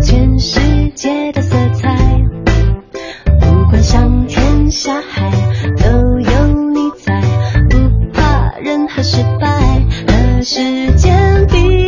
[0.02, 0.60] 全世
[0.94, 1.96] 界的色彩。
[3.40, 5.30] 不管上天下海，
[5.78, 7.22] 都有你在，
[7.70, 7.78] 不
[8.12, 9.48] 怕任何失败
[10.06, 11.79] 和时间比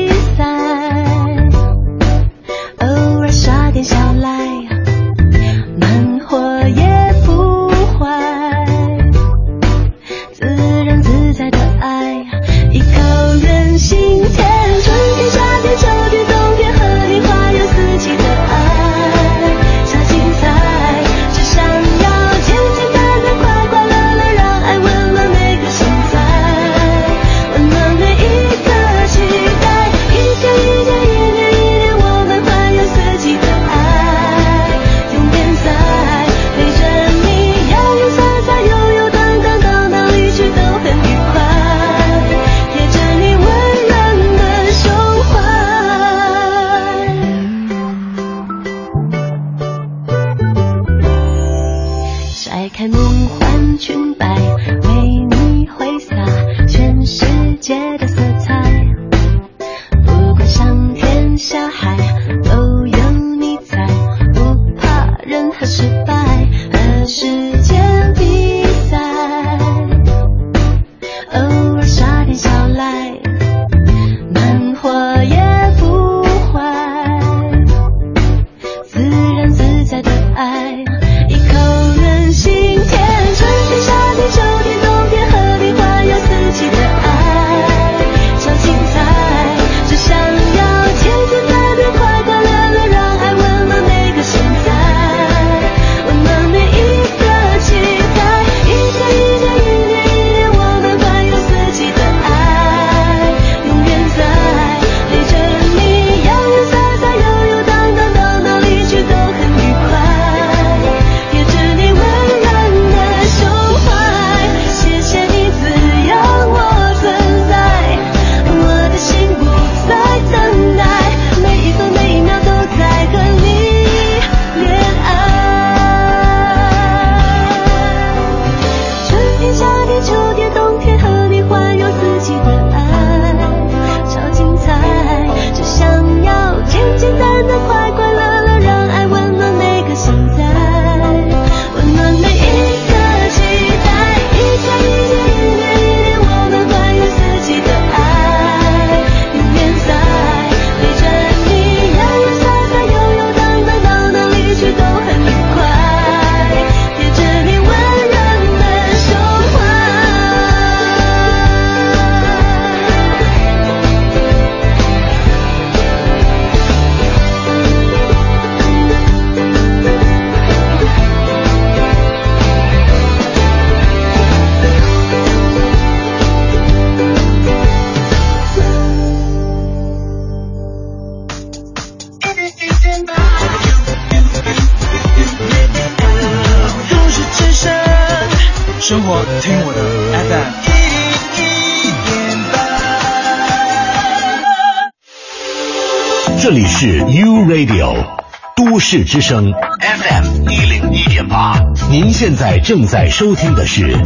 [199.33, 199.51] 声
[199.81, 201.59] FM 一零一点八，
[201.91, 203.97] 您现在正在收听的是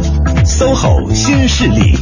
[0.45, 1.97] SOHO 新势力。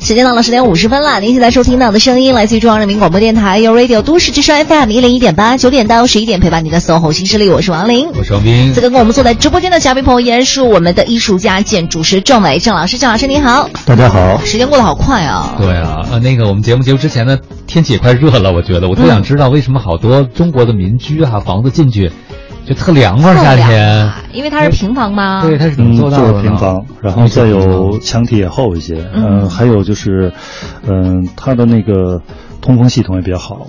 [0.00, 8.72] 时间到了十点五十分了，您现在收听到的声音来自于中央人民广播电台 u Radio 都市之声 FM 一零一点八，九点到十一点陪伴您的 SOHO 新势力，我是王琳，我是王斌。
[8.74, 14.42] 这个跟我们坐在直播间的嘉宾朋友依然是我们的艺术家、建筑师郑伟郑老师，郑老师您好，大家好。
[14.42, 15.54] 时间过得好快啊！
[15.60, 17.38] 对啊，呃，那个我们节目结束之前呢，
[17.74, 22.12] 天气也快热了，我觉得我特想知道为什么好多中国的民居哈、房子进去。
[22.64, 25.42] 就特凉快，夏天，因为它是平房吗？
[25.42, 26.40] 对，它是怎么做到的？
[26.40, 30.32] 平房，然后再有墙体也厚一些，嗯，还有就是，
[30.86, 32.22] 嗯，它的那个
[32.62, 33.66] 通风系统也比较好。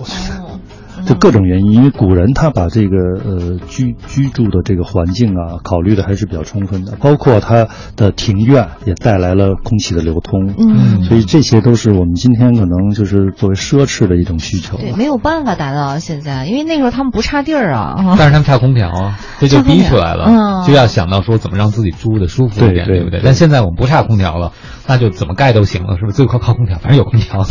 [1.06, 14.76] 就各种原因，因为古人他把这个呃居居住的这个环境啊考虑的还是比较充分的，包括他的庭院也带来了空气的流通，嗯，所以这些都是我们今天可能就是作为奢侈的一种需求。
[14.76, 23.20] 对，没有办法达到现在，因为那时候他们不差地儿啊，但是他们差空调啊，这就逼出来了， 就要想到说怎么让自己住的舒服一点，对不对？
[23.24, 24.52] 但现在我们不差空调了。
[24.86, 26.16] 那就怎么盖都行了，是不是？
[26.16, 27.44] 最靠靠空调，反正有空调。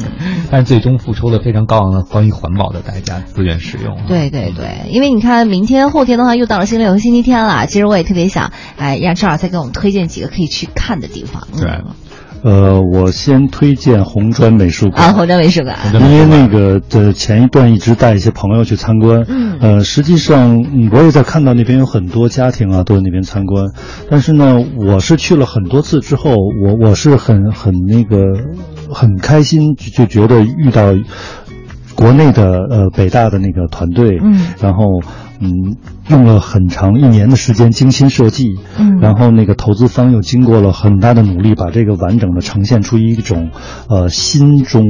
[0.50, 3.96] 但是最终付出了非常高昂的关于环保的代价，资源使用。
[4.06, 7.66] 对对对，因为你看，明天后天的话又到了星期六和星期天了。
[7.66, 11.48] 其实我也特别想，哎，让赵老师再给我们推荐几个可以去看的地方。
[11.56, 11.80] 对。
[12.42, 15.02] 呃，我先推荐红砖美术馆。
[15.02, 23.70] 啊，红砖美术馆，因为那个的前一段一直带一些朋友去参观，嗯，呃，实际上我也在看到那边有很多家庭啊都在那边参观，
[24.10, 28.16] 但是呢，我是去了很多次之后，我我是很很那个
[28.90, 30.94] 很开心，就觉得遇到
[31.94, 35.00] 国内的呃北大的那个团队，嗯，然后。
[35.42, 35.76] 嗯，
[36.08, 43.50] 用了很长一年的时间精心设计，嗯，然后那个投资方又经过了很大的努力，把这个完整的呈现出一种，
[43.88, 44.84] 呃，新中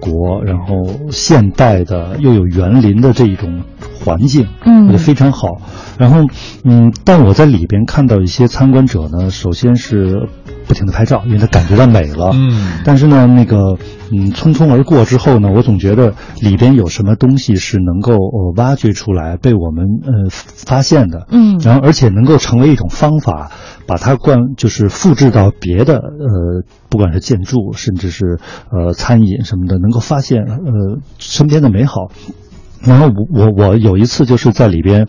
[0.00, 3.62] 国，然后现代的又有园林的这一种
[4.04, 5.60] 环境，嗯，也非常好。
[5.98, 6.20] 然后，
[6.64, 10.28] 嗯，但我在里边看到一些参观者呢，首先是。
[10.66, 12.30] 不停的拍照，因为他感觉到美了。
[12.32, 13.76] 嗯，但是呢，那个，
[14.10, 21.26] 嗯，匆匆而过之后呢，我总觉得里边有什么东西是能够呃挖掘出来，被我们呃发现的。
[21.30, 23.50] 嗯，然后而且能够成为一种方法，
[23.86, 28.38] 把它灌就是复制到别的呃，不管是建筑，甚至是
[28.70, 32.08] 呃餐饮什么的，能够发现呃身边的美好。
[32.86, 35.08] 然后我我我有一次就是在里边，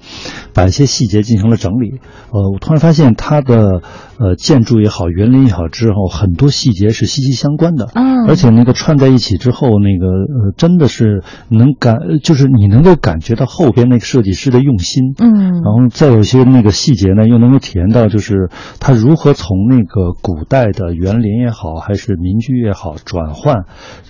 [0.54, 2.00] 把一些细节进行了整理。
[2.32, 3.82] 呃，我突然发现他的
[4.18, 7.90] 呃建筑也好，园林也好，之后很多细节是息息相关的。
[7.94, 8.26] 嗯。
[8.28, 15.14] 而且那个串在一起之后，那个呃真的是能感，就是你能够感觉到后边那个设计师的用心。
[15.18, 15.62] 嗯。
[15.62, 23.66] 然后再有些那个细节呢，又能够体验到就是他如何从那个古代的园林也好，还是民居也好，转换。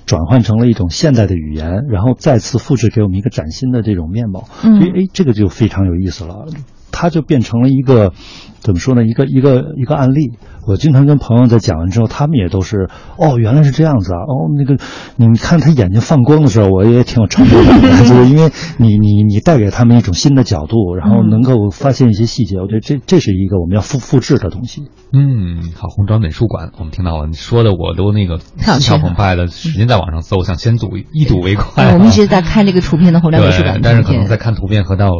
[0.05, 6.45] 转换成了一种现代的语言，然后再次复制给我们一个崭新的这种面貌，所以哎，这个就非常有意思了。
[6.95, 8.13] 它就变成了一个，
[8.61, 9.03] 怎么说呢？
[9.03, 10.31] 一个一个一个案例。
[10.67, 14.17] 我经常跟朋友在讲完之后，他们也都是哦，原来是这样子啊！
[14.25, 14.83] 哦，那个
[15.15, 22.57] 你看他眼睛放光的时候，我也挺有成就感的，就是因为你你你带给他们一种新的角度，然后能够发现一些细节。
[22.57, 24.85] 我觉得这这是一个我们要复复制的东西。
[25.13, 31.93] 嗯，好，红砖美术馆，我们听到了，你说的我都那个心潮澎湃的，使劲在网上搜，想先睹一睹为快。
[31.93, 35.11] 我们一直在看这个图片的红砖美术馆，但是可能在看图片和到。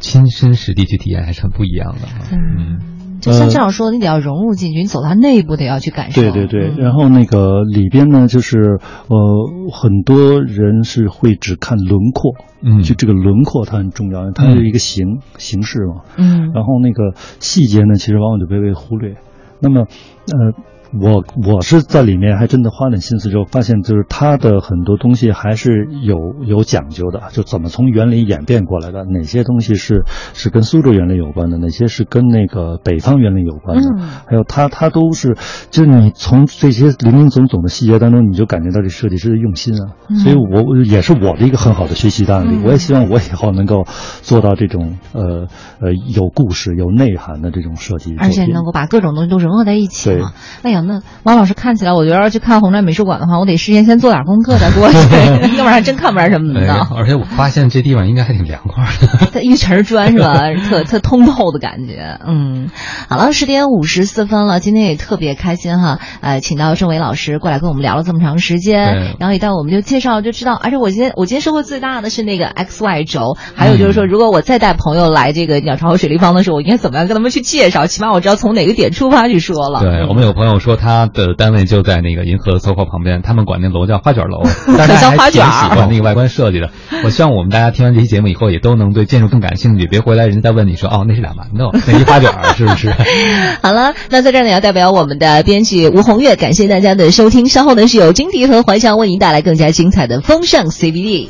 [0.00, 2.08] 亲身实地去体验还是很不一样的。
[2.32, 6.22] 嗯，就像这样说，你得要融入进去，你走到内部得要去感受。
[6.22, 19.16] 对对对，然后那个里边呢，就是呃，很多人是会只看轮廓，嗯，就这个轮廓它很重要，它是一个形形式嘛，嗯，然后那个细节呢，其实往往就被被忽略。
[19.60, 20.62] 那么，呃。
[20.92, 26.16] 我我是在里面还真的花点心思之后，发现就是它的很多东西还是有
[26.46, 35.36] 有讲究的，就怎么从园林演变过来的，哪些东西是是跟苏州园林有关的，哪些是跟那个北方园林有关的，还有它它都是，
[35.70, 39.92] 就是你从这些林林总总的细节当中，你就感觉到这设计师的用心啊，
[40.24, 43.84] 所以我也是我的一个很好的学习的案例，我也希望我以后能够
[44.22, 45.48] 做到这种呃
[45.80, 50.32] 呃有故事有内涵的这种设计，而且能够把各种东西都融合在一起嘛，
[50.62, 50.77] 哎呀。
[50.78, 54.98] 呀，那王老师看起来，我觉得要去看红砖美术馆的话，我得事先先做点功课再过去，
[55.56, 56.86] 要不然还真看不出什么的。
[56.96, 60.38] 而且我发现这地方应该还挺凉快的， 它一层砖是吧？
[60.68, 62.18] 特特通透的感觉。
[62.26, 62.70] 嗯，
[63.08, 77.86] 好了，十点五十四分了，今天也特别开心哈，呃，请到郑伟老师过来跟我们聊了这么长时间，然后一到我们就介绍就知道，而且我今天我今天收获最大的是那个 X Y 轴，还有就是说，如果我再带朋友来这个鸟巢和水立方的时候，我应该怎么样跟他们去介绍？
[77.86, 79.80] 起码我知道从哪个点出发去说了。
[79.80, 84.42] 对我们有朋友说他的单位就在那个银河 SOHO 旁边，他们管那楼叫花卷楼，
[84.76, 86.70] 但是还挺，喜欢那个外观设计的。
[87.04, 92.90] 我希望我们大家听完这期节目以后，也都能对建筑更感兴趣，别回来人家再问你说哦，那是俩馒头， 那一花卷是不是？
[93.62, 97.48] 好了，那在这呢要代表我们的编辑吴红月，感谢大家的收听。
[97.48, 101.26] 稍后呢是由金迪和怀强为您带来更加精彩的风尚 CBD。